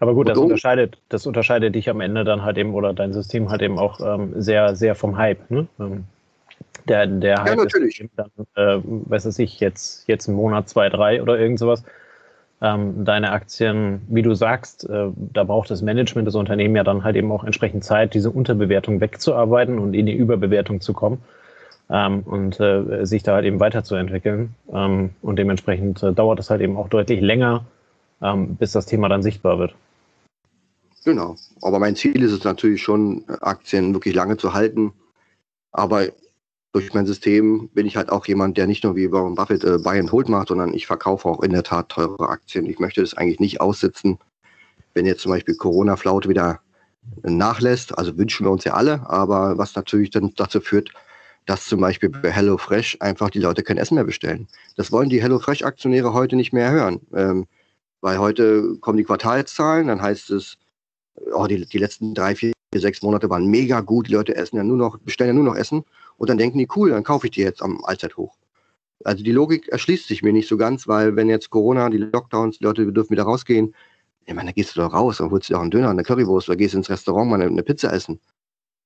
Aber 0.00 0.14
gut, 0.14 0.28
das 0.28 0.38
unterscheidet, 0.38 0.98
das 1.08 1.26
unterscheidet 1.26 1.74
dich 1.74 1.88
am 1.88 2.00
Ende 2.00 2.24
dann 2.24 2.42
halt 2.42 2.58
eben 2.58 2.74
oder 2.74 2.92
dein 2.92 3.12
System 3.12 3.50
halt 3.50 3.62
eben 3.62 3.78
auch 3.78 4.00
ähm, 4.00 4.32
sehr, 4.36 4.74
sehr 4.74 4.94
vom 4.94 5.16
Hype. 5.16 5.48
Ne? 5.50 5.68
Ähm, 5.78 6.04
der, 6.88 7.06
der 7.06 7.42
Hype 7.42 7.50
ja, 7.50 7.56
natürlich. 7.56 8.00
ist 8.00 8.10
dann, 8.16 8.30
äh, 8.56 8.80
weiß 8.82 9.26
es 9.26 9.38
ich, 9.38 9.60
jetzt, 9.60 10.08
jetzt 10.08 10.26
einen 10.26 10.36
Monat, 10.36 10.68
zwei, 10.68 10.88
drei 10.88 11.22
oder 11.22 11.38
irgend 11.38 11.60
sowas. 11.60 11.84
Ähm, 12.60 13.04
deine 13.04 13.30
Aktien, 13.30 14.00
wie 14.08 14.22
du 14.22 14.34
sagst, 14.34 14.88
äh, 14.88 15.10
da 15.14 15.44
braucht 15.44 15.70
das 15.70 15.82
Management 15.82 16.26
des 16.26 16.34
Unternehmens 16.34 16.78
ja 16.78 16.82
dann 16.82 17.04
halt 17.04 17.14
eben 17.14 17.30
auch 17.30 17.44
entsprechend 17.44 17.84
Zeit, 17.84 18.14
diese 18.14 18.30
Unterbewertung 18.30 19.00
wegzuarbeiten 19.00 19.78
und 19.78 19.94
in 19.94 20.06
die 20.06 20.14
Überbewertung 20.14 20.80
zu 20.80 20.92
kommen 20.92 21.22
ähm, 21.90 22.20
und 22.20 22.60
äh, 22.60 23.04
sich 23.04 23.22
da 23.22 23.34
halt 23.34 23.44
eben 23.44 23.60
weiterzuentwickeln. 23.60 24.54
Ähm, 24.72 25.10
und 25.22 25.36
dementsprechend 25.36 26.02
äh, 26.02 26.12
dauert 26.12 26.38
es 26.38 26.50
halt 26.50 26.60
eben 26.60 26.76
auch 26.76 26.88
deutlich 26.88 27.20
länger, 27.20 27.64
ähm, 28.22 28.56
bis 28.56 28.72
das 28.72 28.86
Thema 28.86 29.08
dann 29.08 29.22
sichtbar 29.22 29.58
wird. 29.58 29.74
Genau. 31.04 31.36
Aber 31.62 31.78
mein 31.78 31.96
Ziel 31.96 32.22
ist 32.22 32.32
es 32.32 32.44
natürlich 32.44 32.82
schon, 32.82 33.24
Aktien 33.40 33.94
wirklich 33.94 34.14
lange 34.14 34.36
zu 34.36 34.52
halten. 34.52 34.92
Aber 35.72 36.08
durch 36.72 36.92
mein 36.92 37.06
System 37.06 37.68
bin 37.72 37.86
ich 37.86 37.96
halt 37.96 38.10
auch 38.10 38.26
jemand, 38.26 38.58
der 38.58 38.66
nicht 38.66 38.84
nur 38.84 38.94
wie 38.94 39.10
Warren 39.10 39.34
Buffett 39.34 39.64
äh, 39.64 39.78
Buy 39.78 39.98
and 39.98 40.12
Hold 40.12 40.28
macht, 40.28 40.48
sondern 40.48 40.74
ich 40.74 40.86
verkaufe 40.86 41.28
auch 41.28 41.42
in 41.42 41.52
der 41.52 41.62
Tat 41.62 41.88
teure 41.88 42.28
Aktien. 42.28 42.66
Ich 42.66 42.78
möchte 42.78 43.00
das 43.00 43.14
eigentlich 43.14 43.40
nicht 43.40 43.60
aussitzen, 43.60 44.18
wenn 44.92 45.06
jetzt 45.06 45.22
zum 45.22 45.32
Beispiel 45.32 45.56
Corona-Flaute 45.56 46.28
wieder 46.28 46.60
nachlässt. 47.22 47.96
Also 47.96 48.18
wünschen 48.18 48.44
wir 48.44 48.50
uns 48.50 48.64
ja 48.64 48.74
alle, 48.74 49.08
aber 49.08 49.56
was 49.56 49.74
natürlich 49.74 50.10
dann 50.10 50.32
dazu 50.36 50.60
führt, 50.60 50.92
dass 51.48 51.64
zum 51.64 51.80
Beispiel 51.80 52.10
bei 52.10 52.30
HelloFresh 52.30 52.98
einfach 53.00 53.30
die 53.30 53.38
Leute 53.38 53.62
kein 53.62 53.78
Essen 53.78 53.94
mehr 53.94 54.04
bestellen. 54.04 54.46
Das 54.76 54.92
wollen 54.92 55.08
die 55.08 55.22
HelloFresh-Aktionäre 55.22 56.12
heute 56.12 56.36
nicht 56.36 56.52
mehr 56.52 56.70
hören. 56.70 57.00
Ähm, 57.14 57.46
weil 58.02 58.18
heute 58.18 58.76
kommen 58.80 58.98
die 58.98 59.04
Quartalszahlen, 59.04 59.88
dann 59.88 60.02
heißt 60.02 60.30
es, 60.30 60.58
oh, 61.32 61.46
die, 61.46 61.64
die 61.64 61.78
letzten 61.78 62.14
drei, 62.14 62.36
vier, 62.36 62.52
sechs 62.74 63.00
Monate 63.00 63.30
waren 63.30 63.46
mega 63.46 63.80
gut, 63.80 64.08
die 64.08 64.12
Leute 64.12 64.36
essen 64.36 64.56
ja 64.56 64.62
nur 64.62 64.76
noch, 64.76 64.98
bestellen 64.98 65.30
ja 65.30 65.34
nur 65.34 65.44
noch 65.44 65.56
Essen 65.56 65.84
und 66.18 66.28
dann 66.28 66.36
denken 66.36 66.58
die, 66.58 66.68
cool, 66.76 66.90
dann 66.90 67.02
kaufe 67.02 67.26
ich 67.26 67.30
die 67.30 67.40
jetzt 67.40 67.62
am 67.62 67.82
Allzeithoch. 67.82 68.36
Also 69.04 69.24
die 69.24 69.32
Logik 69.32 69.68
erschließt 69.68 70.06
sich 70.06 70.22
mir 70.22 70.34
nicht 70.34 70.48
so 70.48 70.58
ganz, 70.58 70.86
weil 70.86 71.16
wenn 71.16 71.30
jetzt 71.30 71.48
Corona, 71.48 71.88
die 71.88 71.96
Lockdowns, 71.96 72.58
die 72.58 72.64
Leute 72.64 72.92
dürfen 72.92 73.12
wieder 73.12 73.22
rausgehen, 73.22 73.74
ich 74.26 74.34
meine, 74.34 74.48
dann 74.48 74.54
gehst 74.54 74.76
du 74.76 74.82
doch 74.82 74.92
raus 74.92 75.18
und 75.20 75.30
holst 75.30 75.48
dir 75.48 75.56
auch 75.56 75.62
einen 75.62 75.70
Döner, 75.70 75.88
eine 75.88 76.02
Currywurst 76.02 76.50
oder 76.50 76.56
gehst 76.56 76.74
ins 76.74 76.90
Restaurant 76.90 77.30
mal 77.30 77.40
eine, 77.40 77.46
eine 77.46 77.62
Pizza 77.62 77.90
essen. 77.90 78.20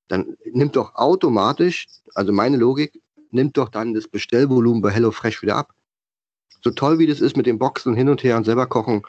Dann 0.07 0.37
nimmt 0.51 0.75
doch 0.75 0.95
automatisch, 0.95 1.87
also 2.13 2.31
meine 2.31 2.57
Logik, 2.57 3.01
nimmt 3.31 3.57
doch 3.57 3.69
dann 3.69 3.93
das 3.93 4.07
Bestellvolumen 4.07 4.81
bei 4.81 4.91
HelloFresh 4.91 5.41
wieder 5.41 5.55
ab. 5.55 5.73
So 6.61 6.71
toll 6.71 6.99
wie 6.99 7.07
das 7.07 7.19
ist 7.19 7.35
mit 7.35 7.45
den 7.45 7.59
Boxen 7.59 7.95
hin 7.95 8.09
und 8.09 8.23
her 8.23 8.37
und 8.37 8.45
selber 8.45 8.67
kochen, 8.67 9.03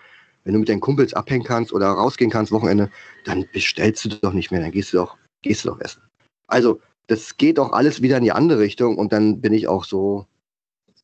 wenn 0.45 0.55
du 0.55 0.59
mit 0.59 0.69
deinen 0.69 0.81
Kumpels 0.81 1.15
abhängen 1.15 1.45
kannst 1.45 1.73
oder 1.73 1.89
rausgehen 1.89 2.31
kannst 2.31 2.53
Wochenende, 2.53 2.91
dann 3.25 3.47
bestellst 3.53 4.05
du 4.05 4.09
doch 4.11 4.33
nicht 4.33 4.51
mehr, 4.51 4.61
dann 4.61 4.73
gehst 4.73 4.93
du 4.93 4.99
doch, 4.99 5.17
gehst 5.43 5.65
du 5.65 5.71
doch 5.71 5.81
essen. 5.81 6.03
Also, 6.47 6.81
das 7.07 7.37
geht 7.37 7.59
auch 7.59 7.73
alles 7.73 8.03
wieder 8.03 8.19
in 8.19 8.25
die 8.25 8.33
andere 8.33 8.61
Richtung 8.61 8.97
und 8.97 9.13
dann 9.13 9.41
bin 9.41 9.53
ich 9.53 9.69
auch 9.69 9.85
so, 9.85 10.27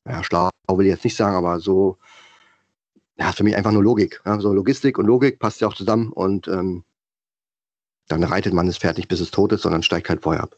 ja, 0.06 0.22
schlau 0.24 0.50
will 0.68 0.86
ich 0.86 0.92
jetzt 0.92 1.04
nicht 1.04 1.16
sagen, 1.16 1.36
aber 1.36 1.60
so, 1.60 1.98
ja, 3.18 3.32
für 3.32 3.44
mich 3.44 3.56
einfach 3.56 3.72
nur 3.72 3.82
Logik. 3.82 4.22
Ja, 4.24 4.40
so 4.40 4.52
Logistik 4.52 4.98
und 4.98 5.06
Logik 5.06 5.38
passt 5.38 5.60
ja 5.60 5.68
auch 5.68 5.74
zusammen 5.74 6.10
und 6.12 6.48
ähm, 6.48 6.84
dann 8.10 8.24
reitet 8.24 8.52
man 8.52 8.66
das 8.66 8.78
Pferd 8.78 8.96
nicht, 8.96 9.08
bis 9.08 9.20
es 9.20 9.30
tot 9.30 9.52
ist, 9.52 9.62
sondern 9.62 9.82
steigt 9.82 10.08
halt 10.08 10.22
vorher 10.22 10.42
ab. 10.42 10.56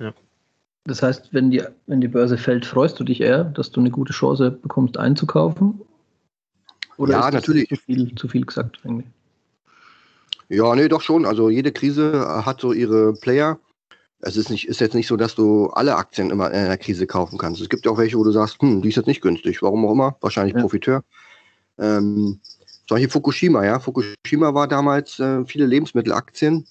Ja. 0.00 0.12
Das 0.84 1.02
heißt, 1.02 1.28
wenn 1.32 1.50
die, 1.50 1.62
wenn 1.86 2.00
die 2.00 2.08
Börse 2.08 2.38
fällt, 2.38 2.64
freust 2.64 2.98
du 2.98 3.04
dich 3.04 3.20
eher, 3.20 3.44
dass 3.44 3.70
du 3.70 3.80
eine 3.80 3.90
gute 3.90 4.12
Chance 4.12 4.50
bekommst, 4.50 4.96
einzukaufen? 4.96 5.80
Oder 6.96 7.14
ja, 7.14 7.30
natürlich. 7.30 7.68
Zu 7.68 7.76
viel, 7.76 8.14
zu 8.14 8.28
viel 8.28 8.46
gesagt 8.46 8.78
eigentlich? 8.84 9.06
Ja, 10.48 10.74
nee, 10.74 10.88
doch 10.88 11.02
schon. 11.02 11.26
Also 11.26 11.50
jede 11.50 11.72
Krise 11.72 12.42
hat 12.46 12.60
so 12.60 12.72
ihre 12.72 13.12
Player. 13.14 13.58
Es 14.20 14.36
ist, 14.36 14.48
nicht, 14.48 14.68
ist 14.68 14.80
jetzt 14.80 14.94
nicht 14.94 15.08
so, 15.08 15.16
dass 15.16 15.34
du 15.34 15.66
alle 15.66 15.96
Aktien 15.96 16.30
immer 16.30 16.50
in 16.50 16.56
einer 16.56 16.78
Krise 16.78 17.06
kaufen 17.06 17.36
kannst. 17.36 17.60
Es 17.60 17.68
gibt 17.68 17.86
auch 17.86 17.98
welche, 17.98 18.16
wo 18.16 18.24
du 18.24 18.30
sagst, 18.30 18.62
hm, 18.62 18.80
die 18.80 18.88
ist 18.88 18.96
jetzt 18.96 19.06
nicht 19.06 19.20
günstig. 19.20 19.60
Warum 19.60 19.84
auch 19.84 19.92
immer? 19.92 20.16
Wahrscheinlich 20.20 20.54
ja. 20.54 20.60
Profiteur. 20.60 21.04
Ähm, 21.78 22.40
Beispiel 22.88 23.10
Fukushima, 23.10 23.64
ja. 23.64 23.80
Fukushima 23.80 24.54
war 24.54 24.68
damals 24.68 25.18
äh, 25.18 25.44
viele 25.44 25.66
Lebensmittelaktien, 25.66 26.66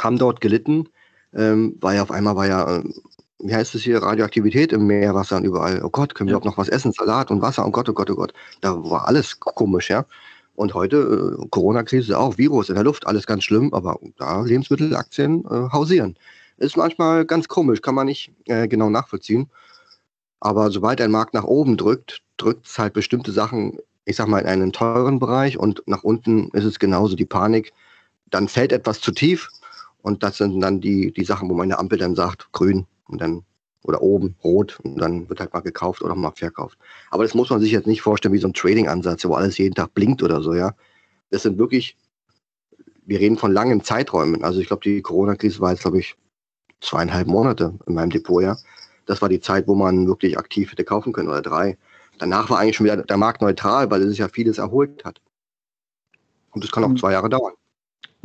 haben 0.00 0.18
dort 0.18 0.40
gelitten, 0.40 0.88
ähm, 1.34 1.76
weil 1.80 2.00
auf 2.00 2.10
einmal 2.10 2.36
war 2.36 2.46
ja, 2.46 2.78
äh, 2.78 2.84
wie 3.38 3.54
heißt 3.54 3.74
es 3.74 3.82
hier, 3.82 4.02
Radioaktivität 4.02 4.72
im 4.72 4.86
Meerwasser 4.86 5.36
und 5.36 5.44
überall. 5.44 5.82
Oh 5.84 5.90
Gott, 5.90 6.14
können 6.14 6.28
wir 6.28 6.32
ja. 6.32 6.38
überhaupt 6.38 6.56
noch 6.56 6.58
was 6.58 6.68
essen? 6.68 6.92
Salat 6.92 7.30
und 7.30 7.42
Wasser, 7.42 7.66
oh 7.66 7.70
Gott, 7.70 7.88
oh 7.88 7.92
Gott, 7.92 8.10
oh 8.10 8.16
Gott. 8.16 8.32
Da 8.60 8.74
war 8.84 9.06
alles 9.06 9.38
komisch, 9.40 9.90
ja. 9.90 10.04
Und 10.54 10.72
heute, 10.72 11.36
äh, 11.38 11.46
Corona-Krise 11.50 12.18
auch, 12.18 12.38
Virus 12.38 12.70
in 12.70 12.76
der 12.76 12.84
Luft, 12.84 13.06
alles 13.06 13.26
ganz 13.26 13.44
schlimm, 13.44 13.74
aber 13.74 13.98
da 14.16 14.42
Lebensmittelaktien 14.42 15.44
äh, 15.44 15.68
hausieren. 15.70 16.16
Ist 16.56 16.78
manchmal 16.78 17.26
ganz 17.26 17.48
komisch, 17.48 17.82
kann 17.82 17.94
man 17.94 18.06
nicht 18.06 18.32
äh, 18.46 18.66
genau 18.66 18.88
nachvollziehen. 18.88 19.50
Aber 20.40 20.70
sobald 20.70 21.00
ein 21.00 21.10
Markt 21.10 21.34
nach 21.34 21.44
oben 21.44 21.76
drückt, 21.76 22.22
drückt 22.38 22.66
es 22.66 22.78
halt 22.78 22.94
bestimmte 22.94 23.32
Sachen, 23.32 23.78
ich 24.06 24.16
sag 24.16 24.28
mal, 24.28 24.40
in 24.40 24.46
einen 24.46 24.72
teuren 24.72 25.18
Bereich 25.18 25.58
und 25.58 25.82
nach 25.86 26.04
unten 26.04 26.48
ist 26.50 26.64
es 26.64 26.78
genauso 26.78 27.16
die 27.16 27.26
Panik. 27.26 27.72
Dann 28.30 28.48
fällt 28.48 28.72
etwas 28.72 29.00
zu 29.00 29.12
tief 29.12 29.50
und 30.06 30.22
das 30.22 30.36
sind 30.36 30.60
dann 30.60 30.80
die, 30.80 31.10
die 31.10 31.24
Sachen, 31.24 31.50
wo 31.50 31.54
meine 31.54 31.80
Ampel 31.80 31.98
dann 31.98 32.14
sagt, 32.14 32.52
grün, 32.52 32.86
und 33.08 33.20
dann 33.20 33.42
oder 33.82 34.02
oben 34.02 34.36
rot 34.44 34.78
und 34.84 34.98
dann 34.98 35.28
wird 35.28 35.40
halt 35.40 35.52
mal 35.52 35.60
gekauft 35.60 36.00
oder 36.00 36.14
mal 36.14 36.30
verkauft. 36.30 36.78
Aber 37.10 37.24
das 37.24 37.34
muss 37.34 37.50
man 37.50 37.60
sich 37.60 37.72
jetzt 37.72 37.88
nicht 37.88 38.02
vorstellen 38.02 38.32
wie 38.32 38.38
so 38.38 38.46
ein 38.46 38.54
Trading-Ansatz, 38.54 39.24
wo 39.24 39.34
alles 39.34 39.58
jeden 39.58 39.74
Tag 39.74 39.94
blinkt 39.94 40.22
oder 40.22 40.42
so, 40.42 40.54
ja. 40.54 40.74
Das 41.30 41.42
sind 41.42 41.58
wirklich, 41.58 41.96
wir 43.04 43.18
reden 43.18 43.36
von 43.36 43.52
langen 43.52 43.82
Zeiträumen. 43.82 44.44
Also 44.44 44.60
ich 44.60 44.68
glaube, 44.68 44.84
die 44.84 45.02
Corona-Krise 45.02 45.58
war 45.58 45.72
jetzt, 45.72 45.82
glaube 45.82 45.98
ich, 45.98 46.14
zweieinhalb 46.80 47.26
Monate 47.26 47.74
in 47.88 47.94
meinem 47.94 48.10
Depot, 48.10 48.44
ja. 48.44 48.56
Das 49.06 49.20
war 49.22 49.28
die 49.28 49.40
Zeit, 49.40 49.66
wo 49.66 49.74
man 49.74 50.06
wirklich 50.06 50.38
aktiv 50.38 50.70
hätte 50.70 50.84
kaufen 50.84 51.12
können 51.12 51.28
oder 51.28 51.42
drei. 51.42 51.76
Danach 52.18 52.48
war 52.48 52.60
eigentlich 52.60 52.76
schon 52.76 52.86
wieder 52.86 52.96
der 52.96 53.16
Markt 53.16 53.42
neutral, 53.42 53.90
weil 53.90 54.02
es 54.02 54.10
sich 54.10 54.18
ja 54.18 54.28
vieles 54.28 54.58
erholt 54.58 55.04
hat. 55.04 55.20
Und 56.52 56.62
das 56.62 56.70
kann 56.70 56.84
auch 56.84 56.90
mhm. 56.90 56.96
zwei 56.96 57.10
Jahre 57.10 57.28
dauern 57.28 57.54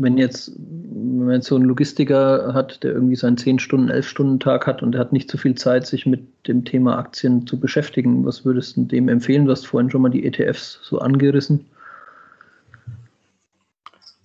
wenn 0.01 0.17
jetzt, 0.17 0.51
wenn 0.57 1.25
man 1.25 1.35
jetzt 1.35 1.47
so 1.47 1.55
einen 1.55 1.65
Logistiker 1.65 2.53
hat, 2.53 2.83
der 2.83 2.93
irgendwie 2.93 3.15
seinen 3.15 3.37
10 3.37 3.59
Stunden, 3.59 3.89
11 3.89 4.07
Stunden 4.07 4.39
Tag 4.39 4.67
hat 4.67 4.81
und 4.81 4.93
der 4.93 5.01
hat 5.01 5.13
nicht 5.13 5.29
so 5.29 5.37
viel 5.37 5.55
Zeit, 5.55 5.85
sich 5.85 6.05
mit 6.05 6.47
dem 6.47 6.65
Thema 6.65 6.97
Aktien 6.97 7.45
zu 7.45 7.59
beschäftigen, 7.59 8.25
was 8.25 8.45
würdest 8.45 8.77
du 8.77 8.83
dem 8.83 9.09
empfehlen? 9.09 9.45
Du 9.45 9.51
hast 9.51 9.67
vorhin 9.67 9.89
schon 9.89 10.01
mal 10.01 10.09
die 10.09 10.25
ETFs 10.25 10.79
so 10.83 10.99
angerissen. 10.99 11.65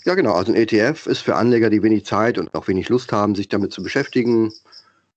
Ja, 0.04 0.14
genau. 0.14 0.34
Also 0.34 0.52
ein 0.52 0.56
ETF 0.56 1.06
ist 1.06 1.20
für 1.20 1.34
Anleger, 1.34 1.68
die 1.68 1.82
wenig 1.82 2.04
Zeit 2.04 2.38
und 2.38 2.54
auch 2.54 2.68
wenig 2.68 2.88
Lust 2.88 3.12
haben, 3.12 3.34
sich 3.34 3.48
damit 3.48 3.72
zu 3.72 3.82
beschäftigen. 3.82 4.52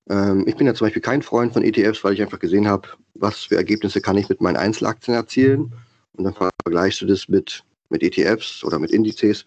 Ähm, 0.09 0.45
ich 0.47 0.55
bin 0.55 0.65
ja 0.65 0.73
zum 0.73 0.87
Beispiel 0.87 1.01
kein 1.01 1.21
Freund 1.21 1.53
von 1.53 1.63
ETFs, 1.63 2.03
weil 2.03 2.13
ich 2.13 2.21
einfach 2.21 2.39
gesehen 2.39 2.67
habe, 2.67 2.87
was 3.13 3.41
für 3.41 3.55
Ergebnisse 3.55 4.01
kann 4.01 4.17
ich 4.17 4.29
mit 4.29 4.41
meinen 4.41 4.57
Einzelaktien 4.57 5.15
erzielen. 5.15 5.73
Und 6.13 6.23
dann 6.23 6.33
vergleichst 6.33 7.01
du 7.01 7.05
das 7.05 7.29
mit, 7.29 7.63
mit 7.89 8.01
ETFs 8.01 8.63
oder 8.63 8.79
mit 8.79 8.89
Indizes 8.89 9.45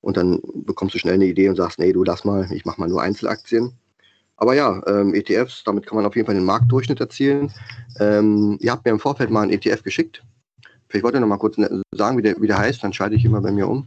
und 0.00 0.16
dann 0.16 0.40
bekommst 0.54 0.94
du 0.94 0.98
schnell 0.98 1.14
eine 1.14 1.26
Idee 1.26 1.48
und 1.48 1.56
sagst, 1.56 1.78
nee, 1.78 1.92
du 1.92 2.04
lass 2.04 2.24
mal, 2.24 2.46
ich 2.52 2.64
mache 2.64 2.80
mal 2.80 2.88
nur 2.88 3.02
Einzelaktien. 3.02 3.72
Aber 4.36 4.54
ja, 4.54 4.82
ähm, 4.86 5.14
ETFs, 5.14 5.64
damit 5.64 5.86
kann 5.86 5.96
man 5.96 6.04
auf 6.04 6.14
jeden 6.14 6.26
Fall 6.26 6.34
den 6.34 6.44
Marktdurchschnitt 6.44 7.00
erzielen. 7.00 7.50
Ähm, 7.98 8.58
ihr 8.60 8.70
habt 8.70 8.84
mir 8.84 8.90
im 8.90 9.00
Vorfeld 9.00 9.30
mal 9.30 9.42
einen 9.42 9.52
ETF 9.52 9.82
geschickt. 9.82 10.22
Vielleicht 10.88 11.04
wollt 11.04 11.14
ihr 11.14 11.20
noch 11.20 11.26
mal 11.26 11.38
kurz 11.38 11.56
ne, 11.56 11.82
sagen, 11.92 12.18
wie 12.18 12.22
der, 12.22 12.36
wie 12.40 12.46
der 12.46 12.58
heißt, 12.58 12.84
dann 12.84 12.92
schalte 12.92 13.16
ich 13.16 13.24
immer 13.24 13.40
bei 13.40 13.50
mir 13.50 13.68
um. 13.68 13.86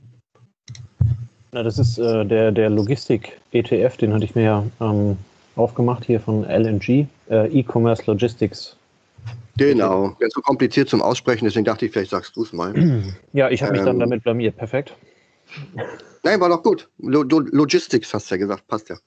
Na, 1.51 1.63
das 1.63 1.79
ist 1.79 1.97
äh, 1.97 2.25
der, 2.25 2.51
der 2.51 2.69
Logistik-ETF, 2.69 3.97
den 3.97 4.13
hatte 4.13 4.25
ich 4.25 4.35
mir 4.35 4.43
ja 4.43 4.65
ähm, 4.81 5.17
aufgemacht 5.55 6.05
hier 6.05 6.19
von 6.19 6.43
LNG, 6.43 7.07
äh, 7.29 7.47
E-Commerce 7.47 8.03
Logistics. 8.07 8.75
Genau, 9.57 10.15
ganz 10.19 10.33
so 10.33 10.41
kompliziert 10.41 10.89
zum 10.89 11.01
Aussprechen, 11.01 11.45
deswegen 11.45 11.65
dachte 11.65 11.85
ich, 11.85 11.91
vielleicht 11.91 12.11
sagst 12.11 12.35
du 12.35 12.43
es 12.43 12.53
mal. 12.53 12.73
Ja, 13.33 13.49
ich 13.49 13.61
habe 13.61 13.73
mich 13.73 13.81
dann 13.81 13.95
ähm, 13.95 13.99
damit 13.99 14.23
blamiert, 14.23 14.55
perfekt. 14.57 14.95
Nein, 16.23 16.39
war 16.39 16.49
doch 16.49 16.63
gut. 16.63 16.89
Lo 16.97 17.23
Logistics 17.23 18.13
hast 18.13 18.29
du 18.29 18.35
ja 18.35 18.39
gesagt, 18.39 18.67
passt 18.67 18.89
ja. 18.89 18.97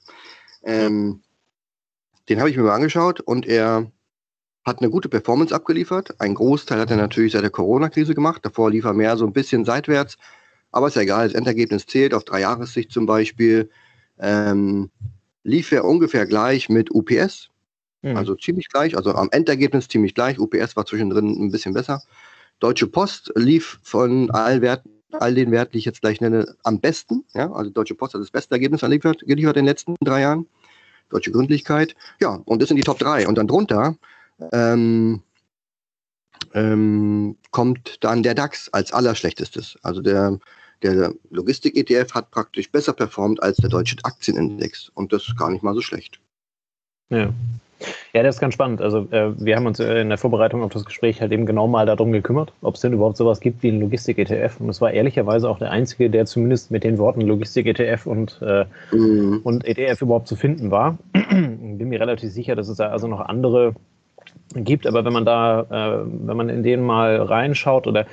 Ähm, 0.63 1.21
den 2.29 2.39
habe 2.39 2.49
ich 2.49 2.57
mir 2.57 2.63
mal 2.63 2.75
angeschaut 2.75 3.19
und 3.19 3.45
er 3.45 3.91
hat 4.65 4.79
eine 4.79 4.89
gute 4.89 5.09
Performance 5.09 5.53
abgeliefert. 5.53 6.19
Ein 6.19 6.35
Großteil 6.35 6.79
hat 6.79 6.89
er 6.89 6.97
natürlich 6.97 7.33
seit 7.33 7.43
der 7.43 7.49
Corona-Krise 7.49 8.15
gemacht. 8.15 8.45
Davor 8.45 8.71
lief 8.71 8.85
er 8.85 8.93
mehr 8.93 9.17
so 9.17 9.25
ein 9.25 9.33
bisschen 9.33 9.65
seitwärts. 9.65 10.17
Aber 10.71 10.87
ist 10.87 10.95
ja 10.95 11.01
egal, 11.01 11.27
das 11.27 11.35
Endergebnis 11.35 11.85
zählt 11.85 12.13
auf 12.13 12.23
drei 12.23 12.41
Jahressicht 12.41 12.91
zum 12.91 13.05
Beispiel. 13.05 13.69
Ähm, 14.19 14.89
lief 15.43 15.71
er 15.71 15.83
ungefähr 15.83 16.25
gleich 16.25 16.69
mit 16.69 16.91
UPS. 16.91 17.49
Mhm. 18.01 18.15
Also 18.15 18.35
ziemlich 18.35 18.69
gleich, 18.69 18.95
also 18.95 19.13
am 19.13 19.29
Endergebnis 19.31 19.87
ziemlich 19.89 20.15
gleich. 20.15 20.39
UPS 20.39 20.75
war 20.75 20.85
zwischendrin 20.85 21.27
ein 21.27 21.51
bisschen 21.51 21.73
besser. 21.73 22.01
Deutsche 22.59 22.87
Post 22.87 23.33
lief 23.35 23.79
von 23.83 24.31
allen 24.31 24.61
Werten 24.61 24.89
all 25.19 25.33
den 25.33 25.51
Wert, 25.51 25.73
die 25.73 25.77
ich 25.79 25.85
jetzt 25.85 26.01
gleich 26.01 26.21
nenne, 26.21 26.55
am 26.63 26.79
besten. 26.79 27.25
Ja, 27.33 27.51
also 27.51 27.69
Deutsche 27.69 27.95
Post 27.95 28.13
hat 28.13 28.21
das 28.21 28.31
beste 28.31 28.55
Ergebnis 28.55 28.81
geliefert, 28.81 29.19
geliefert 29.25 29.57
in 29.57 29.63
den 29.63 29.69
letzten 29.69 29.95
drei 30.01 30.21
Jahren. 30.21 30.47
Deutsche 31.09 31.31
Gründlichkeit. 31.31 31.95
Ja, 32.19 32.41
und 32.45 32.61
das 32.61 32.69
sind 32.69 32.77
die 32.77 32.83
Top 32.83 32.99
3. 32.99 33.27
Und 33.27 33.37
dann 33.37 33.47
drunter 33.47 33.95
ähm, 34.51 35.21
ähm, 36.53 37.37
kommt 37.51 38.03
dann 38.03 38.23
der 38.23 38.33
DAX 38.33 38.69
als 38.69 38.91
allerschlechtestes. 38.91 39.77
Also 39.83 40.01
der, 40.01 40.39
der 40.81 41.13
Logistik-ETF 41.29 42.13
hat 42.13 42.31
praktisch 42.31 42.71
besser 42.71 42.93
performt 42.93 43.41
als 43.43 43.57
der 43.57 43.69
deutsche 43.69 43.97
Aktienindex. 44.03 44.89
Und 44.89 45.13
das 45.13 45.27
ist 45.27 45.37
gar 45.37 45.51
nicht 45.51 45.63
mal 45.63 45.75
so 45.75 45.81
schlecht. 45.81 46.19
Ja. 47.09 47.31
Ja, 48.13 48.23
das 48.23 48.35
ist 48.35 48.41
ganz 48.41 48.53
spannend. 48.53 48.81
Also 48.81 49.07
äh, 49.11 49.33
wir 49.37 49.55
haben 49.55 49.65
uns 49.65 49.79
äh, 49.79 50.01
in 50.01 50.09
der 50.09 50.17
Vorbereitung 50.17 50.63
auf 50.63 50.71
das 50.71 50.85
Gespräch 50.85 51.21
halt 51.21 51.31
eben 51.31 51.45
genau 51.45 51.67
mal 51.67 51.85
darum 51.85 52.11
gekümmert, 52.11 52.53
ob 52.61 52.75
es 52.75 52.81
denn 52.81 52.93
überhaupt 52.93 53.17
sowas 53.17 53.39
gibt 53.39 53.63
wie 53.63 53.69
ein 53.69 53.81
Logistik-ETF. 53.81 54.59
Und 54.59 54.69
es 54.69 54.81
war 54.81 54.91
ehrlicherweise 54.91 55.49
auch 55.49 55.59
der 55.59 55.71
einzige, 55.71 56.09
der 56.09 56.25
zumindest 56.25 56.71
mit 56.71 56.83
den 56.83 56.97
Worten 56.97 57.21
Logistik-ETF 57.21 58.05
und, 58.05 58.39
äh, 58.41 58.65
mhm. 58.91 59.41
und 59.43 59.65
ETF 59.65 60.01
überhaupt 60.03 60.27
zu 60.27 60.35
finden 60.35 60.71
war. 60.71 60.97
Bin 61.13 61.89
mir 61.89 61.99
relativ 61.99 62.31
sicher, 62.31 62.55
dass 62.55 62.69
es 62.69 62.77
da 62.77 62.89
also 62.89 63.07
noch 63.07 63.19
andere 63.19 63.73
gibt, 64.55 64.87
aber 64.87 65.03
wenn 65.03 65.13
man 65.13 65.25
da, 65.25 65.61
äh, 65.61 66.05
wenn 66.05 66.37
man 66.37 66.49
in 66.49 66.63
denen 66.63 66.85
mal 66.85 67.17
reinschaut 67.21 67.87
oder 67.87 68.05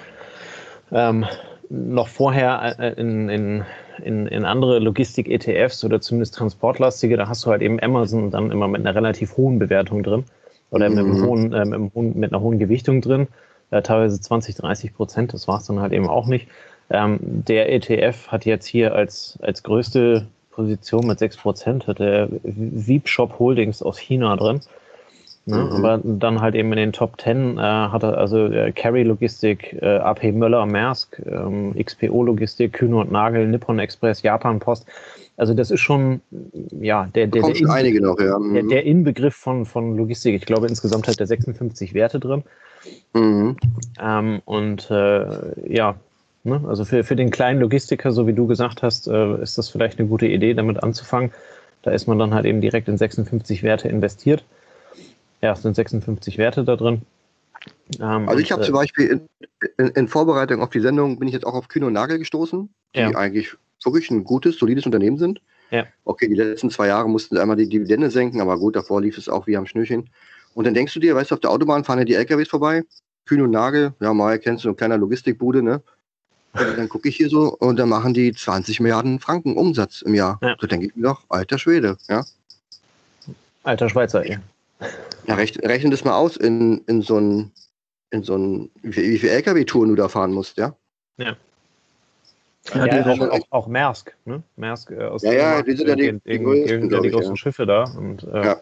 ähm, 0.91 1.27
noch 1.69 2.09
vorher 2.09 2.77
äh, 2.79 3.01
in, 3.01 3.29
in 3.29 3.65
in, 4.03 4.27
in 4.27 4.45
andere 4.45 4.79
Logistik-ETFs 4.79 5.85
oder 5.85 6.01
zumindest 6.01 6.35
transportlastige, 6.35 7.17
da 7.17 7.29
hast 7.29 7.45
du 7.45 7.51
halt 7.51 7.63
eben 7.63 7.81
Amazon 7.81 8.31
dann 8.31 8.51
immer 8.51 8.69
mit 8.69 8.81
einer 8.81 8.95
relativ 8.95 9.37
hohen 9.37 9.59
Bewertung 9.59 10.03
drin 10.03 10.25
oder 10.71 10.89
mhm. 10.89 10.95
mit, 10.95 11.05
einem 11.05 11.27
hohen, 11.27 11.53
äh, 11.53 11.65
mit, 11.65 11.95
hohen, 11.95 12.19
mit, 12.19 12.33
einer 12.33 12.43
hohen 12.43 12.59
Gewichtung 12.59 13.01
drin, 13.01 13.29
äh, 13.71 13.83
teilweise 13.83 14.21
20, 14.21 14.57
30 14.57 14.95
Prozent, 14.95 15.33
das 15.33 15.49
war 15.49 15.59
es 15.59 15.67
dann 15.67 15.81
halt 15.81 15.93
eben 15.93 16.09
auch 16.09 16.27
nicht. 16.27 16.49
Ähm, 16.91 17.19
der 17.23 17.73
ETF 17.73 18.29
hat 18.29 18.45
jetzt 18.45 18.67
hier 18.67 18.95
als, 18.95 19.39
als 19.43 19.63
größte 19.63 20.27
Position 20.51 21.07
mit 21.07 21.19
6 21.19 21.37
Prozent, 21.37 21.87
hat 21.87 22.01
der 22.01 22.29
Veep 22.43 23.09
Shop 23.09 23.39
Holdings 23.39 23.83
aus 23.83 23.99
China 23.99 24.37
drin. 24.37 24.61
Ne? 25.47 25.57
Mhm. 25.57 25.73
Aber 25.73 26.01
dann 26.03 26.41
halt 26.41 26.55
eben 26.55 26.71
in 26.73 26.79
den 26.79 26.93
Top 26.93 27.21
10 27.21 27.57
äh, 27.57 27.61
hat 27.61 28.03
er 28.03 28.19
also 28.19 28.47
äh, 28.47 28.73
Carry 28.73 29.03
Logistik, 29.03 29.77
äh, 29.81 29.97
AP 29.97 30.33
Möller, 30.33 30.67
Maersk, 30.67 31.21
ähm, 31.27 31.75
XPO 31.83 32.23
Logistik, 32.25 32.75
Kühne 32.75 32.97
und 32.97 33.11
Nagel, 33.11 33.47
Nippon 33.47 33.79
Express, 33.79 34.23
Japan 34.23 34.59
Post. 34.59 34.87
Also 35.37 35.55
das 35.55 35.71
ist 35.71 35.81
schon 35.81 36.21
ja 36.81 37.09
der, 37.15 37.27
der, 37.27 37.43
der, 37.43 37.57
In 37.57 37.71
einige 37.71 38.03
noch, 38.03 38.21
ja. 38.21 38.39
Mhm. 38.39 38.55
der, 38.55 38.63
der 38.65 38.85
Inbegriff 38.85 39.35
von, 39.35 39.65
von 39.65 39.97
Logistik. 39.97 40.35
Ich 40.35 40.45
glaube 40.45 40.67
insgesamt 40.67 41.09
hat 41.09 41.19
er 41.19 41.27
56 41.27 41.95
Werte 41.95 42.21
drin. 42.21 42.43
Mhm. 43.15 43.57
Ähm, 43.99 44.43
und 44.45 44.91
äh, 44.91 45.73
ja, 45.73 45.95
ne? 46.45 46.63
also 46.69 46.85
für, 46.85 47.05
für 47.05 47.17
den 47.17 47.31
kleinen 47.31 47.61
Logistiker, 47.61 48.13
so 48.13 48.27
wie 48.27 48.35
du 48.35 48.47
gesagt 48.47 48.83
hast, 48.83 49.09
äh, 49.09 49.43
ist 49.43 49.57
das 49.57 49.71
vielleicht 49.71 49.99
eine 49.99 50.09
gute 50.09 50.27
Idee, 50.27 50.53
damit 50.53 50.83
anzufangen. 50.83 51.33
Da 51.83 51.93
ist 51.93 52.07
man 52.07 52.19
dann 52.19 52.35
halt 52.35 52.45
eben 52.45 52.61
direkt 52.61 52.89
in 52.89 52.99
56 52.99 53.63
Werte 53.63 53.89
investiert. 53.89 54.45
Ja, 55.43 55.53
es 55.53 55.63
sind 55.63 55.75
56 55.75 56.39
Werte 56.39 56.65
da 56.65 56.77
drin. 56.77 57.03
Ähm, 57.99 58.29
also 58.29 58.39
ich 58.39 58.53
habe 58.53 58.63
äh, 58.63 58.67
zum 58.67 58.75
Beispiel 58.75 59.07
in, 59.07 59.29
in, 59.79 59.89
in, 59.89 60.09
Vorbereitung 60.09 60.63
auf 60.63 60.71
die 60.71 60.81
Sendung 60.81 61.19
bin 61.19 61.29
ich 61.29 61.35
jetzt 61.35 61.47
auch 61.47 61.55
auf 61.55 61.69
Kühne 61.69 61.87
und 61.87 61.93
Nagel 61.93 62.19
gestoßen, 62.19 62.69
die 62.95 63.01
ja. 63.01 63.11
eigentlich 63.11 63.55
wirklich 63.85 64.11
ein 64.11 64.25
gutes, 64.25 64.59
solides 64.59 64.87
Unternehmen 64.87 65.19
sind. 65.19 65.41
Ja. 65.71 65.87
Okay, 66.05 66.29
die 66.29 66.35
letzten 66.35 66.71
zwei 66.71 66.89
Jahre 66.89 67.09
mussten 67.09 67.35
sie 67.35 67.41
einmal 67.41 67.57
die 67.57 67.69
Dividende 67.69 68.11
senken, 68.11 68.41
aber 68.41 68.59
gut, 68.59 68.77
davor 68.77 69.01
lief 69.01 69.17
es 69.19 69.29
auch 69.29 69.47
wie 69.47 69.57
am 69.57 69.67
Schnürchen. 69.67 70.11
Und 70.55 70.67
dann 70.67 70.75
denkst 70.75 70.95
du 70.95 71.01
dir, 71.01 71.15
weißt 71.15 71.31
du, 71.31 71.37
auf 71.37 71.41
der 71.41 71.51
Autobahn 71.51 71.85
fahren 71.85 72.01
ja 72.01 72.05
die 72.05 72.15
LKWs 72.15 72.49
vorbei, 72.49 72.83
Kühne 73.25 73.45
und 73.45 73.51
Nagel, 73.51 73.95
ja, 74.01 74.13
mal 74.13 74.39
kennst 74.39 74.65
du, 74.65 74.69
ein 74.69 74.77
kleiner 74.77 74.99
Logistikbude, 74.99 75.63
ne? 75.63 75.83
Und 76.53 76.77
dann 76.77 76.89
gucke 76.89 77.09
ich 77.09 77.17
hier 77.17 77.29
so 77.29 77.57
und 77.57 77.79
dann 77.79 77.89
machen 77.89 78.13
die 78.13 78.33
20 78.33 78.81
Milliarden 78.81 79.21
Franken 79.21 79.57
Umsatz 79.57 80.03
im 80.03 80.17
Jahr. 80.17 80.41
Ja. 80.43 80.57
So 80.61 80.67
denke 80.67 80.87
ich 80.87 80.97
mir 80.97 81.05
doch, 81.05 81.23
alter 81.29 81.59
Schwede, 81.59 81.97
ja. 82.09 82.25
Alter 83.63 83.89
Schweizer, 83.89 84.27
ja. 84.29 84.39
Ja, 85.27 85.35
rechne, 85.35 85.69
rechne 85.69 85.91
das 85.91 86.05
mal 86.05 86.17
aus 86.17 86.37
in, 86.37 86.79
in 86.87 87.03
so 87.03 87.19
ein, 87.19 87.53
in 88.11 88.23
so 88.23 88.37
ein, 88.37 88.71
wie, 88.83 89.13
wie 89.13 89.19
viele 89.19 89.33
LKW-Touren 89.33 89.91
du 89.91 89.95
da 89.95 90.09
fahren 90.09 90.33
musst, 90.33 90.57
ja? 90.59 90.75
Ja. 91.17 91.37
Ja, 92.75 92.87
ja 92.87 93.07
auch, 93.07 93.21
auch, 93.21 93.47
auch, 93.51 93.67
Maersk, 93.69 94.15
ne? 94.27 94.43
Maersk 94.57 94.91
äh, 94.91 95.05
aus 95.05 95.23
ja, 95.23 95.33
ja, 95.33 95.63
die 95.63 95.73
sind 95.73 95.89
ja 95.89 95.97
die, 95.97 96.21
die, 96.27 96.39
größten, 96.39 96.91
die, 96.91 97.01
die 97.01 97.11
großen 97.11 97.31
ja. 97.31 97.37
Schiffe 97.37 97.67
da. 97.67 97.85
Und, 97.85 98.25
äh, 98.25 98.45
ja. 98.45 98.57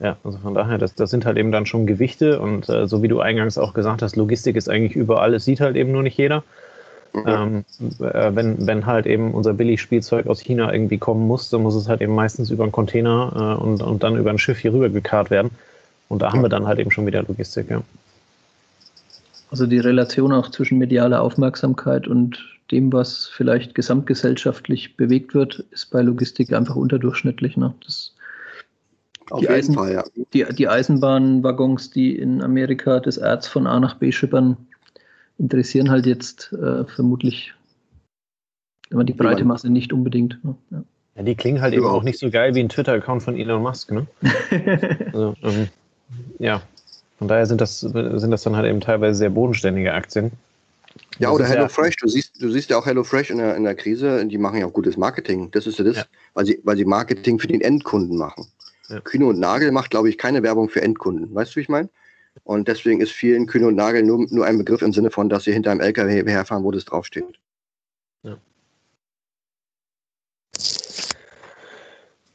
ja, 0.00 0.16
also 0.24 0.38
von 0.38 0.54
daher, 0.54 0.76
das, 0.78 0.94
das 0.94 1.10
sind 1.10 1.24
halt 1.24 1.38
eben 1.38 1.52
dann 1.52 1.64
schon 1.64 1.86
Gewichte 1.86 2.40
und 2.40 2.68
äh, 2.68 2.88
so 2.88 3.02
wie 3.02 3.08
du 3.08 3.20
eingangs 3.20 3.58
auch 3.58 3.74
gesagt 3.74 4.02
hast, 4.02 4.16
Logistik 4.16 4.56
ist 4.56 4.68
eigentlich 4.68 4.96
überall, 4.96 5.34
es 5.34 5.44
sieht 5.44 5.60
halt 5.60 5.76
eben 5.76 5.92
nur 5.92 6.02
nicht 6.02 6.18
jeder. 6.18 6.42
Mhm. 7.12 7.22
Ähm, 7.26 7.64
äh, 8.00 8.34
wenn, 8.34 8.66
wenn 8.66 8.86
halt 8.86 9.06
eben 9.06 9.34
unser 9.34 9.52
Billigspielzeug 9.52 10.26
aus 10.26 10.40
China 10.40 10.72
irgendwie 10.72 10.98
kommen 10.98 11.26
muss, 11.26 11.50
dann 11.50 11.62
muss 11.62 11.74
es 11.74 11.88
halt 11.88 12.00
eben 12.00 12.14
meistens 12.14 12.50
über 12.50 12.64
einen 12.64 12.72
Container 12.72 13.58
äh, 13.60 13.62
und, 13.62 13.82
und 13.82 14.02
dann 14.02 14.16
über 14.16 14.30
ein 14.30 14.38
Schiff 14.38 14.58
hier 14.58 14.72
rüber 14.72 14.88
gekarrt 14.88 15.30
werden. 15.30 15.50
Und 16.12 16.20
da 16.20 16.30
haben 16.30 16.42
wir 16.42 16.50
dann 16.50 16.66
halt 16.66 16.78
eben 16.78 16.90
schon 16.90 17.06
wieder 17.06 17.22
Logistik, 17.22 17.70
ja. 17.70 17.82
Also 19.50 19.66
die 19.66 19.78
Relation 19.78 20.30
auch 20.30 20.50
zwischen 20.50 20.76
medialer 20.76 21.22
Aufmerksamkeit 21.22 22.06
und 22.06 22.38
dem, 22.70 22.92
was 22.92 23.28
vielleicht 23.28 23.74
gesamtgesellschaftlich 23.74 24.98
bewegt 24.98 25.34
wird, 25.34 25.60
ist 25.70 25.90
bei 25.90 26.02
Logistik 26.02 26.52
einfach 26.52 26.76
unterdurchschnittlich. 26.76 27.56
Ne? 27.56 27.74
Das, 27.82 28.14
Auf 29.30 29.40
die, 29.40 29.48
Eisen, 29.48 29.74
Fall, 29.74 29.94
ja. 29.94 30.04
die, 30.34 30.44
die 30.54 30.68
Eisenbahnwaggons, 30.68 31.90
die 31.90 32.14
in 32.14 32.42
Amerika 32.42 33.00
das 33.00 33.16
Erz 33.16 33.48
von 33.48 33.66
A 33.66 33.80
nach 33.80 33.94
B 33.94 34.12
schippern, 34.12 34.58
interessieren 35.38 35.88
halt 35.88 36.04
jetzt 36.04 36.52
äh, 36.52 36.84
vermutlich 36.84 37.54
immer 38.90 39.04
die 39.04 39.14
breite 39.14 39.46
Masse 39.46 39.70
nicht 39.70 39.94
unbedingt. 39.94 40.44
Ne? 40.44 40.56
Ja. 40.72 40.84
ja. 41.16 41.22
die 41.22 41.36
klingen 41.36 41.62
halt 41.62 41.72
ja. 41.72 41.80
eben 41.80 41.88
auch 41.88 42.02
nicht 42.02 42.18
so 42.18 42.30
geil 42.30 42.54
wie 42.54 42.60
ein 42.60 42.68
Twitter-Account 42.68 43.22
von 43.22 43.34
Elon 43.34 43.62
Musk. 43.62 43.90
Ne? 43.90 44.06
also, 45.06 45.34
ähm, 45.42 45.68
ja, 46.38 46.62
von 47.18 47.28
daher 47.28 47.46
sind 47.46 47.60
das, 47.60 47.80
sind 47.80 48.30
das 48.30 48.42
dann 48.42 48.56
halt 48.56 48.66
eben 48.66 48.80
teilweise 48.80 49.18
sehr 49.18 49.30
bodenständige 49.30 49.92
Aktien. 49.92 50.32
Ja, 51.18 51.28
das 51.28 51.36
oder 51.36 51.44
HelloFresh. 51.46 51.94
Ja, 52.00 52.02
du 52.02 52.08
siehst, 52.08 52.42
du 52.42 52.50
siehst 52.50 52.70
ja 52.70 52.78
auch 52.78 52.86
HelloFresh 52.86 53.30
in 53.30 53.38
der, 53.38 53.56
in 53.56 53.64
der 53.64 53.74
Krise, 53.74 54.26
die 54.26 54.38
machen 54.38 54.58
ja 54.58 54.66
auch 54.66 54.72
gutes 54.72 54.96
Marketing. 54.96 55.50
Das 55.52 55.66
ist 55.66 55.78
ja 55.78 55.84
das, 55.84 55.96
ja. 55.96 56.04
Weil, 56.34 56.46
sie, 56.46 56.60
weil 56.64 56.76
sie 56.76 56.84
Marketing 56.84 57.38
für 57.38 57.46
den 57.46 57.60
Endkunden 57.60 58.18
machen. 58.18 58.46
Ja. 58.88 59.00
Kühne 59.00 59.26
und 59.26 59.38
Nagel 59.38 59.72
macht, 59.72 59.90
glaube 59.90 60.08
ich, 60.08 60.18
keine 60.18 60.42
Werbung 60.42 60.68
für 60.68 60.82
Endkunden. 60.82 61.34
Weißt 61.34 61.52
du, 61.52 61.56
wie 61.56 61.60
ich 61.60 61.68
meine? 61.68 61.88
Und 62.44 62.68
deswegen 62.68 63.00
ist 63.00 63.12
vielen 63.12 63.46
Kühne 63.46 63.68
und 63.68 63.76
Nagel 63.76 64.02
nur, 64.02 64.26
nur 64.30 64.46
ein 64.46 64.58
Begriff 64.58 64.82
im 64.82 64.92
Sinne 64.92 65.10
von, 65.10 65.28
dass 65.28 65.44
sie 65.44 65.52
hinter 65.52 65.70
einem 65.70 65.80
LKW 65.80 66.28
herfahren, 66.30 66.64
wo 66.64 66.70
das 66.70 66.84
draufsteht. 66.84 67.24
Ja. 68.22 68.38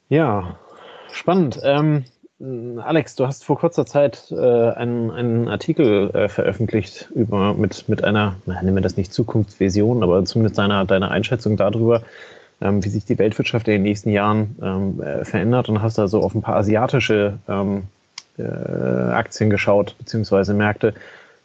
Ja, 0.09 0.59
spannend. 1.11 1.59
Ähm, 1.63 2.05
Alex, 2.39 3.15
du 3.15 3.25
hast 3.25 3.43
vor 3.43 3.57
kurzer 3.57 3.88
Zeit 3.88 4.31
äh, 4.31 4.35
einen, 4.35 5.09
einen 5.09 5.47
Artikel 5.47 6.11
äh, 6.11 6.29
veröffentlicht 6.29 7.09
über 7.15 7.55
mit, 7.55 7.89
mit 7.89 8.03
einer, 8.03 8.35
na, 8.45 8.61
nennen 8.61 8.75
wir 8.75 8.81
das 8.81 8.95
nicht 8.95 9.11
Zukunftsvision, 9.11 10.03
aber 10.03 10.23
zumindest 10.23 10.59
deiner, 10.59 10.85
deiner 10.85 11.09
Einschätzung 11.09 11.57
darüber, 11.57 12.03
ähm, 12.61 12.85
wie 12.85 12.89
sich 12.89 13.05
die 13.05 13.17
Weltwirtschaft 13.17 13.67
in 13.67 13.73
den 13.73 13.81
nächsten 13.81 14.11
Jahren 14.11 14.55
ähm, 14.61 15.01
äh, 15.01 15.25
verändert 15.25 15.67
und 15.67 15.81
hast 15.81 15.97
da 15.97 16.07
so 16.07 16.21
auf 16.21 16.35
ein 16.35 16.43
paar 16.43 16.57
asiatische 16.57 17.39
ähm, 17.47 17.85
äh, 18.38 18.43
Aktien 18.43 19.49
geschaut, 19.49 19.95
beziehungsweise 19.97 20.53
Märkte. 20.53 20.93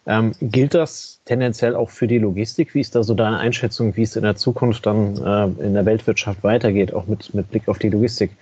Ähm, 0.04 0.34
gilt 0.42 0.74
das 0.74 1.20
tendenziell 1.24 1.74
auch 1.74 1.88
für 1.88 2.06
die 2.06 2.18
Logistik? 2.18 2.74
Wie 2.74 2.80
ist 2.80 2.94
da 2.94 3.02
so 3.02 3.14
deine 3.14 3.38
Einschätzung, 3.38 3.96
wie 3.96 4.02
es 4.02 4.16
in 4.16 4.24
der 4.24 4.36
Zukunft 4.36 4.84
dann 4.84 5.16
äh, 5.16 5.64
in 5.64 5.72
der 5.72 5.86
Weltwirtschaft 5.86 6.44
weitergeht, 6.44 6.92
auch 6.92 7.06
mit, 7.06 7.32
mit 7.32 7.50
Blick 7.50 7.66
auf 7.68 7.78
die 7.78 7.88
Logistik, 7.88 8.32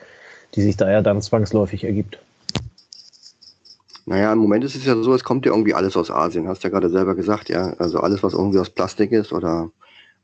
die 0.57 0.63
sich 0.63 0.77
da 0.77 0.91
ja 0.91 1.01
dann 1.01 1.23
zwangsläufig 1.23 1.85
ergibt? 1.85 2.19
Naja, 4.11 4.33
im 4.33 4.41
Moment 4.41 4.65
ist 4.65 4.75
es 4.75 4.85
ja 4.85 5.01
so, 5.01 5.15
es 5.15 5.23
kommt 5.23 5.47
ja 5.47 5.53
irgendwie 5.53 5.73
alles 5.73 5.97
aus 5.97 6.11
Asien, 6.11 6.49
hast 6.49 6.65
ja 6.65 6.71
gerade 6.71 6.91
selber 6.91 7.15
gesagt, 7.15 7.49
ja. 7.49 7.75
Also 7.79 8.01
alles, 8.01 8.25
was 8.25 8.33
irgendwie 8.33 8.59
aus 8.59 8.69
Plastik 8.69 9.13
ist 9.13 9.33
oder. 9.33 9.71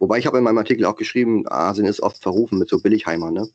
Wobei 0.01 0.18
ich 0.18 0.26
habe 0.26 0.39
in 0.39 0.45
meinem 0.45 0.59
Artikel 0.59 0.84
auch 0.87 0.97
geschrieben, 0.97 1.45
Asien 1.47 1.87
ist 1.87 2.01
oft 2.01 2.20
verrufen 2.20 2.59
mit 2.59 2.68
so 2.68 2.80
Billigheimern, 2.80 3.32
ne? 3.32 3.49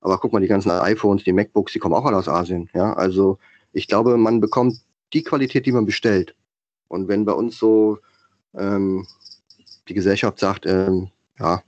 Aber 0.00 0.16
guck 0.16 0.32
mal, 0.32 0.40
die 0.40 0.46
ganzen 0.48 0.70
iPhones, 0.70 1.24
die 1.24 1.34
MacBooks, 1.34 1.74
die 1.74 1.80
kommen 1.80 1.94
auch 1.94 2.06
alle 2.06 2.16
aus 2.16 2.28
Asien, 2.28 2.70
ja. 2.72 2.94
Also 2.94 3.38
ich 3.74 3.86
glaube, 3.86 4.16
man 4.16 4.40
bekommt 4.40 4.78
die 5.12 5.22
Qualität, 5.22 5.66
die 5.66 5.72
man 5.72 5.84
bestellt. 5.84 6.34
Und 6.88 7.08
wenn 7.08 7.26
bei 7.26 7.32
uns 7.32 7.58
so 7.58 7.98
ähm, 8.54 9.06
die 9.88 9.94
Gesellschaft 9.94 10.38
sagt, 10.38 10.64
ähm, 10.64 11.10
ja, 11.38 11.62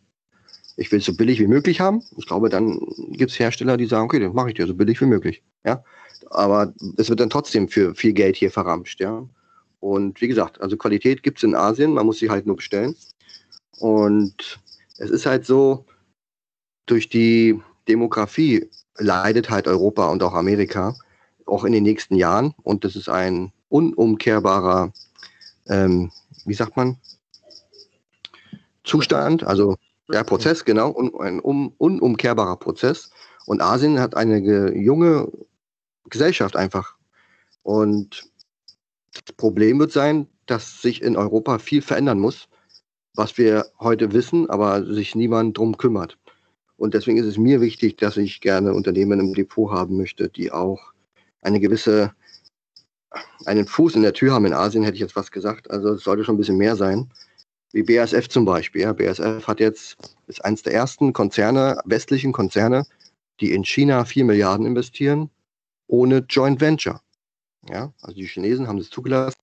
ich 0.76 0.92
will 0.92 0.98
es 0.98 1.06
so 1.06 1.14
billig 1.14 1.40
wie 1.40 1.46
möglich 1.46 1.80
haben, 1.80 2.02
ich 2.16 2.26
glaube, 2.26 2.48
dann 2.48 2.78
gibt 3.10 3.30
es 3.30 3.38
Hersteller, 3.38 3.76
die 3.76 3.86
sagen, 3.86 4.04
okay, 4.04 4.20
dann 4.20 4.34
mache 4.34 4.48
ich 4.48 4.54
dir 4.54 4.66
so 4.66 4.74
billig 4.74 5.00
wie 5.00 5.06
möglich. 5.06 5.42
Ja, 5.64 5.82
aber 6.30 6.72
es 6.96 7.08
wird 7.08 7.20
dann 7.20 7.30
trotzdem 7.30 7.68
für 7.68 7.94
viel 7.94 8.12
Geld 8.12 8.36
hier 8.36 8.50
verramscht, 8.50 9.00
ja. 9.00 9.26
Und 9.80 10.20
wie 10.20 10.28
gesagt, 10.28 10.60
also 10.60 10.76
Qualität 10.76 11.22
gibt 11.22 11.38
es 11.38 11.44
in 11.44 11.54
Asien, 11.54 11.92
man 11.92 12.06
muss 12.06 12.18
sie 12.18 12.30
halt 12.30 12.46
nur 12.46 12.56
bestellen. 12.56 12.94
Und 13.78 14.58
es 14.98 15.10
ist 15.10 15.26
halt 15.26 15.44
so, 15.46 15.86
durch 16.86 17.08
die 17.08 17.60
Demografie 17.88 18.68
leidet 18.96 19.50
halt 19.50 19.66
Europa 19.66 20.08
und 20.08 20.22
auch 20.22 20.34
Amerika 20.34 20.96
auch 21.46 21.64
in 21.64 21.72
den 21.72 21.82
nächsten 21.82 22.16
Jahren. 22.16 22.54
Und 22.62 22.84
das 22.84 22.96
ist 22.96 23.08
ein 23.08 23.52
unumkehrbarer, 23.68 24.92
ähm, 25.68 26.10
wie 26.44 26.54
sagt 26.54 26.76
man, 26.76 26.98
Zustand, 28.84 29.44
also 29.44 29.76
der 30.08 30.24
Prozess, 30.24 30.64
genau, 30.64 30.94
ein 31.18 31.40
un 31.42 31.72
unumkehrbarer 31.78 32.56
Prozess. 32.56 33.10
Und 33.46 33.60
Asien 33.60 34.00
hat 34.00 34.16
eine 34.16 34.74
junge 34.74 35.30
Gesellschaft 36.08 36.56
einfach. 36.56 36.96
Und 37.62 38.30
das 39.12 39.34
Problem 39.36 39.78
wird 39.78 39.92
sein, 39.92 40.28
dass 40.46 40.80
sich 40.80 41.02
in 41.02 41.16
Europa 41.16 41.58
viel 41.58 41.82
verändern 41.82 42.20
muss, 42.20 42.48
was 43.14 43.38
wir 43.38 43.66
heute 43.80 44.12
wissen, 44.12 44.48
aber 44.50 44.84
sich 44.84 45.14
niemand 45.14 45.58
drum 45.58 45.76
kümmert. 45.76 46.18
Und 46.76 46.94
deswegen 46.94 47.18
ist 47.18 47.26
es 47.26 47.38
mir 47.38 47.60
wichtig, 47.60 47.96
dass 47.96 48.16
ich 48.16 48.40
gerne 48.40 48.74
Unternehmen 48.74 49.18
im 49.18 49.34
Depot 49.34 49.70
haben 49.72 49.96
möchte, 49.96 50.28
die 50.28 50.52
auch 50.52 50.92
eine 51.40 51.58
gewisse, 51.58 52.12
einen 53.46 53.66
Fuß 53.66 53.94
in 53.94 54.02
der 54.02 54.12
Tür 54.12 54.34
haben. 54.34 54.44
In 54.44 54.52
Asien 54.52 54.84
hätte 54.84 54.96
ich 54.96 55.00
jetzt 55.00 55.16
was 55.16 55.30
gesagt. 55.30 55.70
Also 55.70 55.94
es 55.94 56.04
sollte 56.04 56.24
schon 56.24 56.34
ein 56.34 56.38
bisschen 56.38 56.58
mehr 56.58 56.76
sein. 56.76 57.10
Wie 57.72 57.82
BASF 57.82 58.28
zum 58.28 58.44
Beispiel. 58.44 58.82
Ja, 58.82 58.92
BASF 58.92 59.46
hat 59.46 59.60
jetzt, 59.60 59.96
ist 60.26 60.44
eines 60.44 60.62
der 60.62 60.72
ersten 60.72 61.12
Konzerne, 61.12 61.78
westlichen 61.84 62.32
Konzerne, 62.32 62.86
die 63.40 63.52
in 63.52 63.64
China 63.64 64.04
4 64.04 64.24
Milliarden 64.24 64.66
investieren 64.66 65.30
ohne 65.88 66.24
Joint 66.28 66.60
Venture. 66.60 67.00
Ja, 67.68 67.92
also 68.02 68.14
die 68.14 68.26
Chinesen 68.26 68.68
haben 68.68 68.78
es 68.78 68.90
zugelassen. 68.90 69.36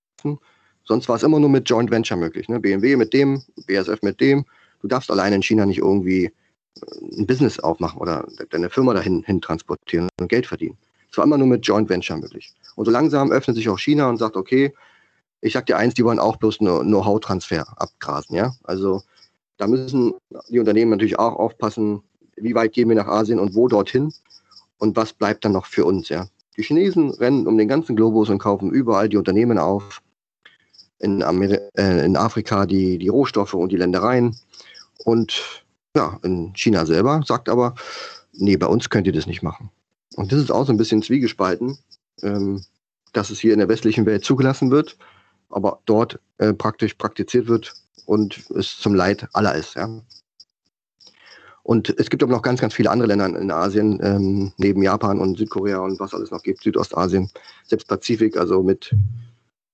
Sonst 0.84 1.08
war 1.08 1.16
es 1.16 1.22
immer 1.22 1.40
nur 1.40 1.48
mit 1.48 1.68
Joint 1.68 1.90
Venture 1.90 2.16
möglich. 2.16 2.48
Ne? 2.48 2.60
BMW 2.60 2.96
mit 2.96 3.12
dem, 3.12 3.42
BSF 3.66 4.02
mit 4.02 4.20
dem. 4.20 4.44
Du 4.80 4.88
darfst 4.88 5.10
alleine 5.10 5.36
in 5.36 5.42
China 5.42 5.64
nicht 5.64 5.78
irgendwie 5.78 6.30
ein 7.16 7.26
Business 7.26 7.58
aufmachen 7.58 8.00
oder 8.00 8.26
deine 8.50 8.68
Firma 8.68 8.92
dahin 8.92 9.22
hin 9.22 9.40
transportieren 9.40 10.08
und 10.20 10.28
Geld 10.28 10.46
verdienen. 10.46 10.76
Es 11.10 11.16
war 11.16 11.24
immer 11.24 11.38
nur 11.38 11.46
mit 11.46 11.66
Joint 11.66 11.88
Venture 11.88 12.16
möglich. 12.16 12.52
Und 12.74 12.86
so 12.86 12.90
langsam 12.90 13.30
öffnet 13.30 13.56
sich 13.56 13.68
auch 13.68 13.78
China 13.78 14.08
und 14.08 14.18
sagt, 14.18 14.36
okay, 14.36 14.74
ich 15.44 15.52
sag 15.52 15.66
dir 15.66 15.76
eins, 15.76 15.92
die 15.92 16.04
wollen 16.04 16.18
auch 16.18 16.36
bloß 16.36 16.62
nur 16.62 16.82
Know-how-Transfer 16.82 17.66
abgrasen, 17.76 18.34
ja. 18.34 18.54
Also 18.64 19.02
da 19.58 19.66
müssen 19.66 20.14
die 20.48 20.58
Unternehmen 20.58 20.90
natürlich 20.90 21.18
auch 21.18 21.36
aufpassen, 21.36 22.02
wie 22.36 22.54
weit 22.54 22.72
gehen 22.72 22.88
wir 22.88 22.96
nach 22.96 23.06
Asien 23.06 23.38
und 23.38 23.54
wo 23.54 23.68
dorthin 23.68 24.12
und 24.78 24.96
was 24.96 25.12
bleibt 25.12 25.44
dann 25.44 25.52
noch 25.52 25.66
für 25.66 25.84
uns, 25.84 26.08
ja. 26.08 26.26
Die 26.56 26.62
Chinesen 26.62 27.10
rennen 27.10 27.46
um 27.46 27.58
den 27.58 27.68
ganzen 27.68 27.94
Globus 27.94 28.30
und 28.30 28.38
kaufen 28.38 28.70
überall 28.70 29.08
die 29.08 29.18
Unternehmen 29.18 29.58
auf. 29.58 30.00
In, 30.98 31.22
Ameri 31.22 31.58
äh, 31.76 32.06
in 32.06 32.16
Afrika 32.16 32.64
die, 32.64 32.96
die 32.96 33.08
Rohstoffe 33.08 33.52
und 33.52 33.70
die 33.70 33.76
Ländereien. 33.76 34.36
Und 35.04 35.64
ja, 35.94 36.18
in 36.22 36.54
China 36.54 36.86
selber 36.86 37.22
sagt 37.26 37.50
aber, 37.50 37.74
nee, 38.32 38.56
bei 38.56 38.66
uns 38.66 38.88
könnt 38.88 39.06
ihr 39.06 39.12
das 39.12 39.26
nicht 39.26 39.42
machen. 39.42 39.70
Und 40.16 40.32
das 40.32 40.40
ist 40.40 40.50
auch 40.50 40.64
so 40.64 40.72
ein 40.72 40.78
bisschen 40.78 41.02
zwiegespalten, 41.02 41.76
ähm, 42.22 42.64
dass 43.12 43.28
es 43.28 43.40
hier 43.40 43.52
in 43.52 43.58
der 43.58 43.68
westlichen 43.68 44.06
Welt 44.06 44.24
zugelassen 44.24 44.70
wird, 44.70 44.96
aber 45.54 45.80
dort 45.86 46.18
äh, 46.38 46.52
praktisch 46.52 46.94
praktiziert 46.94 47.46
wird 47.46 47.74
und 48.06 48.50
es 48.50 48.78
zum 48.78 48.94
Leid 48.94 49.28
aller 49.32 49.54
ist. 49.54 49.76
Ja. 49.76 49.88
Und 51.62 51.98
es 51.98 52.10
gibt 52.10 52.22
aber 52.22 52.32
noch 52.32 52.42
ganz, 52.42 52.60
ganz 52.60 52.74
viele 52.74 52.90
andere 52.90 53.08
Länder 53.08 53.26
in 53.40 53.50
Asien, 53.50 53.98
ähm, 54.02 54.52
neben 54.58 54.82
Japan 54.82 55.18
und 55.18 55.38
Südkorea 55.38 55.78
und 55.78 55.98
was 55.98 56.12
alles 56.12 56.30
noch 56.30 56.42
gibt, 56.42 56.62
Südostasien, 56.62 57.30
selbst 57.66 57.88
Pazifik, 57.88 58.36
also 58.36 58.62
mit, 58.62 58.94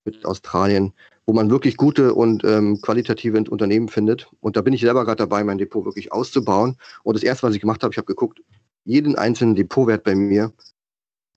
mit 0.05 0.25
Australien, 0.25 0.93
wo 1.27 1.33
man 1.33 1.51
wirklich 1.51 1.77
gute 1.77 2.15
und 2.15 2.45
ähm, 2.45 2.81
qualitative 2.81 3.43
Unternehmen 3.51 3.89
findet. 3.89 4.29
Und 4.41 4.57
da 4.57 4.61
bin 4.61 4.73
ich 4.73 4.83
selber 4.83 5.05
gerade 5.05 5.17
dabei, 5.17 5.43
mein 5.43 5.59
Depot 5.59 5.85
wirklich 5.85 6.13
auszubauen. 6.13 6.77
Und 7.03 7.15
das 7.17 7.25
erste, 7.25 7.47
was 7.47 7.55
ich 7.55 7.61
gemacht 7.61 7.83
habe, 7.83 7.93
ich 7.93 7.99
habe 7.99 8.07
geguckt, 8.07 8.41
jeden 8.85 9.17
einzelnen 9.17 9.57
Depotwert 9.57 10.05
bei 10.05 10.15
mir, 10.15 10.53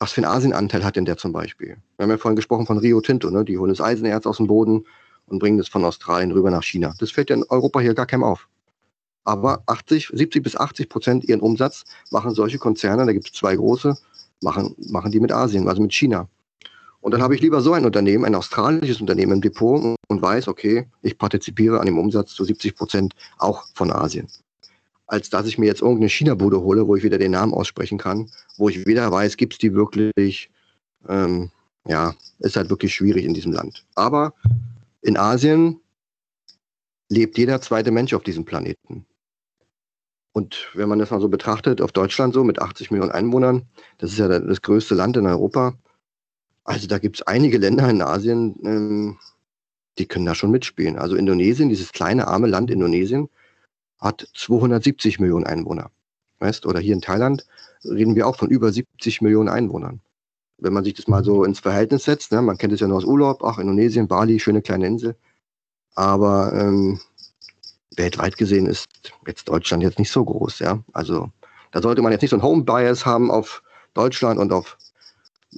was 0.03 0.11
für 0.11 0.21
einen 0.21 0.35
Asienanteil 0.35 0.83
hat 0.83 0.97
denn 0.97 1.05
der 1.05 1.15
zum 1.15 1.31
Beispiel? 1.31 1.77
Wir 1.95 2.03
haben 2.03 2.09
ja 2.09 2.17
vorhin 2.17 2.35
gesprochen 2.35 2.65
von 2.65 2.77
Rio 2.77 2.99
Tinto, 2.99 3.29
ne? 3.29 3.45
die 3.45 3.57
holen 3.57 3.69
das 3.69 3.79
Eisenerz 3.79 4.25
aus 4.25 4.35
dem 4.35 4.47
Boden 4.47 4.83
und 5.27 5.39
bringen 5.39 5.57
das 5.57 5.69
von 5.69 5.85
Australien 5.85 6.33
rüber 6.33 6.51
nach 6.51 6.63
China. 6.63 6.93
Das 6.99 7.11
fällt 7.11 7.29
ja 7.29 7.37
in 7.37 7.45
Europa 7.47 7.79
hier 7.79 7.93
gar 7.93 8.05
keinem 8.05 8.25
auf. 8.25 8.49
Aber 9.23 9.63
80, 9.67 10.09
70 10.11 10.43
bis 10.43 10.57
80 10.57 10.89
Prozent 10.89 11.23
ihren 11.23 11.39
Umsatz 11.39 11.85
machen 12.11 12.35
solche 12.35 12.57
Konzerne, 12.57 13.05
da 13.05 13.13
gibt 13.13 13.27
es 13.27 13.33
zwei 13.33 13.55
große, 13.55 13.95
machen, 14.41 14.75
machen 14.89 15.09
die 15.09 15.21
mit 15.21 15.31
Asien, 15.31 15.69
also 15.69 15.81
mit 15.81 15.93
China. 15.93 16.27
Und 16.99 17.11
dann 17.13 17.21
habe 17.21 17.33
ich 17.35 17.39
lieber 17.39 17.61
so 17.61 17.71
ein 17.71 17.85
Unternehmen, 17.85 18.25
ein 18.25 18.35
australisches 18.35 18.99
Unternehmen 18.99 19.31
im 19.31 19.41
Depot 19.41 19.95
und 20.09 20.21
weiß, 20.21 20.49
okay, 20.49 20.85
ich 21.01 21.17
partizipiere 21.17 21.79
an 21.79 21.85
dem 21.85 21.97
Umsatz 21.97 22.33
zu 22.33 22.43
70 22.43 22.75
Prozent 22.75 23.13
auch 23.37 23.63
von 23.73 23.89
Asien. 23.89 24.27
Als 25.13 25.29
dass 25.29 25.45
ich 25.45 25.59
mir 25.59 25.67
jetzt 25.67 25.83
irgendeine 25.83 26.09
China-Bude 26.09 26.61
hole, 26.61 26.87
wo 26.87 26.95
ich 26.95 27.03
wieder 27.03 27.19
den 27.19 27.33
Namen 27.33 27.53
aussprechen 27.53 27.99
kann, 27.99 28.31
wo 28.57 28.67
ich 28.67 28.87
weder 28.87 29.11
weiß, 29.11 29.37
gibt 29.37 29.53
es 29.53 29.59
die 29.59 29.75
wirklich, 29.75 30.49
ähm, 31.07 31.51
ja, 31.87 32.15
ist 32.39 32.55
halt 32.55 32.71
wirklich 32.71 32.95
schwierig 32.95 33.23
in 33.23 33.35
diesem 33.35 33.51
Land. 33.51 33.85
Aber 33.93 34.33
in 35.03 35.15
Asien 35.15 35.79
lebt 37.09 37.37
jeder 37.37 37.61
zweite 37.61 37.91
Mensch 37.91 38.15
auf 38.15 38.23
diesem 38.23 38.43
Planeten. 38.43 39.05
Und 40.31 40.71
wenn 40.73 40.89
man 40.89 40.97
das 40.97 41.11
mal 41.11 41.21
so 41.21 41.29
betrachtet, 41.29 41.79
auf 41.79 41.91
Deutschland 41.91 42.33
so 42.33 42.43
mit 42.43 42.59
80 42.59 42.89
Millionen 42.89 43.11
Einwohnern, 43.11 43.67
das 43.99 44.13
ist 44.13 44.17
ja 44.17 44.27
das 44.27 44.63
größte 44.63 44.95
Land 44.95 45.15
in 45.15 45.27
Europa. 45.27 45.75
Also 46.63 46.87
da 46.87 46.97
gibt 46.97 47.17
es 47.17 47.27
einige 47.27 47.59
Länder 47.59 47.87
in 47.87 48.01
Asien, 48.01 48.55
ähm, 48.63 49.19
die 49.99 50.07
können 50.07 50.25
da 50.25 50.33
schon 50.33 50.49
mitspielen. 50.49 50.97
Also 50.97 51.15
Indonesien, 51.15 51.69
dieses 51.69 51.91
kleine 51.91 52.27
arme 52.27 52.47
Land 52.47 52.71
Indonesien, 52.71 53.29
hat 54.03 54.27
270 54.35 55.19
Millionen 55.19 55.45
Einwohner. 55.45 55.89
Weißt? 56.39 56.65
Oder 56.65 56.79
hier 56.79 56.93
in 56.93 57.01
Thailand 57.01 57.45
reden 57.85 58.15
wir 58.15 58.27
auch 58.27 58.35
von 58.35 58.49
über 58.49 58.71
70 58.71 59.21
Millionen 59.21 59.49
Einwohnern. 59.49 60.01
Wenn 60.57 60.73
man 60.73 60.83
sich 60.83 60.93
das 60.93 61.07
mal 61.07 61.23
so 61.23 61.43
ins 61.45 61.59
Verhältnis 61.59 62.03
setzt, 62.03 62.31
ne, 62.31 62.41
man 62.41 62.57
kennt 62.57 62.73
es 62.73 62.81
ja 62.81 62.87
nur 62.87 62.97
aus 62.97 63.05
Urlaub, 63.05 63.41
auch 63.41 63.57
Indonesien, 63.57 64.07
Bali, 64.07 64.39
schöne 64.39 64.61
kleine 64.61 64.87
Insel. 64.87 65.15
Aber 65.95 66.53
ähm, 66.53 66.99
weltweit 67.95 68.37
gesehen 68.37 68.65
ist 68.65 68.87
jetzt 69.25 69.47
Deutschland 69.47 69.83
jetzt 69.83 69.99
nicht 69.99 70.11
so 70.11 70.23
groß, 70.23 70.59
ja. 70.59 70.83
Also 70.91 71.31
da 71.71 71.81
sollte 71.81 72.01
man 72.01 72.11
jetzt 72.11 72.21
nicht 72.21 72.31
so 72.31 72.37
ein 72.37 72.43
Home-Bias 72.43 73.05
haben 73.05 73.31
auf 73.31 73.63
Deutschland 73.93 74.39
und 74.39 74.51
auf 74.51 74.77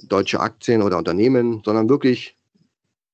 deutsche 0.04 0.40
Aktien 0.40 0.82
oder 0.82 0.98
Unternehmen, 0.98 1.62
sondern 1.64 1.88
wirklich 1.88 2.36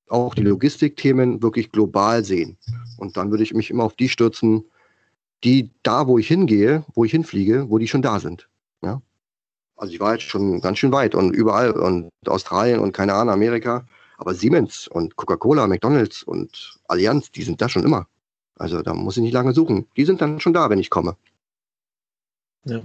auch 0.08 0.34
die 0.34 0.42
Logistikthemen 0.42 1.42
wirklich 1.42 1.72
global 1.72 2.24
sehen. 2.24 2.58
Und 2.98 3.16
dann 3.16 3.30
würde 3.30 3.44
ich 3.44 3.54
mich 3.54 3.70
immer 3.70 3.84
auf 3.84 3.94
die 3.94 4.08
stürzen, 4.08 4.64
die 5.44 5.70
da, 5.82 6.06
wo 6.06 6.18
ich 6.18 6.28
hingehe, 6.28 6.84
wo 6.94 7.04
ich 7.04 7.10
hinfliege, 7.10 7.68
wo 7.68 7.78
die 7.78 7.88
schon 7.88 8.02
da 8.02 8.20
sind. 8.20 8.48
Ja? 8.82 9.02
Also 9.76 9.92
ich 9.92 10.00
war 10.00 10.12
jetzt 10.12 10.24
schon 10.24 10.60
ganz 10.60 10.78
schön 10.78 10.92
weit 10.92 11.14
und 11.14 11.32
überall 11.32 11.72
und 11.72 12.10
Australien 12.26 12.80
und 12.80 12.92
keine 12.92 13.14
Ahnung, 13.14 13.34
Amerika. 13.34 13.84
Aber 14.18 14.34
Siemens 14.34 14.86
und 14.86 15.16
Coca-Cola, 15.16 15.66
McDonalds 15.66 16.22
und 16.22 16.78
Allianz, 16.86 17.32
die 17.32 17.42
sind 17.42 17.60
da 17.60 17.68
schon 17.68 17.84
immer. 17.84 18.06
Also 18.56 18.82
da 18.82 18.94
muss 18.94 19.16
ich 19.16 19.22
nicht 19.22 19.32
lange 19.32 19.52
suchen. 19.52 19.86
Die 19.96 20.04
sind 20.04 20.20
dann 20.20 20.38
schon 20.38 20.52
da, 20.52 20.70
wenn 20.70 20.78
ich 20.78 20.90
komme. 20.90 21.16
Ja. 22.64 22.80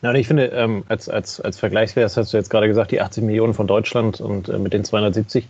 Na, 0.00 0.14
ich 0.14 0.26
finde, 0.26 0.46
ähm, 0.46 0.84
als, 0.88 1.10
als, 1.10 1.40
als 1.40 1.58
Vergleichswert 1.58 2.16
hast 2.16 2.32
du 2.32 2.36
jetzt 2.38 2.48
gerade 2.48 2.68
gesagt, 2.68 2.90
die 2.90 3.02
80 3.02 3.22
Millionen 3.24 3.52
von 3.52 3.66
Deutschland 3.66 4.20
und 4.20 4.48
äh, 4.48 4.58
mit 4.58 4.72
den 4.72 4.84
270 4.84 5.44
äh, 5.44 5.48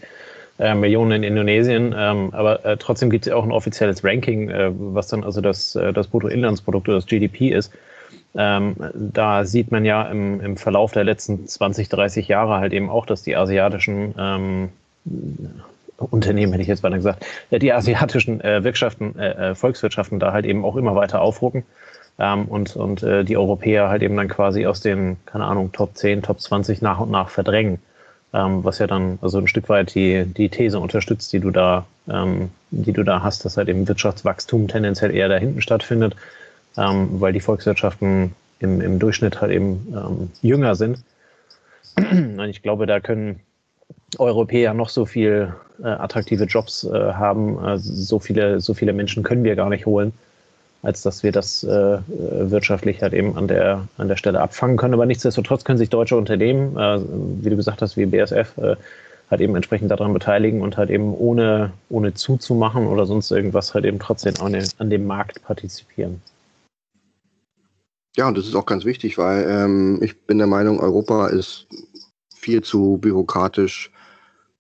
Millionen 0.59 1.23
in 1.23 1.23
Indonesien. 1.23 1.95
Ähm, 1.97 2.31
aber 2.33 2.65
äh, 2.65 2.77
trotzdem 2.77 3.11
gibt 3.11 3.27
es 3.27 3.31
ja 3.31 3.37
auch 3.37 3.45
ein 3.45 3.53
offizielles 3.53 4.03
Ranking, 4.05 4.51
äh, 4.51 4.71
was 4.73 5.09
dann 5.09 5.25
also 5.25 5.41
das, 5.41 5.77
äh, 5.77 5.93
das 5.93 6.09
Bruttoinlandsprodukt 6.09 6.89
oder 6.89 6.99
das 6.99 7.07
GDP 7.07 7.51
ist. 7.51 7.73
Ähm, 8.35 8.77
da 8.95 9.45
sieht 9.45 9.71
man 9.73 9.85
ja 9.85 10.03
im, 10.03 10.41
im 10.41 10.57
Verlauf 10.57 10.93
der 10.93 11.05
letzten 11.05 11.47
20, 11.47 11.89
30 11.89 12.29
Jahre 12.29 12.59
halt 12.59 12.73
eben 12.73 12.91
auch, 12.91 13.07
dass 13.07 13.23
die 13.23 13.37
asiatischen 13.37 14.15
ähm, 14.19 14.69
Unternehmen, 15.97 16.53
hätte 16.53 16.63
ich 16.63 16.69
jetzt 16.69 16.83
weiter 16.83 16.97
gesagt, 16.97 17.27
äh, 17.51 17.59
die 17.59 17.73
asiatischen 17.73 18.41
äh, 18.41 18.63
Wirtschaften, 18.63 19.19
äh, 19.19 19.51
äh, 19.51 19.55
Volkswirtschaften 19.55 20.21
da 20.21 20.33
halt 20.33 20.45
eben 20.45 20.65
auch 20.65 20.77
immer 20.77 20.95
weiter 20.95 21.21
aufrucken 21.21 21.65
ähm, 22.19 22.45
und, 22.47 22.77
und 22.77 23.03
äh, 23.03 23.25
die 23.25 23.37
Europäer 23.37 23.89
halt 23.89 24.03
eben 24.03 24.17
dann 24.17 24.29
quasi 24.29 24.67
aus 24.67 24.81
den, 24.81 25.17
keine 25.27 25.45
Ahnung, 25.45 25.73
Top 25.73 25.97
10, 25.97 26.23
Top 26.23 26.41
20 26.41 26.83
nach 26.83 27.01
und 27.01 27.11
nach 27.11 27.31
verdrängen. 27.31 27.81
Ähm, 28.35 28.63
was 28.63 28.79
ja 28.79 28.87
dann 28.87 29.19
also 29.23 29.39
ein 29.39 29.47
Stück 29.47 29.69
weit 29.69 29.95
die, 29.95 30.25
die 30.27 30.51
These 30.51 30.79
unterstützt, 30.79 31.33
die 31.33 31.41
du 31.41 31.51
da, 31.51 31.87
ähm, 32.09 32.51
die 32.71 32.93
du 32.93 33.03
da 33.03 33.23
hast, 33.23 33.45
dass 33.45 33.57
halt 33.57 33.69
eben 33.69 33.89
Wirtschaftswachstum 33.89 34.69
tendenziell 34.69 35.15
eher 35.15 35.29
da 35.29 35.39
hinten 35.39 35.63
stattfindet, 35.63 36.15
ähm, 36.77 37.21
weil 37.21 37.33
die 37.33 37.41
Volkswirtschaften 37.41 38.35
im, 38.61 38.81
im 38.81 38.99
Durchschnitt 38.99 39.41
halt 39.41 39.53
eben 39.53 39.95
ähm, 39.95 40.31
jünger 40.43 40.75
sind. 40.75 41.03
Und 41.97 42.49
ich 42.49 42.63
glaube, 42.63 42.87
da 42.87 43.01
können 43.01 43.41
Europäer 44.19 44.75
noch 44.75 44.89
so 44.89 45.07
viel 45.07 45.55
äh, 45.83 45.87
attraktive 45.87 46.45
Jobs 46.45 46.85
äh, 46.85 46.91
haben, 46.91 47.65
äh, 47.65 47.79
so 47.79 48.19
viele, 48.19 48.61
so 48.61 48.75
viele 48.75 48.93
Menschen 48.93 49.23
können 49.23 49.45
wir 49.45 49.57
gar 49.57 49.69
nicht 49.69 49.87
holen, 49.87 50.13
als 50.83 51.03
dass 51.03 51.23
wir 51.23 51.33
das 51.33 51.65
äh, 51.65 51.99
wirtschaftlich 52.07 53.03
halt 53.03 53.13
eben 53.13 53.37
an 53.37 53.49
der, 53.49 53.87
an 53.97 54.09
der 54.09 54.17
Stelle 54.17 54.41
abfangen 54.41 54.77
können. 54.77 54.95
Aber 54.95 55.07
nichtsdestotrotz 55.07 55.65
können 55.65 55.79
sich 55.79 55.91
deutsche 55.91 56.17
Unternehmen, 56.17 56.77
äh, 56.77 57.01
wie 57.43 57.51
du 57.51 57.57
gesagt 57.57 57.83
hast, 57.83 57.97
wie 57.97 58.07
BSF, 58.07 58.57
äh, 58.59 58.77
halt 59.31 59.41
eben 59.41 59.57
entsprechend 59.57 59.91
daran 59.91 60.13
beteiligen 60.13 60.63
und 60.63 60.77
halt 60.77 60.91
eben 60.91 61.15
ohne, 61.15 61.73
ohne 61.91 62.15
zuzumachen 62.15 62.87
oder 62.87 63.07
sonst 63.07 63.31
irgendwas 63.31 63.75
halt 63.75 63.85
eben 63.85 63.99
trotzdem 63.99 64.35
an, 64.41 64.53
den, 64.53 64.67
an 64.79 64.91
dem 64.91 65.07
Markt 65.07 65.43
partizipieren. 65.43 66.23
Ja, 68.17 68.27
und 68.27 68.39
das 68.39 68.47
ist 68.47 68.55
auch 68.55 68.67
ganz 68.67 68.85
wichtig, 68.85 69.19
weil 69.19 69.47
ähm, 69.49 70.01
ich 70.03 70.21
bin 70.23 70.39
der 70.39 70.47
Meinung, 70.47 70.81
Europa 70.81 71.29
ist 71.29 71.67
viel 72.35 72.63
zu 72.63 72.99
bürokratisch, 72.99 73.91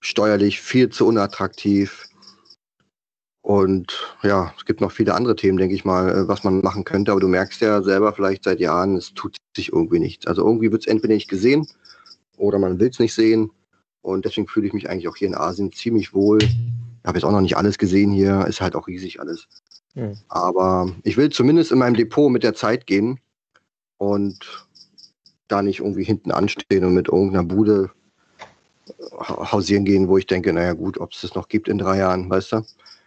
steuerlich 0.00 0.60
viel 0.60 0.90
zu 0.90 1.06
unattraktiv. 1.06 2.07
Und 3.42 4.16
ja, 4.22 4.52
es 4.58 4.64
gibt 4.64 4.80
noch 4.80 4.92
viele 4.92 5.14
andere 5.14 5.36
Themen, 5.36 5.58
denke 5.58 5.74
ich 5.74 5.84
mal, 5.84 6.10
äh, 6.10 6.28
was 6.28 6.44
man 6.44 6.60
machen 6.60 6.84
könnte. 6.84 7.12
Aber 7.12 7.20
du 7.20 7.28
merkst 7.28 7.60
ja 7.60 7.82
selber 7.82 8.12
vielleicht 8.12 8.44
seit 8.44 8.60
Jahren, 8.60 8.96
es 8.96 9.14
tut 9.14 9.36
sich 9.56 9.72
irgendwie 9.72 10.00
nichts. 10.00 10.26
Also 10.26 10.44
irgendwie 10.44 10.70
wird 10.72 10.82
es 10.82 10.86
entweder 10.86 11.14
nicht 11.14 11.28
gesehen 11.28 11.66
oder 12.36 12.58
man 12.58 12.78
will 12.78 12.88
es 12.88 12.98
nicht 12.98 13.14
sehen. 13.14 13.50
Und 14.02 14.24
deswegen 14.24 14.48
fühle 14.48 14.66
ich 14.66 14.72
mich 14.72 14.88
eigentlich 14.88 15.08
auch 15.08 15.16
hier 15.16 15.28
in 15.28 15.34
Asien 15.34 15.72
ziemlich 15.72 16.14
wohl. 16.14 16.42
Ich 16.42 16.56
habe 17.04 17.18
jetzt 17.18 17.24
auch 17.24 17.32
noch 17.32 17.40
nicht 17.40 17.56
alles 17.56 17.78
gesehen 17.78 18.10
hier, 18.10 18.46
ist 18.46 18.60
halt 18.60 18.74
auch 18.74 18.86
riesig 18.86 19.20
alles. 19.20 19.46
Mhm. 19.94 20.18
Aber 20.28 20.92
ich 21.04 21.16
will 21.16 21.30
zumindest 21.30 21.72
in 21.72 21.78
meinem 21.78 21.94
Depot 21.94 22.30
mit 22.30 22.42
der 22.42 22.54
Zeit 22.54 22.86
gehen 22.86 23.18
und 23.98 24.66
da 25.48 25.62
nicht 25.62 25.80
irgendwie 25.80 26.04
hinten 26.04 26.30
anstehen 26.30 26.84
und 26.84 26.94
mit 26.94 27.08
irgendeiner 27.08 27.44
Bude 27.44 27.90
hausieren 29.18 29.84
gehen, 29.84 30.08
wo 30.08 30.18
ich 30.18 30.26
denke, 30.26 30.52
naja 30.52 30.72
gut, 30.72 30.98
ob 30.98 31.12
es 31.12 31.22
das 31.22 31.34
noch 31.34 31.48
gibt 31.48 31.68
in 31.68 31.78
drei 31.78 31.98
Jahren, 31.98 32.28
weißt 32.28 32.52
du? 32.52 32.62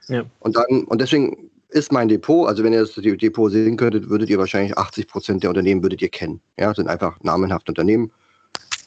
Ja. 0.08 0.26
Und 0.40 0.56
dann, 0.56 0.84
und 0.86 1.02
deswegen 1.02 1.52
ist 1.70 1.92
mein 1.92 2.10
Depot, 2.10 2.48
also 2.48 2.64
wenn 2.64 2.74
ihr 2.74 2.82
das 2.82 2.94
Depot 2.94 3.52
sehen 3.52 3.78
könntet, 3.78 4.10
würdet 4.10 4.30
ihr 4.30 4.38
wahrscheinlich 4.38 4.78
80 4.78 5.08
Prozent 5.08 5.44
der 5.44 5.50
Unternehmen 5.50 5.82
würdet 5.82 6.02
ihr 6.02 6.10
kennen. 6.10 6.42
Ja, 6.58 6.74
sind 6.74 6.90
einfach 6.90 7.18
namenhafte 7.22 7.72
Unternehmen. 7.72 8.12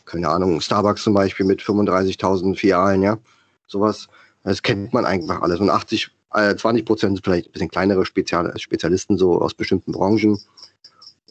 Keine 0.05 0.29
Ahnung, 0.29 0.61
Starbucks 0.61 1.03
zum 1.03 1.15
Beispiel 1.15 1.47
mit 1.47 1.63
35.000 1.63 2.57
Filialen, 2.57 3.03
ja, 3.03 3.19
sowas. 3.67 4.09
Das 4.43 4.63
kennt 4.63 4.93
man 4.93 5.07
einfach 5.07 5.41
alles. 5.41 5.61
Und 5.61 5.71
80, 5.71 6.11
äh, 6.35 6.55
20 6.55 6.85
Prozent 6.85 7.17
sind 7.17 7.25
vielleicht 7.25 7.49
ein 7.49 7.53
bisschen 7.53 7.71
kleinere 7.71 8.05
Spezial 8.05 8.53
Spezialisten 8.59 9.17
so 9.17 9.41
aus 9.41 9.55
bestimmten 9.55 9.93
Branchen. 9.93 10.39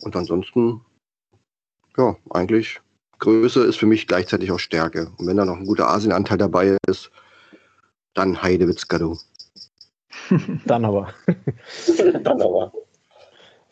Und 0.01 0.15
ansonsten, 0.15 0.81
ja, 1.95 2.15
eigentlich 2.31 2.81
Größe 3.19 3.63
ist 3.63 3.77
für 3.77 3.85
mich 3.85 4.07
gleichzeitig 4.07 4.51
auch 4.51 4.59
Stärke. 4.59 5.11
Und 5.17 5.27
wenn 5.27 5.37
da 5.37 5.45
noch 5.45 5.57
ein 5.57 5.65
guter 5.65 5.89
Asienanteil 5.89 6.37
dabei 6.37 6.77
ist, 6.87 7.11
dann 8.13 8.41
Heidewitzka, 8.41 8.97
du. 8.97 9.17
dann 10.65 10.85
aber. 10.85 11.09
dann 12.23 12.41
aber. 12.41 12.71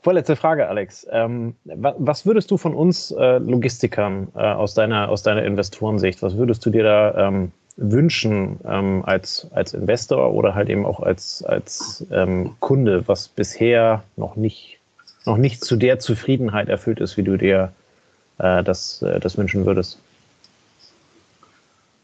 Vorletzte 0.04 0.36
Frage, 0.36 0.68
Alex. 0.68 1.06
Ähm, 1.12 1.56
was 1.64 2.26
würdest 2.26 2.50
du 2.50 2.58
von 2.58 2.74
uns 2.74 3.12
äh, 3.12 3.38
Logistikern 3.38 4.30
äh, 4.36 4.40
aus, 4.40 4.74
deiner, 4.74 5.10
aus 5.10 5.22
deiner 5.22 5.44
Investorensicht, 5.44 6.24
was 6.24 6.38
würdest 6.38 6.66
du 6.66 6.72
dir 6.72 6.84
da 6.84 7.28
ähm, 7.28 7.52
wünschen 7.78 8.60
ähm, 8.66 9.04
als, 9.06 9.48
als 9.52 9.74
Investor 9.74 10.34
oder 10.34 10.56
halt 10.56 10.70
eben 10.70 10.86
auch 10.86 11.02
als, 11.02 11.44
als 11.44 12.06
ähm, 12.12 12.56
Kunde, 12.60 13.08
was 13.08 13.28
bisher 13.28 14.04
noch 14.18 14.36
nicht, 14.36 14.80
noch 15.26 15.38
nicht 15.38 15.64
zu 15.64 15.76
der 15.76 16.00
Zufriedenheit 16.00 16.68
erfüllt 16.68 17.00
ist, 17.00 17.16
wie 17.18 17.24
du 17.24 17.38
dir 17.38 17.72
äh, 18.40 18.64
das, 18.64 19.04
äh, 19.04 19.20
das 19.20 19.38
wünschen 19.38 19.66
würdest? 19.66 20.00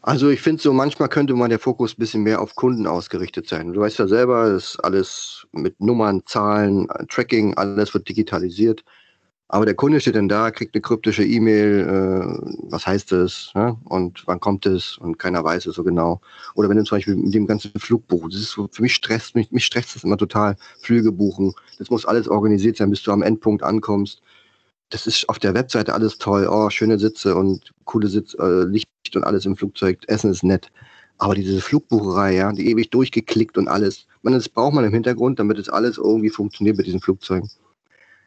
Also 0.02 0.30
ich 0.30 0.40
finde 0.40 0.62
so, 0.62 0.72
manchmal 0.72 1.08
könnte 1.08 1.34
mal 1.34 1.48
der 1.48 1.58
Fokus 1.58 1.94
ein 1.94 1.98
bisschen 1.98 2.22
mehr 2.22 2.40
auf 2.40 2.54
Kunden 2.54 2.86
ausgerichtet 2.86 3.48
sein. 3.48 3.72
Du 3.72 3.80
weißt 3.80 3.98
ja 3.98 4.06
selber, 4.06 4.48
das 4.50 4.74
ist 4.74 4.84
alles 4.84 5.46
mit 5.52 5.80
Nummern, 5.80 6.22
Zahlen, 6.24 6.86
Tracking, 7.08 7.54
alles 7.54 7.92
wird 7.94 8.08
digitalisiert. 8.08 8.84
Aber 9.48 9.64
der 9.64 9.74
Kunde 9.74 10.00
steht 10.00 10.14
dann 10.14 10.28
da, 10.28 10.50
kriegt 10.50 10.74
eine 10.74 10.82
kryptische 10.82 11.24
E-Mail, 11.24 11.80
äh, 11.80 12.70
was 12.70 12.86
heißt 12.86 13.12
das 13.12 13.50
ne? 13.54 13.76
und 13.84 14.22
wann 14.26 14.40
kommt 14.40 14.66
es 14.66 14.98
und 14.98 15.18
keiner 15.18 15.42
weiß 15.42 15.66
es 15.66 15.74
so 15.74 15.82
genau. 15.82 16.20
Oder 16.54 16.68
wenn 16.68 16.76
du 16.76 16.84
zum 16.84 16.98
Beispiel 16.98 17.16
mit 17.16 17.34
dem 17.34 17.46
ganzen 17.46 17.72
Flugbuch, 17.78 18.28
das 18.28 18.40
ist 18.40 18.50
so, 18.50 18.68
für 18.70 18.82
mich 18.82 18.94
stresst 18.94 19.34
mich, 19.34 19.50
mich 19.50 19.64
stresst 19.64 19.96
das 19.96 20.04
immer 20.04 20.18
total, 20.18 20.56
Flüge 20.82 21.12
buchen. 21.12 21.54
Das 21.78 21.88
muss 21.88 22.04
alles 22.04 22.28
organisiert 22.28 22.76
sein, 22.76 22.90
bis 22.90 23.02
du 23.02 23.10
am 23.10 23.22
Endpunkt 23.22 23.62
ankommst 23.62 24.22
das 24.90 25.06
ist 25.06 25.28
auf 25.28 25.38
der 25.38 25.54
Webseite 25.54 25.94
alles 25.94 26.18
toll. 26.18 26.48
Oh, 26.50 26.70
schöne 26.70 26.98
Sitze 26.98 27.34
und 27.34 27.72
coole 27.84 28.08
Sitz, 28.08 28.34
äh, 28.34 28.64
Licht 28.64 28.88
und 29.14 29.24
alles 29.24 29.44
im 29.46 29.56
Flugzeug. 29.56 29.98
Essen 30.06 30.30
ist 30.30 30.42
nett. 30.42 30.70
Aber 31.18 31.34
diese 31.34 31.60
Flugbucherei, 31.60 32.36
ja, 32.36 32.52
die 32.52 32.70
ewig 32.70 32.90
durchgeklickt 32.90 33.58
und 33.58 33.68
alles. 33.68 34.06
Man, 34.22 34.34
das 34.34 34.48
braucht 34.48 34.74
man 34.74 34.84
im 34.84 34.92
Hintergrund, 34.92 35.38
damit 35.38 35.58
es 35.58 35.68
alles 35.68 35.98
irgendwie 35.98 36.30
funktioniert 36.30 36.76
mit 36.76 36.86
diesen 36.86 37.00
Flugzeugen. 37.00 37.50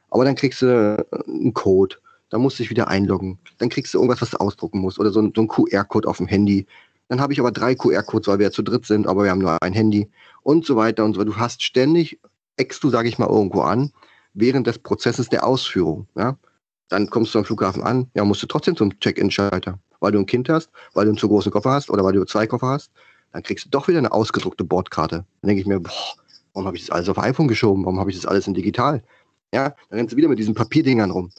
Aber 0.10 0.26
dann 0.26 0.36
kriegst 0.36 0.62
du 0.62 0.68
äh, 0.68 1.18
einen 1.28 1.54
Code. 1.54 1.96
Dann 2.30 2.42
musst 2.42 2.60
du 2.60 2.64
dich 2.64 2.70
wieder 2.70 2.88
einloggen. 2.88 3.40
Dann 3.58 3.70
kriegst 3.70 3.94
du 3.94 3.98
irgendwas, 3.98 4.22
was 4.22 4.32
du 4.32 4.38
ausdrucken 4.38 4.80
musst. 4.80 5.00
Oder 5.00 5.12
so 5.12 5.22
ein, 5.22 5.34
so 5.36 5.42
ein 5.42 5.48
QR-Code 5.48 6.08
auf 6.08 6.18
dem 6.18 6.28
Handy. 6.28 6.66
Dann 7.08 7.20
habe 7.20 7.34
ich 7.34 7.40
aber 7.40 7.52
drei 7.52 7.76
QR-Codes, 7.76 8.28
weil 8.28 8.40
wir 8.40 8.48
ja 8.48 8.52
zu 8.52 8.62
dritt 8.62 8.86
sind, 8.86 9.08
aber 9.08 9.24
wir 9.24 9.32
haben 9.32 9.40
nur 9.40 9.62
ein 9.62 9.74
Handy. 9.74 10.10
Und 10.44 10.66
so 10.66 10.76
weiter 10.76 11.04
und 11.04 11.14
so 11.14 11.20
weiter. 11.20 11.32
Du 11.32 11.38
hast 11.38 11.64
ständig, 11.64 12.20
eckst 12.58 12.84
du, 12.84 12.90
sage 12.90 13.10
ich 13.10 13.18
mal, 13.18 13.28
irgendwo 13.28 13.62
an, 13.62 13.92
während 14.34 14.68
des 14.68 14.80
Prozesses 14.80 15.28
der 15.28 15.46
Ausführung. 15.46 16.08
Ja? 16.16 16.38
Dann 16.92 17.10
kommst 17.10 17.34
du 17.34 17.40
am 17.40 17.46
Flughafen 17.46 17.84
an, 17.84 18.12
ja, 18.16 18.26
musst 18.26 18.44
du 18.44 18.48
trotzdem 18.48 18.76
zum 18.76 19.00
Check-in-Schalter, 19.00 19.80
weil 20.02 20.12
du 20.12 20.20
ein 20.20 20.26
Kind 20.26 20.50
hast, 20.50 20.70
weil 20.94 21.06
du 21.06 21.12
einen 21.12 21.18
zu 21.18 21.30
großen 21.30 21.50
Koffer 21.50 21.72
hast 21.72 21.90
oder 21.90 22.04
weil 22.04 22.12
du 22.12 22.26
zwei 22.26 22.46
Koffer 22.46 22.68
hast. 22.68 22.92
Dann 23.32 23.44
kriegst 23.44 23.64
du 23.64 23.70
doch 23.70 23.88
wieder 23.88 24.00
eine 24.00 24.12
ausgedruckte 24.12 24.66
Bordkarte. 24.66 25.26
Dann 25.42 25.48
denke 25.48 25.62
ich 25.62 25.68
mir, 25.68 25.80
boah, 25.80 25.92
warum 26.52 26.68
habe 26.68 26.76
ich 26.76 26.84
das 26.86 26.92
alles 26.92 27.08
auf 27.08 27.18
iPhone 27.18 27.48
geschoben? 27.48 27.86
Warum 27.86 27.98
habe 27.98 28.10
ich 28.10 28.18
das 28.18 28.26
alles 28.26 28.46
in 28.46 28.54
digital? 28.54 29.02
Ja, 29.54 29.74
dann 29.90 30.00
rennst 30.00 30.12
du 30.12 30.18
wieder 30.18 30.28
mit 30.28 30.38
diesen 30.38 30.54
Papierdingern 30.54 31.12
rum. 31.12 31.32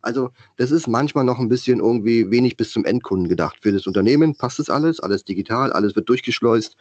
Also, 0.00 0.30
das 0.58 0.70
ist 0.70 0.86
manchmal 0.86 1.24
noch 1.24 1.40
ein 1.40 1.48
bisschen 1.48 1.80
irgendwie 1.80 2.30
wenig 2.30 2.56
bis 2.56 2.70
zum 2.70 2.84
Endkunden 2.84 3.28
gedacht. 3.28 3.56
Für 3.62 3.72
das 3.72 3.88
Unternehmen 3.88 4.36
passt 4.36 4.60
das 4.60 4.70
alles, 4.70 5.00
alles 5.00 5.24
digital, 5.24 5.72
alles 5.72 5.96
wird 5.96 6.08
durchgeschleust. 6.08 6.76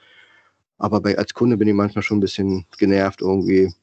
Aber 0.78 1.02
bei, 1.02 1.18
als 1.18 1.34
Kunde 1.34 1.58
bin 1.58 1.68
ich 1.68 1.74
manchmal 1.74 2.04
schon 2.04 2.18
ein 2.18 2.22
bisschen 2.22 2.68
genervt 2.78 3.22
irgendwie, 3.22 3.74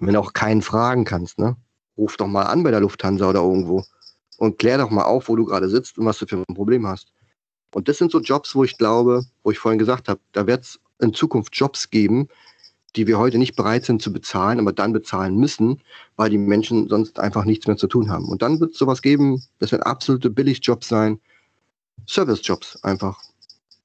wenn 0.00 0.12
du 0.12 0.20
auch 0.20 0.34
keinen 0.34 0.60
fragen 0.60 1.04
kannst, 1.04 1.38
ne? 1.38 1.56
Ruf 2.00 2.16
doch 2.16 2.26
mal 2.26 2.44
an 2.44 2.62
bei 2.62 2.70
der 2.70 2.80
Lufthansa 2.80 3.28
oder 3.28 3.40
irgendwo 3.40 3.84
und 4.38 4.58
klär 4.58 4.78
doch 4.78 4.90
mal 4.90 5.04
auf, 5.04 5.28
wo 5.28 5.36
du 5.36 5.44
gerade 5.44 5.68
sitzt 5.68 5.98
und 5.98 6.06
was 6.06 6.18
du 6.18 6.26
für 6.26 6.36
ein 6.36 6.54
Problem 6.54 6.86
hast. 6.86 7.12
Und 7.74 7.88
das 7.88 7.98
sind 7.98 8.10
so 8.10 8.20
Jobs, 8.20 8.54
wo 8.54 8.64
ich 8.64 8.78
glaube, 8.78 9.24
wo 9.44 9.50
ich 9.50 9.58
vorhin 9.58 9.78
gesagt 9.78 10.08
habe, 10.08 10.18
da 10.32 10.46
wird 10.46 10.64
es 10.64 10.80
in 10.98 11.14
Zukunft 11.14 11.54
Jobs 11.54 11.90
geben, 11.90 12.28
die 12.96 13.06
wir 13.06 13.18
heute 13.18 13.38
nicht 13.38 13.54
bereit 13.54 13.84
sind 13.84 14.02
zu 14.02 14.12
bezahlen, 14.12 14.58
aber 14.58 14.72
dann 14.72 14.92
bezahlen 14.92 15.36
müssen, 15.36 15.80
weil 16.16 16.30
die 16.30 16.38
Menschen 16.38 16.88
sonst 16.88 17.20
einfach 17.20 17.44
nichts 17.44 17.66
mehr 17.66 17.76
zu 17.76 17.86
tun 17.86 18.10
haben. 18.10 18.28
Und 18.28 18.42
dann 18.42 18.58
wird 18.58 18.72
es 18.72 18.78
sowas 18.78 19.02
geben, 19.02 19.44
das 19.60 19.70
werden 19.70 19.84
absolute 19.84 20.30
Billigjobs 20.30 20.88
sein, 20.88 21.20
Servicejobs 22.06 22.82
einfach. 22.82 23.22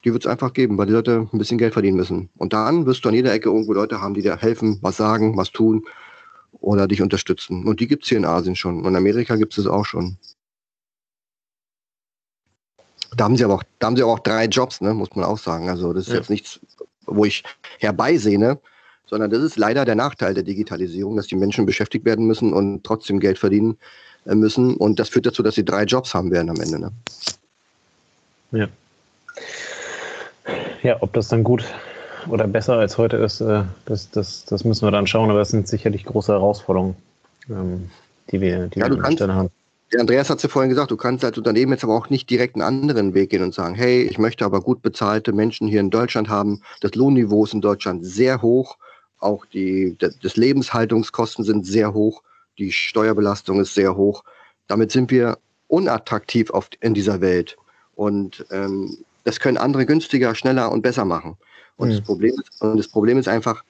Die 0.03 0.13
wird 0.13 0.25
es 0.25 0.31
einfach 0.31 0.53
geben, 0.53 0.77
weil 0.77 0.87
die 0.87 0.93
Leute 0.93 1.27
ein 1.31 1.37
bisschen 1.37 1.57
Geld 1.57 1.73
verdienen 1.73 1.97
müssen. 1.97 2.29
Und 2.37 2.53
dann 2.53 2.85
wirst 2.85 3.03
du 3.03 3.09
an 3.09 3.15
jeder 3.15 3.33
Ecke 3.33 3.49
irgendwo 3.49 3.73
Leute 3.73 4.01
haben, 4.01 4.13
die 4.13 4.21
dir 4.21 4.37
helfen, 4.37 4.79
was 4.81 4.97
sagen, 4.97 5.35
was 5.37 5.51
tun 5.51 5.85
oder 6.65 6.87
dich 6.87 7.01
unterstützen. 7.01 7.65
Und 7.65 7.79
die 7.79 7.87
gibt 7.87 8.03
es 8.03 8.09
hier 8.09 8.17
in 8.17 8.25
Asien 8.25 8.55
schon. 8.55 8.79
Und 8.79 8.87
in 8.87 8.95
Amerika 8.95 9.35
gibt 9.35 9.57
es 9.57 9.67
auch 9.67 9.85
schon. 9.85 10.17
Da 13.15 13.23
haben 13.23 13.37
sie 13.37 13.45
aber 13.45 13.55
auch, 13.55 13.63
da 13.79 13.87
haben 13.87 13.95
sie 13.95 14.03
auch 14.03 14.19
drei 14.19 14.45
Jobs, 14.45 14.81
ne, 14.81 14.93
muss 14.93 15.15
man 15.15 15.25
auch 15.25 15.37
sagen. 15.37 15.69
Also 15.69 15.93
das 15.93 16.07
ist 16.07 16.13
ja. 16.13 16.19
jetzt 16.19 16.29
nichts, 16.29 16.59
wo 17.05 17.23
ich 17.23 17.43
herbeisehne, 17.79 18.59
sondern 19.05 19.29
das 19.29 19.43
ist 19.43 19.57
leider 19.57 19.85
der 19.85 19.95
Nachteil 19.95 20.33
der 20.33 20.43
Digitalisierung, 20.43 21.15
dass 21.15 21.27
die 21.27 21.35
Menschen 21.35 21.67
beschäftigt 21.67 22.03
werden 22.03 22.25
müssen 22.25 22.51
und 22.51 22.83
trotzdem 22.83 23.19
Geld 23.19 23.37
verdienen 23.37 23.77
äh, 24.25 24.33
müssen. 24.33 24.75
Und 24.75 24.99
das 24.99 25.09
führt 25.09 25.27
dazu, 25.27 25.43
dass 25.43 25.55
sie 25.55 25.63
drei 25.63 25.83
Jobs 25.83 26.15
haben 26.15 26.31
werden 26.31 26.49
am 26.49 26.59
Ende. 26.59 26.79
Ne? 26.79 26.91
Ja. 28.51 28.67
Ja, 30.81 31.01
ob 31.01 31.13
das 31.13 31.27
dann 31.27 31.43
gut 31.43 31.63
oder 32.29 32.47
besser 32.47 32.73
als 32.73 32.97
heute 32.97 33.17
ist, 33.17 33.41
äh, 33.41 33.63
das, 33.85 34.09
das, 34.11 34.45
das 34.45 34.63
müssen 34.63 34.85
wir 34.85 34.91
dann 34.91 35.07
schauen, 35.07 35.29
aber 35.29 35.41
es 35.41 35.49
sind 35.49 35.67
sicherlich 35.67 36.05
große 36.05 36.31
Herausforderungen, 36.31 36.95
ähm, 37.49 37.89
die 38.31 38.41
wir, 38.41 38.67
die 38.67 38.79
ja, 38.79 38.89
wir 38.89 39.03
an 39.03 39.13
Stelle 39.13 39.35
haben. 39.35 39.49
Der 39.93 39.99
Andreas 39.99 40.29
hat 40.29 40.37
es 40.37 40.43
ja 40.43 40.49
vorhin 40.49 40.69
gesagt, 40.69 40.91
du 40.91 40.97
kannst 40.97 41.23
als 41.23 41.37
Unternehmen 41.37 41.71
jetzt 41.71 41.83
aber 41.83 41.95
auch 41.95 42.09
nicht 42.09 42.29
direkt 42.29 42.55
einen 42.55 42.63
anderen 42.63 43.13
Weg 43.13 43.29
gehen 43.29 43.43
und 43.43 43.53
sagen, 43.53 43.75
hey, 43.75 44.01
ich 44.01 44.17
möchte 44.17 44.43
aber 44.43 44.61
gut 44.61 44.81
bezahlte 44.81 45.31
Menschen 45.31 45.67
hier 45.67 45.79
in 45.79 45.91
Deutschland 45.91 46.27
haben. 46.27 46.61
Das 46.81 46.95
Lohnniveau 46.95 47.45
ist 47.45 47.53
in 47.53 47.61
Deutschland 47.61 48.05
sehr 48.05 48.41
hoch. 48.41 48.77
Auch 49.19 49.45
die 49.45 49.95
das 49.99 50.35
Lebenshaltungskosten 50.35 51.45
sind 51.45 51.65
sehr 51.65 51.93
hoch. 51.93 52.23
Die 52.57 52.71
Steuerbelastung 52.71 53.59
ist 53.59 53.75
sehr 53.75 53.95
hoch. 53.95 54.23
Damit 54.67 54.91
sind 54.91 55.11
wir 55.11 55.37
unattraktiv 55.67 56.49
auf, 56.49 56.67
in 56.81 56.93
dieser 56.93 57.21
Welt. 57.21 57.55
Und 57.95 58.45
ähm, 58.51 58.97
das 59.23 59.39
können 59.39 59.57
andere 59.57 59.85
günstiger, 59.85 60.35
schneller 60.35 60.71
und 60.71 60.81
besser 60.81 61.05
machen. 61.05 61.37
Und, 61.77 61.89
mhm. 61.89 61.91
das 61.93 62.01
Problem 62.01 62.35
ist, 62.39 62.61
und 62.61 62.77
das 62.77 62.87
Problem 62.87 63.17
ist 63.17 63.27
einfach, 63.27 63.63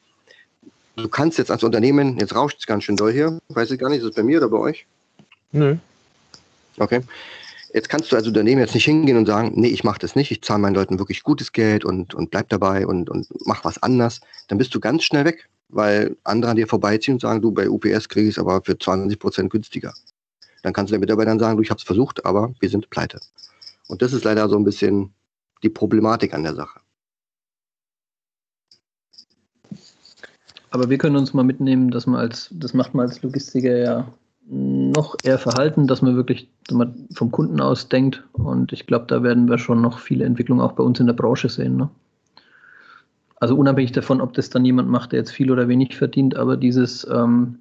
du 0.95 1.07
kannst 1.07 1.37
jetzt 1.37 1.51
als 1.51 1.63
Unternehmen, 1.63 2.17
jetzt 2.19 2.35
rauscht 2.35 2.59
es 2.59 2.65
ganz 2.65 2.83
schön 2.83 2.95
doll 2.95 3.11
hier, 3.11 3.39
weiß 3.49 3.71
ich 3.71 3.79
gar 3.79 3.89
nicht, 3.89 3.99
ist 3.99 4.09
es 4.09 4.15
bei 4.15 4.23
mir 4.23 4.37
oder 4.39 4.49
bei 4.49 4.57
euch? 4.57 4.85
Nö. 5.51 5.77
Okay. 6.77 7.01
Jetzt 7.73 7.89
kannst 7.89 8.11
du 8.11 8.15
als 8.15 8.27
Unternehmen 8.27 8.61
jetzt 8.61 8.73
nicht 8.73 8.85
hingehen 8.85 9.17
und 9.17 9.25
sagen, 9.25 9.51
nee, 9.55 9.67
ich 9.67 9.83
mache 9.83 9.99
das 9.99 10.15
nicht, 10.15 10.31
ich 10.31 10.41
zahle 10.41 10.59
meinen 10.59 10.75
Leuten 10.75 10.97
wirklich 10.97 11.23
gutes 11.23 11.51
Geld 11.51 11.83
und, 11.83 12.13
und 12.13 12.31
bleib 12.31 12.47
dabei 12.49 12.87
und, 12.87 13.09
und 13.09 13.27
mach 13.45 13.65
was 13.65 13.81
anders. 13.83 14.21
Dann 14.47 14.57
bist 14.57 14.73
du 14.73 14.79
ganz 14.79 15.03
schnell 15.03 15.25
weg, 15.25 15.49
weil 15.67 16.15
andere 16.23 16.51
an 16.51 16.57
dir 16.57 16.67
vorbeiziehen 16.67 17.15
und 17.15 17.19
sagen, 17.19 17.41
du, 17.41 17.51
bei 17.51 17.69
UPS 17.69 18.07
kriege 18.07 18.29
ich 18.29 18.35
es 18.35 18.39
aber 18.39 18.61
für 18.63 18.77
20 18.77 19.19
Prozent 19.19 19.49
günstiger. 19.49 19.93
Dann 20.63 20.71
kannst 20.71 20.91
du 20.91 20.95
den 20.95 21.01
Mitarbeitern 21.01 21.37
sagen, 21.37 21.57
du, 21.57 21.63
ich 21.63 21.69
habe 21.69 21.77
es 21.77 21.83
versucht, 21.83 22.25
aber 22.25 22.53
wir 22.59 22.69
sind 22.69 22.89
pleite. 22.89 23.19
Und 23.87 24.01
das 24.01 24.13
ist 24.13 24.23
leider 24.23 24.47
so 24.47 24.57
ein 24.57 24.63
bisschen 24.63 25.13
die 25.61 25.69
Problematik 25.69 26.33
an 26.33 26.43
der 26.43 26.55
Sache. 26.55 26.79
Aber 30.75 30.89
wir 30.89 30.97
können 30.97 31.15
uns 31.15 31.33
mal 31.33 31.45
mitnehmen, 31.45 31.89
dass 31.89 32.05
man 32.05 32.19
als, 32.19 32.49
das 32.51 32.73
macht 32.73 32.93
man 32.93 33.07
als 33.07 33.21
Logistiker 33.21 33.77
ja 33.77 34.05
noch 34.49 35.15
eher 35.23 35.39
verhalten, 35.39 35.87
dass 35.87 36.01
man 36.01 36.17
wirklich 36.17 36.49
vom 37.13 37.31
Kunden 37.31 37.61
aus 37.61 37.87
denkt. 37.87 38.25
Und 38.33 38.73
ich 38.73 38.85
glaube, 38.85 39.05
da 39.07 39.23
werden 39.23 39.47
wir 39.47 39.57
schon 39.57 39.81
noch 39.81 39.99
viele 39.99 40.25
Entwicklungen 40.25 40.59
auch 40.59 40.73
bei 40.73 40.83
uns 40.83 40.99
in 40.99 41.05
der 41.05 41.13
Branche 41.13 41.47
sehen. 41.47 41.77
Ne? 41.77 41.89
Also 43.37 43.55
unabhängig 43.55 43.93
davon, 43.93 44.19
ob 44.19 44.33
das 44.33 44.49
dann 44.49 44.65
jemand 44.65 44.89
macht, 44.89 45.13
der 45.13 45.19
jetzt 45.19 45.31
viel 45.31 45.49
oder 45.49 45.69
wenig 45.69 45.95
verdient, 45.95 46.35
aber 46.35 46.57
dieses, 46.57 47.07
ähm, 47.09 47.59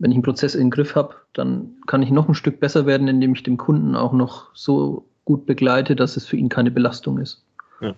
wenn 0.00 0.10
ich 0.10 0.16
einen 0.16 0.24
Prozess 0.24 0.56
in 0.56 0.62
den 0.62 0.70
Griff 0.72 0.96
habe, 0.96 1.14
dann 1.34 1.76
kann 1.86 2.02
ich 2.02 2.10
noch 2.10 2.28
ein 2.28 2.34
Stück 2.34 2.58
besser 2.58 2.84
werden, 2.84 3.06
indem 3.06 3.34
ich 3.34 3.44
den 3.44 3.58
Kunden 3.58 3.94
auch 3.94 4.12
noch 4.12 4.52
so 4.54 5.04
gut 5.24 5.46
begleite, 5.46 5.94
dass 5.94 6.16
es 6.16 6.26
für 6.26 6.36
ihn 6.36 6.48
keine 6.48 6.72
Belastung 6.72 7.18
ist. 7.18 7.44
Ja. 7.80 7.94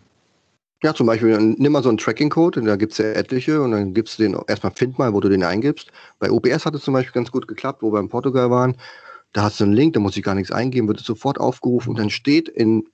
Ja, 0.83 0.95
zum 0.95 1.09
Beispiel, 1.09 1.37
nimm 1.39 1.72
mal 1.72 1.83
so 1.83 1.89
einen 1.89 1.99
Tracking-Code, 1.99 2.62
da 2.62 2.76
gibt 2.76 2.93
es 2.93 2.99
ja 2.99 3.07
etliche 3.07 3.61
und 3.61 3.72
dann 3.72 3.95
gibst 3.95 4.18
du 4.18 4.22
den, 4.22 4.37
erstmal 4.47 4.72
find 4.72 4.97
mal, 4.97 5.12
wo 5.12 5.18
du 5.18 5.29
den 5.29 5.43
eingibst. 5.43 5.91
Bei 6.20 6.31
OBS 6.31 6.66
hat 6.66 6.74
es 6.76 6.83
zum 6.83 6.95
Beispiel 6.95 7.12
ganz 7.12 7.33
gut 7.33 7.49
geklappt, 7.49 7.83
wo 7.83 7.93
wir 7.93 7.99
in 7.99 8.09
Portugal 8.09 8.51
waren. 8.51 8.76
Da 9.33 9.43
hast 9.43 9.59
du 9.59 9.64
einen 9.64 9.72
Link, 9.72 9.95
da 9.95 10.01
muss 10.01 10.16
ich 10.16 10.22
gar 10.22 10.37
nichts 10.37 10.53
eingeben, 10.53 10.87
wird 10.87 11.01
es 11.01 11.07
sofort 11.07 11.41
aufgerufen 11.41 11.91
und 11.91 11.99
dann 11.99 12.11
steht 12.11 12.49
in, 12.49 12.89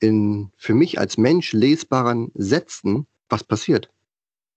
in 0.00 0.50
für 0.56 0.72
mich 0.72 0.98
als 0.98 1.18
Mensch 1.18 1.52
lesbaren 1.52 2.32
Sätzen, 2.34 3.06
was 3.28 3.44
passiert. 3.44 3.90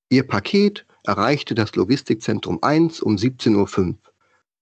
Ihr 0.10 0.26
Paket 0.26 0.86
erreichte 1.04 1.56
das 1.56 1.76
Logistikzentrum 1.76 2.60
1 2.62 3.02
um 3.02 3.18
17.05 3.18 3.88
Uhr. 3.90 3.96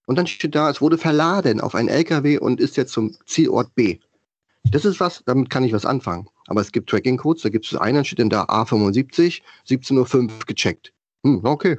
Und 0.06 0.16
dann 0.16 0.26
steht 0.26 0.56
da, 0.56 0.68
es 0.68 0.80
wurde 0.80 0.98
verladen 0.98 1.60
auf 1.60 1.76
einen 1.76 1.88
LKW 1.88 2.38
und 2.38 2.58
ist 2.58 2.76
jetzt 2.76 2.92
zum 2.92 3.16
Zielort 3.26 3.72
B. 3.76 4.00
Das 4.64 4.84
ist 4.84 4.98
was, 4.98 5.22
damit 5.26 5.48
kann 5.48 5.62
ich 5.62 5.72
was 5.72 5.86
anfangen. 5.86 6.28
Aber 6.50 6.60
es 6.60 6.72
gibt 6.72 6.90
Tracking-Codes, 6.90 7.42
da 7.42 7.48
gibt 7.48 7.64
es 7.64 7.76
einen, 7.76 8.04
steht 8.04 8.18
in 8.18 8.28
der 8.28 8.46
A75, 8.50 9.40
17.05 9.68 10.22
Uhr 10.22 10.28
gecheckt. 10.46 10.92
Hm, 11.22 11.44
okay. 11.44 11.78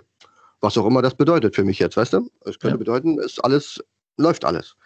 Was 0.61 0.77
auch 0.77 0.85
immer 0.85 1.01
das 1.01 1.13
bedeutet 1.13 1.55
für 1.55 1.65
mich 1.65 1.77
jetzt, 1.79 1.97
weißt 1.97 2.13
du? 2.13 2.31
Es 2.45 2.57
könnte 2.57 2.75
ja. 2.75 2.77
bedeuten, 2.77 3.19
ist 3.19 3.43
alles 3.43 3.83
läuft 4.15 4.45
alles. 4.45 4.77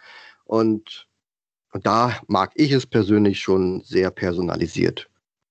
Und, 0.44 1.06
und 1.72 1.86
da 1.86 2.18
mag 2.26 2.50
ich 2.56 2.72
es 2.72 2.84
persönlich 2.84 3.38
schon 3.38 3.80
sehr 3.82 4.10
personalisiert. 4.10 5.08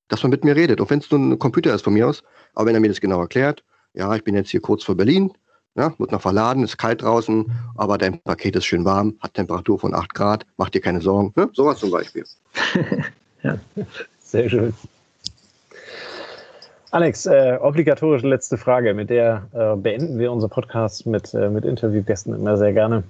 Dass 0.09 0.21
man 0.21 0.31
mit 0.31 0.43
mir 0.43 0.57
redet, 0.57 0.81
auch 0.81 0.89
wenn 0.89 0.99
es 0.99 1.09
nur 1.09 1.19
ein 1.21 1.39
Computer 1.39 1.73
ist 1.73 1.83
von 1.83 1.93
mir 1.93 2.05
aus, 2.05 2.21
aber 2.55 2.67
wenn 2.67 2.75
er 2.75 2.81
mir 2.81 2.89
das 2.89 2.99
genau 2.99 3.21
erklärt, 3.21 3.63
ja, 3.93 4.13
ich 4.15 4.23
bin 4.25 4.35
jetzt 4.35 4.49
hier 4.49 4.59
kurz 4.61 4.83
vor 4.83 4.95
Berlin, 4.95 5.31
ja, 5.75 5.97
wird 5.97 6.11
noch 6.11 6.21
verladen, 6.21 6.65
ist 6.65 6.77
kalt 6.77 7.03
draußen, 7.03 7.49
aber 7.75 7.97
dein 7.97 8.21
Paket 8.21 8.57
ist 8.57 8.65
schön 8.65 8.83
warm, 8.83 9.15
hat 9.21 9.33
Temperatur 9.35 9.79
von 9.79 9.95
8 9.95 10.13
Grad, 10.13 10.45
mach 10.57 10.69
dir 10.69 10.81
keine 10.81 10.99
Sorgen. 10.99 11.31
Ne? 11.37 11.49
Sowas 11.53 11.79
zum 11.79 11.91
Beispiel. 11.91 12.25
ja, 13.43 13.57
sehr 14.25 14.49
schön. 14.49 14.73
Alex, 16.91 17.25
äh, 17.25 17.57
obligatorische 17.59 18.27
letzte 18.27 18.57
Frage, 18.57 18.93
mit 18.93 19.09
der 19.09 19.47
äh, 19.53 19.75
beenden 19.75 20.17
wir 20.17 20.31
unser 20.31 20.47
Podcast 20.47 21.05
mit, 21.05 21.33
äh, 21.33 21.49
mit 21.49 21.65
Interviewgästen 21.65 22.33
immer 22.33 22.57
sehr 22.57 22.73
gerne. 22.73 23.03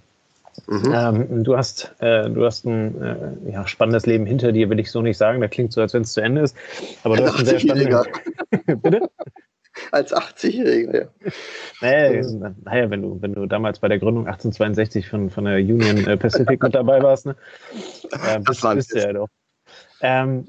Mhm. 0.68 0.93
Ähm, 0.93 1.43
du 1.43 1.57
hast, 1.57 1.93
äh, 1.99 2.30
du 2.30 2.45
hast 2.45 2.66
ein 2.66 3.01
äh, 3.01 3.51
ja, 3.51 3.68
spannendes 3.68 4.05
Leben 4.05 4.26
hinter 4.26 4.51
dir, 4.51 4.70
will 4.70 4.80
ich 4.80 4.89
so 4.89 5.01
nicht 5.01 5.18
sagen. 5.18 5.41
Das 5.41 5.51
klingt 5.51 5.74
so, 5.74 5.82
als 5.82 5.93
wenn 5.93 6.03
es 6.03 6.13
zu 6.13 6.22
Ende 6.22 6.41
ist. 6.41 6.55
Aber 7.03 7.18
du 7.18 7.26
hast 7.26 7.39
ein 7.39 7.45
sehr 7.45 7.59
spannendes. 7.59 8.07
Bitte? 8.82 9.09
Als 9.91 10.13
80-Jähriger, 10.13 10.97
ja. 10.97 11.32
Naja, 11.82 12.53
naja, 12.63 12.89
wenn 12.89 13.01
du, 13.01 13.22
wenn 13.22 13.34
du 13.34 13.45
damals 13.45 13.80
bei 13.80 13.89
der 13.89 13.99
Gründung 13.99 14.26
1862 14.26 15.07
von, 15.07 15.30
von 15.30 15.45
der 15.45 15.57
Union 15.57 16.07
äh, 16.07 16.18
Pacific 16.18 16.63
mit 16.63 16.74
dabei 16.74 17.03
warst, 17.03 17.26
ne? 17.26 17.36
Äh, 18.11 18.39
bist, 18.39 18.63
das 18.63 18.76
bist 18.76 18.95
du 18.95 18.99
ja 18.99 19.13
doch. 19.13 19.28
Ähm, 20.01 20.47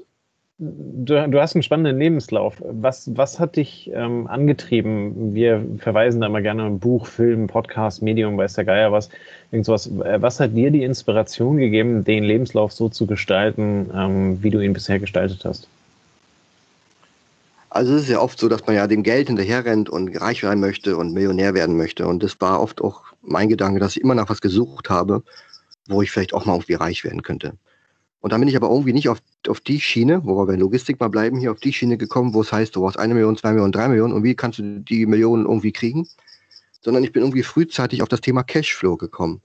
du, 0.59 1.29
du 1.29 1.41
hast 1.41 1.55
einen 1.55 1.63
spannenden 1.63 1.99
Lebenslauf. 1.99 2.55
Was, 2.59 3.15
was 3.15 3.39
hat 3.39 3.55
dich 3.55 3.91
ähm, 3.93 4.27
angetrieben? 4.27 5.33
Wir 5.33 5.63
verweisen 5.77 6.21
da 6.21 6.27
immer 6.27 6.41
gerne 6.41 6.69
Buch, 6.71 7.05
Film, 7.07 7.47
Podcast, 7.47 8.01
Medium, 8.01 8.37
weiß 8.37 8.53
der 8.53 8.65
Geier 8.65 8.91
was. 8.91 9.09
Irgendwas. 9.51 9.87
Äh, 9.87 10.21
was 10.21 10.39
hat 10.39 10.55
dir 10.55 10.71
die 10.71 10.83
Inspiration 10.83 11.57
gegeben, 11.57 12.03
den 12.03 12.23
Lebenslauf 12.23 12.71
so 12.71 12.89
zu 12.89 13.05
gestalten, 13.05 13.89
ähm, 13.93 14.43
wie 14.43 14.49
du 14.49 14.59
ihn 14.59 14.73
bisher 14.73 14.99
gestaltet 14.99 15.45
hast? 15.45 15.67
Also 17.69 17.95
es 17.95 18.03
ist 18.03 18.09
ja 18.09 18.19
oft 18.19 18.39
so, 18.39 18.47
dass 18.47 18.65
man 18.65 18.75
ja 18.75 18.87
dem 18.87 19.03
Geld 19.03 19.27
hinterherrennt 19.27 19.89
und 19.89 20.19
reich 20.19 20.41
werden 20.41 20.59
möchte 20.59 20.97
und 20.97 21.13
Millionär 21.13 21.53
werden 21.53 21.77
möchte. 21.77 22.07
Und 22.07 22.23
das 22.23 22.39
war 22.41 22.61
oft 22.61 22.81
auch 22.81 23.03
mein 23.21 23.49
Gedanke, 23.49 23.79
dass 23.79 23.95
ich 23.95 24.01
immer 24.01 24.15
nach 24.15 24.29
was 24.29 24.41
gesucht 24.41 24.89
habe, 24.89 25.21
wo 25.87 26.01
ich 26.01 26.09
vielleicht 26.09 26.33
auch 26.33 26.45
mal 26.45 26.53
irgendwie 26.53 26.73
reich 26.73 27.03
werden 27.03 27.21
könnte. 27.21 27.53
Und 28.19 28.33
dann 28.33 28.41
bin 28.41 28.49
ich 28.49 28.55
aber 28.55 28.69
irgendwie 28.69 28.93
nicht 28.93 29.09
auf, 29.09 29.19
auf 29.47 29.59
die 29.59 29.79
Schiene, 29.79 30.25
wo 30.25 30.37
wir 30.37 30.47
bei 30.47 30.55
Logistik 30.55 30.99
mal 30.99 31.07
bleiben, 31.07 31.37
hier 31.37 31.51
auf 31.51 31.59
die 31.59 31.71
Schiene 31.71 31.97
gekommen, 31.97 32.33
wo 32.33 32.41
es 32.41 32.51
heißt, 32.51 32.75
du 32.75 32.81
brauchst 32.81 32.97
eine 32.97 33.13
Million, 33.13 33.37
zwei 33.37 33.51
Millionen, 33.51 33.71
drei 33.71 33.87
Millionen 33.87 34.13
und 34.13 34.23
wie 34.23 34.35
kannst 34.35 34.59
du 34.59 34.79
die 34.79 35.05
Millionen 35.05 35.45
irgendwie 35.45 35.71
kriegen? 35.71 36.07
Sondern 36.81 37.03
ich 37.03 37.11
bin 37.11 37.21
irgendwie 37.21 37.43
frühzeitig 37.43 38.01
auf 38.01 38.09
das 38.09 38.21
Thema 38.21 38.43
Cashflow 38.43 38.97
gekommen. 38.97 39.41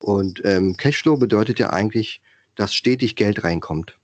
Und 0.00 0.42
ähm, 0.44 0.76
Cashflow 0.76 1.16
bedeutet 1.16 1.58
ja 1.58 1.70
eigentlich, 1.70 2.20
dass 2.54 2.74
stetig 2.74 3.16
Geld 3.16 3.44
reinkommt. 3.44 3.98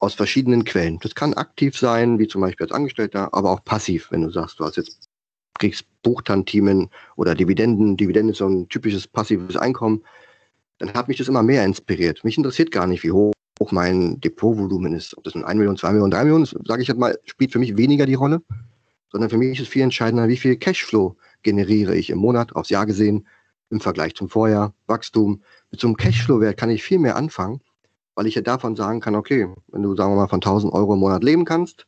Aus 0.00 0.14
verschiedenen 0.14 0.64
Quellen. 0.64 0.98
Das 1.00 1.14
kann 1.14 1.34
aktiv 1.34 1.76
sein, 1.76 2.18
wie 2.18 2.28
zum 2.28 2.40
Beispiel 2.40 2.66
als 2.66 2.72
Angestellter, 2.72 3.34
aber 3.34 3.50
auch 3.50 3.64
passiv, 3.64 4.10
wenn 4.10 4.22
du 4.22 4.30
sagst, 4.30 4.60
du 4.60 4.64
hast 4.64 4.76
jetzt 4.76 5.08
kriegst 5.58 5.84
Buchtantimen 6.02 6.88
oder 7.16 7.34
Dividenden. 7.34 7.96
Dividenden 7.96 8.32
ist 8.32 8.38
so 8.38 8.48
ein 8.48 8.68
typisches 8.68 9.08
passives 9.08 9.56
Einkommen 9.56 10.02
dann 10.78 10.94
hat 10.94 11.08
mich 11.08 11.18
das 11.18 11.28
immer 11.28 11.42
mehr 11.42 11.64
inspiriert. 11.64 12.24
Mich 12.24 12.36
interessiert 12.36 12.70
gar 12.70 12.86
nicht, 12.86 13.02
wie 13.02 13.12
hoch 13.12 13.32
mein 13.70 14.20
Depotvolumen 14.20 14.94
ist. 14.94 15.16
Ob 15.18 15.24
das 15.24 15.34
nun 15.34 15.44
1 15.44 15.58
Million, 15.58 15.76
2 15.76 15.90
Millionen, 15.90 16.10
3 16.10 16.24
Millionen 16.24 16.44
ist, 16.44 16.56
sage 16.64 16.82
ich 16.82 16.88
halt 16.88 16.98
mal, 16.98 17.18
spielt 17.24 17.52
für 17.52 17.58
mich 17.58 17.76
weniger 17.76 18.06
die 18.06 18.14
Rolle, 18.14 18.40
sondern 19.10 19.30
für 19.30 19.36
mich 19.36 19.60
ist 19.60 19.68
viel 19.68 19.82
entscheidender, 19.82 20.28
wie 20.28 20.36
viel 20.36 20.56
Cashflow 20.56 21.16
generiere 21.42 21.96
ich 21.96 22.10
im 22.10 22.18
Monat, 22.18 22.54
aufs 22.54 22.70
Jahr 22.70 22.86
gesehen, 22.86 23.26
im 23.70 23.80
Vergleich 23.80 24.14
zum 24.14 24.28
Vorjahr, 24.28 24.74
Wachstum. 24.86 25.42
Mit 25.70 25.80
so 25.80 25.88
einem 25.88 25.96
Cashflow-Wert 25.96 26.56
kann 26.56 26.70
ich 26.70 26.82
viel 26.82 26.98
mehr 26.98 27.16
anfangen, 27.16 27.60
weil 28.14 28.26
ich 28.26 28.34
ja 28.34 28.42
davon 28.42 28.76
sagen 28.76 29.00
kann, 29.00 29.14
okay, 29.14 29.48
wenn 29.68 29.82
du, 29.82 29.94
sagen 29.96 30.12
wir 30.12 30.16
mal, 30.16 30.28
von 30.28 30.38
1000 30.38 30.72
Euro 30.72 30.94
im 30.94 31.00
Monat 31.00 31.24
leben 31.24 31.44
kannst 31.44 31.86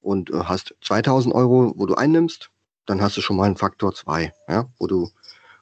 und 0.00 0.30
äh, 0.30 0.44
hast 0.44 0.74
2000 0.82 1.34
Euro, 1.34 1.72
wo 1.76 1.86
du 1.86 1.94
einnimmst, 1.94 2.50
dann 2.86 3.02
hast 3.02 3.16
du 3.16 3.20
schon 3.20 3.36
mal 3.36 3.44
einen 3.44 3.56
Faktor 3.56 3.94
2, 3.94 4.32
ja, 4.48 4.68
wo 4.78 4.86
du, 4.86 5.10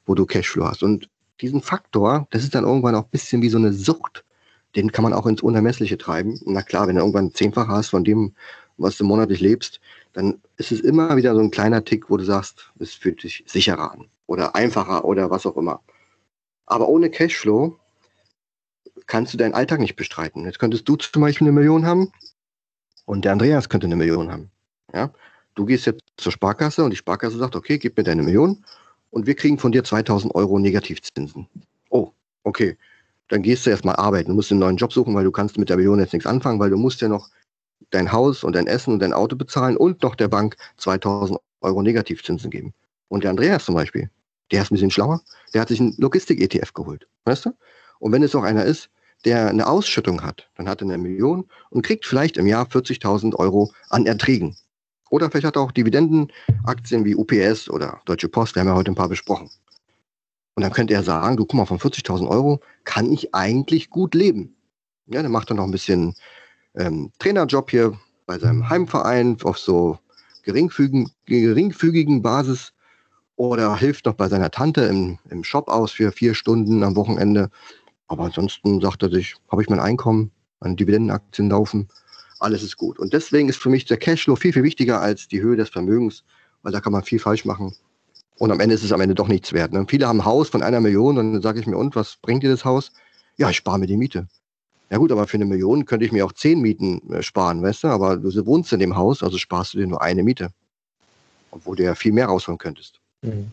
wo 0.05 0.15
du 0.15 0.25
Cashflow 0.25 0.65
hast. 0.65 0.83
Und 0.83 1.09
diesen 1.41 1.61
Faktor, 1.61 2.27
das 2.31 2.43
ist 2.43 2.55
dann 2.55 2.63
irgendwann 2.63 2.95
auch 2.95 3.03
ein 3.03 3.09
bisschen 3.09 3.41
wie 3.41 3.49
so 3.49 3.57
eine 3.57 3.73
Sucht. 3.73 4.23
Den 4.75 4.91
kann 4.91 5.03
man 5.03 5.13
auch 5.13 5.25
ins 5.25 5.41
Unermessliche 5.41 5.97
treiben. 5.97 6.39
Na 6.45 6.61
klar, 6.61 6.87
wenn 6.87 6.95
du 6.95 7.01
irgendwann 7.01 7.33
zehnfach 7.33 7.67
hast 7.67 7.89
von 7.89 8.03
dem, 8.03 8.33
was 8.77 8.97
du 8.97 9.03
monatlich 9.03 9.39
lebst, 9.39 9.79
dann 10.13 10.41
ist 10.57 10.71
es 10.71 10.81
immer 10.81 11.15
wieder 11.15 11.33
so 11.35 11.41
ein 11.41 11.51
kleiner 11.51 11.83
Tick, 11.83 12.09
wo 12.09 12.17
du 12.17 12.23
sagst, 12.23 12.71
es 12.79 12.93
fühlt 12.93 13.21
sich 13.21 13.43
sicherer 13.47 13.91
an 13.91 14.05
oder 14.27 14.55
einfacher 14.55 15.05
oder 15.05 15.29
was 15.29 15.45
auch 15.45 15.57
immer. 15.57 15.81
Aber 16.65 16.87
ohne 16.89 17.09
Cashflow 17.09 17.77
kannst 19.05 19.33
du 19.33 19.37
deinen 19.37 19.53
Alltag 19.53 19.79
nicht 19.79 19.95
bestreiten. 19.95 20.45
Jetzt 20.45 20.59
könntest 20.59 20.87
du 20.87 20.95
zum 20.95 21.21
Beispiel 21.21 21.47
eine 21.47 21.53
Million 21.53 21.85
haben 21.85 22.11
und 23.05 23.25
der 23.25 23.31
Andreas 23.31 23.69
könnte 23.69 23.87
eine 23.87 23.95
Million 23.95 24.31
haben. 24.31 24.51
Ja? 24.93 25.11
Du 25.55 25.65
gehst 25.65 25.85
jetzt 25.85 26.03
zur 26.17 26.31
Sparkasse 26.31 26.83
und 26.83 26.91
die 26.91 26.97
Sparkasse 26.97 27.37
sagt, 27.37 27.55
okay, 27.55 27.77
gib 27.77 27.97
mir 27.97 28.03
deine 28.03 28.23
Million 28.23 28.63
und 29.17 29.25
wir 29.25 29.33
kriegen 29.33 29.57
von 29.57 29.71
dir 29.71 29.83
2000 29.83 30.35
Euro 30.35 30.59
Negativzinsen. 30.59 31.47
Oh, 31.89 32.11
okay. 32.43 32.77
Dann 33.29 33.41
gehst 33.41 33.65
du 33.65 33.71
erstmal 33.71 33.95
arbeiten. 33.95 34.29
Du 34.29 34.35
musst 34.35 34.51
einen 34.51 34.59
neuen 34.59 34.77
Job 34.77 34.93
suchen, 34.93 35.15
weil 35.15 35.23
du 35.23 35.31
kannst 35.31 35.57
mit 35.57 35.69
der 35.69 35.77
Million 35.77 35.97
jetzt 35.97 36.13
nichts 36.13 36.27
anfangen, 36.27 36.59
weil 36.59 36.69
du 36.69 36.77
musst 36.77 37.01
ja 37.01 37.07
noch 37.07 37.27
dein 37.89 38.11
Haus 38.11 38.43
und 38.43 38.55
dein 38.55 38.67
Essen 38.67 38.93
und 38.93 38.99
dein 38.99 39.13
Auto 39.13 39.35
bezahlen 39.35 39.75
und 39.75 40.03
noch 40.03 40.13
der 40.13 40.27
Bank 40.27 40.55
2000 40.77 41.39
Euro 41.61 41.81
Negativzinsen 41.81 42.51
geben. 42.51 42.75
Und 43.07 43.23
der 43.23 43.31
Andreas 43.31 43.65
zum 43.65 43.73
Beispiel, 43.73 44.07
der 44.51 44.61
ist 44.61 44.69
ein 44.69 44.75
bisschen 44.75 44.91
schlauer, 44.91 45.19
der 45.51 45.61
hat 45.61 45.69
sich 45.69 45.79
einen 45.79 45.95
Logistik-ETF 45.97 46.73
geholt. 46.75 47.07
Weißt 47.25 47.47
du? 47.47 47.53
Und 47.97 48.11
wenn 48.11 48.21
es 48.21 48.35
auch 48.35 48.43
einer 48.43 48.65
ist, 48.65 48.91
der 49.25 49.47
eine 49.49 49.65
Ausschüttung 49.65 50.21
hat, 50.21 50.47
dann 50.57 50.69
hat 50.69 50.81
er 50.81 50.89
eine 50.89 50.99
Million 50.99 51.49
und 51.71 51.81
kriegt 51.81 52.05
vielleicht 52.05 52.37
im 52.37 52.45
Jahr 52.45 52.67
40.000 52.67 53.33
Euro 53.33 53.71
an 53.89 54.05
Erträgen. 54.05 54.55
Oder 55.09 55.29
vielleicht 55.29 55.47
hat 55.47 55.55
er 55.55 55.61
auch 55.61 55.71
Dividendenaktien 55.71 57.05
wie 57.05 57.15
UPS 57.15 57.69
oder 57.69 58.01
Deutsche 58.05 58.29
Post. 58.29 58.55
Wir 58.55 58.61
haben 58.61 58.67
ja 58.67 58.75
heute 58.75 58.91
ein 58.91 58.95
paar 58.95 59.09
besprochen. 59.09 59.49
Und 60.55 60.63
dann 60.63 60.73
könnte 60.73 60.93
er 60.93 61.03
sagen, 61.03 61.37
du 61.37 61.45
guck 61.45 61.53
mal, 61.53 61.65
von 61.65 61.79
40.000 61.79 62.27
Euro 62.27 62.59
kann 62.83 63.11
ich 63.11 63.33
eigentlich 63.35 63.89
gut 63.89 64.15
leben. 64.15 64.55
Ja, 65.05 65.21
dann 65.21 65.31
macht 65.31 65.51
er 65.51 65.55
noch 65.55 65.63
ein 65.63 65.71
bisschen 65.71 66.15
ähm, 66.75 67.11
Trainerjob 67.19 67.69
hier 67.69 67.97
bei 68.25 68.39
seinem 68.39 68.67
Heimverein 68.69 69.37
auf 69.43 69.57
so 69.57 69.99
geringfügigen, 70.43 71.11
geringfügigen 71.25 72.21
Basis 72.21 72.73
oder 73.35 73.77
hilft 73.77 74.05
noch 74.05 74.15
bei 74.15 74.27
seiner 74.27 74.49
Tante 74.49 74.81
im, 74.81 75.19
im 75.29 75.43
Shop 75.43 75.69
aus 75.69 75.91
für 75.91 76.11
vier 76.11 76.33
Stunden 76.33 76.83
am 76.83 76.95
Wochenende. 76.95 77.49
Aber 78.07 78.25
ansonsten 78.25 78.81
sagt 78.81 79.03
er 79.03 79.09
sich, 79.09 79.35
habe 79.51 79.61
ich 79.61 79.69
mein 79.69 79.79
Einkommen, 79.79 80.31
meine 80.59 80.75
Dividendenaktien 80.75 81.49
laufen 81.49 81.87
alles 82.39 82.63
ist 82.63 82.77
gut. 82.77 82.99
Und 82.99 83.13
deswegen 83.13 83.49
ist 83.49 83.57
für 83.57 83.69
mich 83.69 83.85
der 83.85 83.97
Cashflow 83.97 84.35
viel, 84.35 84.53
viel 84.53 84.63
wichtiger 84.63 85.01
als 85.01 85.27
die 85.27 85.41
Höhe 85.41 85.55
des 85.55 85.69
Vermögens, 85.69 86.23
weil 86.63 86.71
da 86.71 86.79
kann 86.79 86.93
man 86.93 87.03
viel 87.03 87.19
falsch 87.19 87.45
machen. 87.45 87.75
Und 88.37 88.51
am 88.51 88.59
Ende 88.59 88.75
ist 88.75 88.83
es 88.83 88.91
am 88.91 89.01
Ende 89.01 89.15
doch 89.15 89.27
nichts 89.27 89.53
wert. 89.53 89.73
Ne? 89.73 89.85
Viele 89.87 90.07
haben 90.07 90.21
ein 90.21 90.25
Haus 90.25 90.49
von 90.49 90.61
einer 90.61 90.79
Million 90.79 91.17
und 91.17 91.33
dann 91.33 91.41
sage 91.41 91.59
ich 91.59 91.67
mir, 91.67 91.77
und 91.77 91.95
was 91.95 92.17
bringt 92.21 92.43
dir 92.43 92.49
das 92.49 92.65
Haus? 92.65 92.91
Ja, 93.37 93.49
ich 93.49 93.57
spare 93.57 93.79
mir 93.79 93.87
die 93.87 93.97
Miete. 93.97 94.27
Ja 94.89 94.97
gut, 94.97 95.11
aber 95.11 95.27
für 95.27 95.37
eine 95.37 95.45
Million 95.45 95.85
könnte 95.85 96.05
ich 96.05 96.11
mir 96.11 96.25
auch 96.25 96.31
zehn 96.31 96.61
Mieten 96.61 97.01
äh, 97.11 97.21
sparen, 97.21 97.61
weißt 97.61 97.83
du? 97.83 97.87
Aber 97.87 98.17
du 98.17 98.45
wohnst 98.45 98.71
in 98.71 98.79
dem 98.79 98.95
Haus, 98.95 99.21
also 99.21 99.37
sparst 99.37 99.73
du 99.73 99.79
dir 99.79 99.87
nur 99.87 100.01
eine 100.01 100.23
Miete. 100.23 100.49
Obwohl 101.51 101.75
du 101.75 101.83
ja 101.83 101.95
viel 101.95 102.11
mehr 102.11 102.27
rausholen 102.27 102.57
könntest. 102.57 102.99
Mhm. 103.21 103.51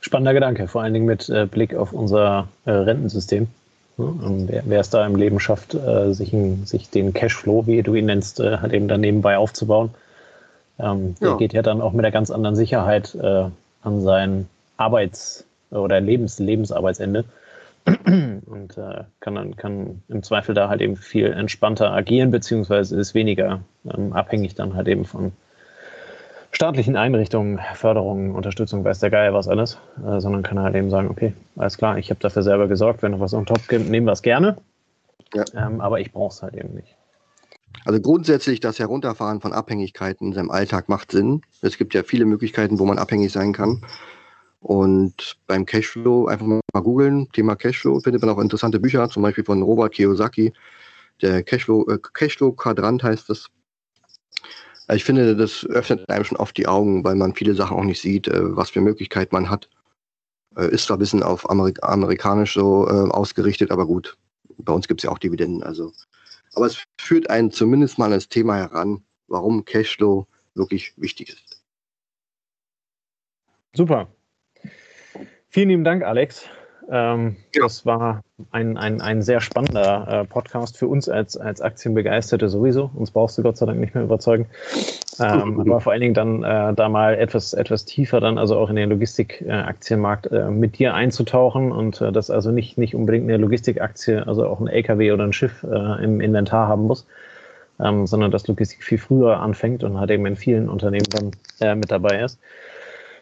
Spannender 0.00 0.32
Gedanke, 0.32 0.66
vor 0.66 0.82
allen 0.82 0.94
Dingen 0.94 1.04
mit 1.04 1.28
äh, 1.28 1.46
Blick 1.46 1.74
auf 1.74 1.92
unser 1.92 2.48
äh, 2.64 2.70
Rentensystem. 2.70 3.48
Wer, 3.96 4.62
wer, 4.64 4.80
es 4.80 4.88
da 4.88 5.04
im 5.04 5.16
Leben 5.16 5.40
schafft, 5.40 5.74
äh, 5.74 6.14
sich, 6.14 6.32
ein, 6.32 6.64
sich, 6.64 6.88
den 6.88 7.12
Cashflow, 7.12 7.66
wie 7.66 7.82
du 7.82 7.94
ihn 7.94 8.06
nennst, 8.06 8.40
äh, 8.40 8.58
halt 8.58 8.72
eben 8.72 8.88
dann 8.88 9.02
nebenbei 9.02 9.36
aufzubauen, 9.36 9.90
ähm, 10.78 11.16
ja. 11.20 11.28
der 11.28 11.36
geht 11.36 11.52
ja 11.52 11.62
dann 11.62 11.82
auch 11.82 11.92
mit 11.92 12.04
einer 12.04 12.12
ganz 12.12 12.30
anderen 12.30 12.56
Sicherheit 12.56 13.14
äh, 13.14 13.44
an 13.82 14.00
sein 14.00 14.48
Arbeits- 14.76 15.44
oder 15.70 16.00
Lebens 16.00 16.38
Lebensarbeitsende 16.38 17.24
und 17.86 18.76
äh, 18.76 19.04
kann 19.20 19.34
dann 19.34 19.56
kann 19.56 20.02
im 20.08 20.22
Zweifel 20.22 20.54
da 20.54 20.68
halt 20.68 20.80
eben 20.80 20.96
viel 20.96 21.32
entspannter 21.32 21.92
agieren, 21.92 22.30
beziehungsweise 22.30 22.98
ist 22.98 23.14
weniger 23.14 23.60
ähm, 23.84 24.12
abhängig 24.12 24.54
dann 24.54 24.74
halt 24.74 24.88
eben 24.88 25.04
von 25.04 25.32
staatlichen 26.52 26.96
Einrichtungen, 26.96 27.60
Förderungen, 27.74 28.34
Unterstützung, 28.34 28.84
weiß 28.84 29.00
der 29.00 29.10
Geier 29.10 29.34
was 29.34 29.48
alles, 29.48 29.78
äh, 30.06 30.20
sondern 30.20 30.42
kann 30.42 30.58
halt 30.58 30.74
eben 30.74 30.90
sagen, 30.90 31.08
okay, 31.08 31.32
alles 31.56 31.76
klar, 31.78 31.98
ich 31.98 32.10
habe 32.10 32.20
dafür 32.20 32.42
selber 32.42 32.68
gesorgt, 32.68 33.02
wenn 33.02 33.12
noch 33.12 33.20
was 33.20 33.34
on 33.34 33.46
top 33.46 33.68
gibt, 33.68 33.88
nehmen 33.88 34.06
wir 34.06 34.12
es 34.12 34.22
gerne, 34.22 34.56
ja. 35.34 35.44
ähm, 35.54 35.80
aber 35.80 36.00
ich 36.00 36.12
brauche 36.12 36.32
es 36.32 36.42
halt 36.42 36.54
eben 36.54 36.74
nicht. 36.74 36.96
Also 37.84 38.00
grundsätzlich 38.00 38.60
das 38.60 38.78
Herunterfahren 38.78 39.40
von 39.40 39.52
Abhängigkeiten 39.52 40.28
in 40.28 40.32
seinem 40.34 40.50
Alltag 40.50 40.88
macht 40.88 41.12
Sinn. 41.12 41.42
Es 41.62 41.78
gibt 41.78 41.94
ja 41.94 42.02
viele 42.02 42.24
Möglichkeiten, 42.24 42.78
wo 42.78 42.84
man 42.84 42.98
abhängig 42.98 43.32
sein 43.32 43.52
kann. 43.52 43.82
Und 44.60 45.38
beim 45.46 45.64
Cashflow 45.64 46.26
einfach 46.26 46.46
mal 46.46 46.60
googeln, 46.74 47.30
Thema 47.32 47.56
Cashflow, 47.56 48.00
findet 48.00 48.22
man 48.22 48.30
auch 48.30 48.38
interessante 48.38 48.78
Bücher, 48.78 49.08
zum 49.08 49.22
Beispiel 49.22 49.44
von 49.44 49.62
Robert 49.62 49.94
Kiyosaki. 49.94 50.52
Der 51.22 51.42
Cashflow, 51.42 51.88
äh, 51.88 51.98
Cashflow 52.12 52.52
Quadrant 52.52 53.02
heißt 53.02 53.30
das. 53.30 53.48
Also 54.90 54.96
ich 54.96 55.04
finde, 55.04 55.36
das 55.36 55.64
öffnet 55.66 56.10
einem 56.10 56.24
schon 56.24 56.38
oft 56.38 56.56
die 56.56 56.66
Augen, 56.66 57.04
weil 57.04 57.14
man 57.14 57.32
viele 57.32 57.54
Sachen 57.54 57.76
auch 57.76 57.84
nicht 57.84 58.00
sieht, 58.00 58.26
äh, 58.26 58.56
was 58.56 58.70
für 58.70 58.80
Möglichkeiten 58.80 59.32
man 59.32 59.48
hat. 59.48 59.68
Äh, 60.56 60.68
ist 60.72 60.86
zwar 60.86 60.96
ein 60.96 60.98
bisschen 60.98 61.22
auf 61.22 61.48
Amerik 61.48 61.78
amerikanisch 61.84 62.54
so 62.54 62.88
äh, 62.88 63.08
ausgerichtet, 63.12 63.70
aber 63.70 63.86
gut, 63.86 64.18
bei 64.58 64.72
uns 64.72 64.88
gibt 64.88 64.98
es 64.98 65.04
ja 65.04 65.12
auch 65.12 65.20
Dividenden. 65.20 65.62
Also. 65.62 65.92
Aber 66.54 66.66
es 66.66 66.82
führt 67.00 67.30
einen 67.30 67.52
zumindest 67.52 68.00
mal 68.00 68.10
das 68.10 68.28
Thema 68.28 68.56
heran, 68.56 69.04
warum 69.28 69.64
Cashflow 69.64 70.26
wirklich 70.56 70.92
wichtig 70.96 71.28
ist. 71.28 71.62
Super. 73.76 74.12
Vielen 75.50 75.68
lieben 75.68 75.84
Dank, 75.84 76.02
Alex. 76.02 76.46
Ähm, 76.92 77.36
ja. 77.54 77.62
Das 77.62 77.86
war 77.86 78.22
ein, 78.50 78.76
ein, 78.76 79.00
ein 79.00 79.22
sehr 79.22 79.40
spannender 79.40 80.08
äh, 80.08 80.24
Podcast 80.24 80.76
für 80.76 80.88
uns 80.88 81.08
als, 81.08 81.36
als 81.36 81.60
Aktienbegeisterte 81.60 82.48
sowieso. 82.48 82.90
Uns 82.94 83.12
brauchst 83.12 83.38
du 83.38 83.42
Gott 83.42 83.56
sei 83.56 83.66
Dank 83.66 83.78
nicht 83.78 83.94
mehr 83.94 84.02
überzeugen. 84.02 84.46
Ähm, 85.20 85.60
aber 85.70 85.80
vor 85.80 85.92
allen 85.92 86.00
Dingen 86.00 86.14
dann 86.14 86.42
äh, 86.42 86.74
da 86.74 86.88
mal 86.88 87.14
etwas, 87.14 87.52
etwas 87.52 87.84
tiefer 87.84 88.18
dann, 88.20 88.38
also 88.38 88.58
auch 88.58 88.70
in 88.70 88.76
den 88.76 88.90
Logistikaktienmarkt 88.90 90.26
äh, 90.32 90.40
äh, 90.40 90.50
mit 90.50 90.80
dir 90.80 90.94
einzutauchen 90.94 91.70
und 91.70 92.00
äh, 92.00 92.10
das 92.10 92.28
also 92.28 92.50
nicht, 92.50 92.76
nicht 92.76 92.96
unbedingt 92.96 93.28
eine 93.28 93.36
Logistikaktie, 93.36 94.26
also 94.26 94.46
auch 94.48 94.58
ein 94.58 94.66
LKW 94.66 95.12
oder 95.12 95.24
ein 95.24 95.32
Schiff 95.32 95.62
äh, 95.62 96.04
im 96.04 96.20
Inventar 96.20 96.66
haben 96.66 96.88
muss, 96.88 97.06
ähm, 97.78 98.08
sondern 98.08 98.32
dass 98.32 98.48
Logistik 98.48 98.82
viel 98.82 98.98
früher 98.98 99.38
anfängt 99.38 99.84
und 99.84 100.00
halt 100.00 100.10
eben 100.10 100.26
in 100.26 100.34
vielen 100.34 100.68
Unternehmen 100.68 101.06
dann 101.10 101.30
äh, 101.60 101.76
mit 101.76 101.92
dabei 101.92 102.20
ist. 102.20 102.40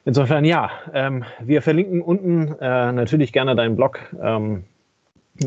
Insofern 0.05 0.45
ja, 0.45 0.71
ähm, 0.95 1.25
wir 1.41 1.63
verlinken 1.63 2.01
unten 2.01 2.55
äh, 2.61 2.93
natürlich 2.93 3.33
gerne 3.33 3.55
deinen 3.57 3.77
Blog 3.77 4.01
ähm, 4.23 4.65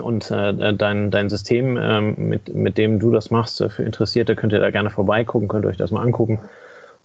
und 0.02 0.32
äh, 0.32 0.74
dein, 0.74 1.12
dein 1.12 1.30
System, 1.30 1.78
ähm, 1.78 2.16
mit, 2.18 2.54
mit 2.54 2.78
dem 2.78 3.00
du 3.00 3.12
das 3.12 3.32
machst. 3.32 3.64
Für 3.70 3.84
Interessierte 3.84 4.36
könnt 4.36 4.54
ihr 4.54 4.60
da 4.60 4.72
gerne 4.72 4.90
vorbeigucken, 4.90 5.48
könnt 5.48 5.66
euch 5.66 5.78
das 5.78 5.92
mal 5.92 6.02
angucken. 6.02 6.40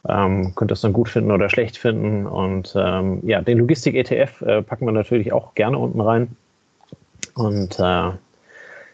Ähm, 0.09 0.55
könnt 0.55 0.71
das 0.71 0.83
dann 0.83 0.93
gut 0.93 1.09
finden 1.09 1.33
oder 1.33 1.49
schlecht 1.49 1.79
finden. 1.79 2.27
Und 2.27 2.75
ähm, 2.77 3.21
ja, 3.25 3.41
den 3.41 3.59
Logistik-ETF 3.59 4.43
äh, 4.43 4.63
packen 4.63 4.87
wir 4.87 4.93
natürlich 4.93 5.33
auch 5.33 5.55
gerne 5.55 5.79
unten 5.79 6.01
rein. 6.01 6.37
Und 7.35 7.79
äh, 7.79 8.11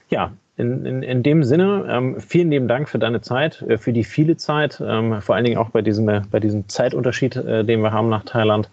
ja, 0.09 0.32
in, 0.57 0.84
in, 0.84 1.03
in 1.03 1.22
dem 1.22 1.44
Sinne, 1.44 1.86
ähm, 1.88 2.20
vielen 2.20 2.50
lieben 2.50 2.68
Dank 2.68 2.88
für 2.88 2.98
deine 2.98 3.22
Zeit, 3.22 3.62
äh, 3.62 3.78
für 3.78 3.92
die 3.92 4.05
viele 4.05 4.36
Zeit, 4.36 4.82
ähm, 4.86 5.22
vor 5.22 5.34
allen 5.34 5.44
Dingen 5.44 5.57
auch 5.57 5.70
bei 5.70 5.82
diesem, 5.82 6.09
äh, 6.09 6.22
bei 6.30 6.40
diesem 6.40 6.68
Zeitunterschied, 6.68 7.36
äh, 7.36 7.64
den 7.64 7.80
wir 7.80 7.92
haben 7.92 8.11
nach 8.11 8.24
Thailand. 8.24 8.68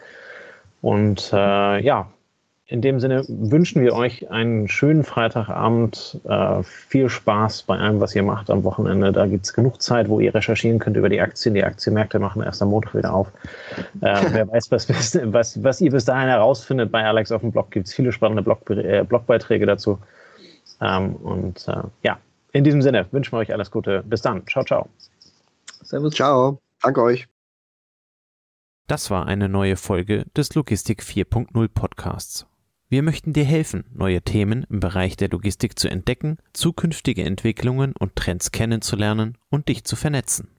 Und 0.82 1.32
äh, 1.32 1.82
ja, 1.82 2.08
in 2.66 2.82
dem 2.82 3.00
Sinne 3.00 3.24
wünschen 3.28 3.82
wir 3.82 3.94
euch 3.94 4.30
einen 4.30 4.68
schönen 4.68 5.04
Freitagabend, 5.04 6.22
viel 6.64 7.10
Spaß 7.10 7.64
bei 7.64 7.80
allem, 7.80 8.00
was 8.00 8.16
ihr 8.16 8.22
macht 8.22 8.52
am 8.52 8.64
Wochenende. 8.64 9.12
Da 9.12 9.26
gibt 9.26 9.44
es 9.44 9.56
genug 9.56 9.82
Zeit, 9.82 10.08
wo 10.08 10.20
ihr 10.20 10.36
recherchieren 10.36 10.78
könnt 10.78 10.96
über 10.96 11.10
die 11.10 11.20
Aktien. 11.20 11.56
Die 11.56 11.64
Aktienmärkte 11.64 12.20
machen 12.20 12.44
erst 12.44 12.62
am 12.62 12.70
Montag 12.70 12.94
wieder 12.94 13.12
auf. 13.12 13.32
Wer 14.02 14.48
weiß, 14.48 14.70
was, 14.70 14.88
was, 14.88 15.64
was 15.64 15.82
ihr 15.82 15.90
bis 15.90 16.06
dahin 16.06 16.30
herausfindet 16.30 16.92
bei 16.92 17.04
Alex 17.04 17.32
auf 17.32 17.42
dem 17.42 17.52
Blog, 17.52 17.72
gibt 17.72 17.88
es 17.88 17.94
viele 17.96 18.12
spannende 18.12 18.44
Blog, 18.44 18.64
Blogbeiträge 18.66 19.66
dazu. 19.66 19.98
Ähm, 20.82 21.16
und 21.16 21.68
äh, 21.68 21.84
ja, 22.04 22.20
in 22.52 22.64
diesem 22.64 22.82
Sinne 22.82 23.08
wünschen 23.12 23.34
wir 23.34 23.40
euch 23.40 23.54
alles 23.54 23.72
Gute. 23.72 24.04
Bis 24.04 24.22
dann. 24.22 24.46
Ciao, 24.48 24.64
ciao. 24.64 24.90
Servus. 25.84 26.14
Ciao. 26.14 26.60
Danke 26.82 27.02
euch. 27.02 27.28
Das 28.88 29.12
war 29.12 29.28
eine 29.28 29.50
neue 29.50 29.76
Folge 29.76 30.26
des 30.36 30.56
Logistik 30.56 31.04
4.0 31.04 31.68
Podcasts. 31.68 32.48
Wir 32.92 33.04
möchten 33.04 33.34
dir 33.34 33.44
helfen, 33.44 33.86
neue 33.94 34.24
Themen 34.24 34.66
im 34.68 34.80
Bereich 34.80 35.16
der 35.16 35.30
Logistik 35.30 35.78
zu 35.78 35.90
entdecken, 35.90 36.38
zukünftige 36.54 37.24
Entwicklungen 37.24 37.94
und 38.00 38.16
Trends 38.16 38.52
kennenzulernen 38.52 39.38
und 39.50 39.68
dich 39.68 39.84
zu 39.84 39.96
vernetzen. 39.96 40.59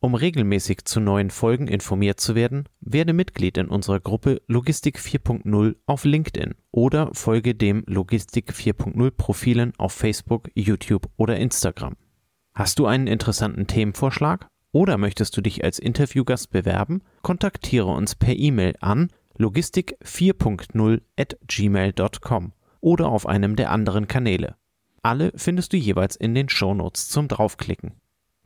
Um 0.00 0.14
regelmäßig 0.14 0.84
zu 0.84 1.00
neuen 1.00 1.30
Folgen 1.30 1.66
informiert 1.66 2.20
zu 2.20 2.36
werden, 2.36 2.68
werde 2.80 3.12
Mitglied 3.12 3.58
in 3.58 3.66
unserer 3.66 3.98
Gruppe 3.98 4.40
Logistik 4.46 4.98
4.0 4.98 5.74
auf 5.86 6.04
LinkedIn 6.04 6.54
oder 6.70 7.10
folge 7.14 7.56
dem 7.56 7.82
Logistik 7.86 8.52
4.0 8.52 9.10
Profilen 9.10 9.72
auf 9.76 9.92
Facebook, 9.92 10.50
YouTube 10.54 11.08
oder 11.16 11.36
Instagram. 11.36 11.96
Hast 12.54 12.78
du 12.78 12.86
einen 12.86 13.08
interessanten 13.08 13.66
Themenvorschlag 13.66 14.46
oder 14.70 14.98
möchtest 14.98 15.36
du 15.36 15.40
dich 15.40 15.64
als 15.64 15.80
Interviewgast 15.80 16.50
bewerben? 16.50 17.02
Kontaktiere 17.22 17.88
uns 17.88 18.14
per 18.14 18.36
E-Mail 18.36 18.74
an 18.80 19.10
logistik 19.36 19.96
4.0 20.04 21.00
at 21.16 21.38
gmail.com 21.48 22.52
oder 22.80 23.08
auf 23.08 23.26
einem 23.26 23.56
der 23.56 23.72
anderen 23.72 24.06
Kanäle. 24.06 24.54
Alle 25.02 25.32
findest 25.34 25.72
du 25.72 25.76
jeweils 25.76 26.14
in 26.14 26.34
den 26.34 26.48
Shownotes 26.48 27.08
zum 27.08 27.26
Draufklicken. 27.26 27.94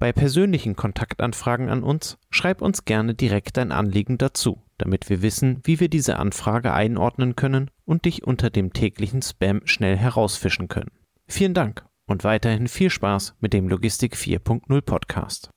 Bei 0.02 0.12
persönlichen 0.12 0.74
Kontaktanfragen 0.74 1.68
an 1.68 1.84
uns 1.84 2.18
schreib 2.28 2.60
uns 2.60 2.84
gerne 2.84 3.14
direkt 3.14 3.56
dein 3.56 3.70
Anliegen 3.70 4.18
dazu, 4.18 4.60
damit 4.76 5.08
wir 5.08 5.22
wissen, 5.22 5.60
wie 5.62 5.78
wir 5.78 5.88
diese 5.88 6.18
Anfrage 6.18 6.72
einordnen 6.72 7.36
können 7.36 7.70
und 7.84 8.04
dich 8.04 8.24
unter 8.24 8.50
dem 8.50 8.72
täglichen 8.72 9.22
Spam 9.22 9.60
schnell 9.64 9.96
herausfischen 9.96 10.66
können. 10.66 10.90
Vielen 11.28 11.54
Dank 11.54 11.86
und 12.06 12.24
weiterhin 12.24 12.66
viel 12.66 12.90
Spaß 12.90 13.36
mit 13.38 13.52
dem 13.52 13.68
Logistik 13.68 14.16
4.0 14.16 14.80
Podcast. 14.80 15.50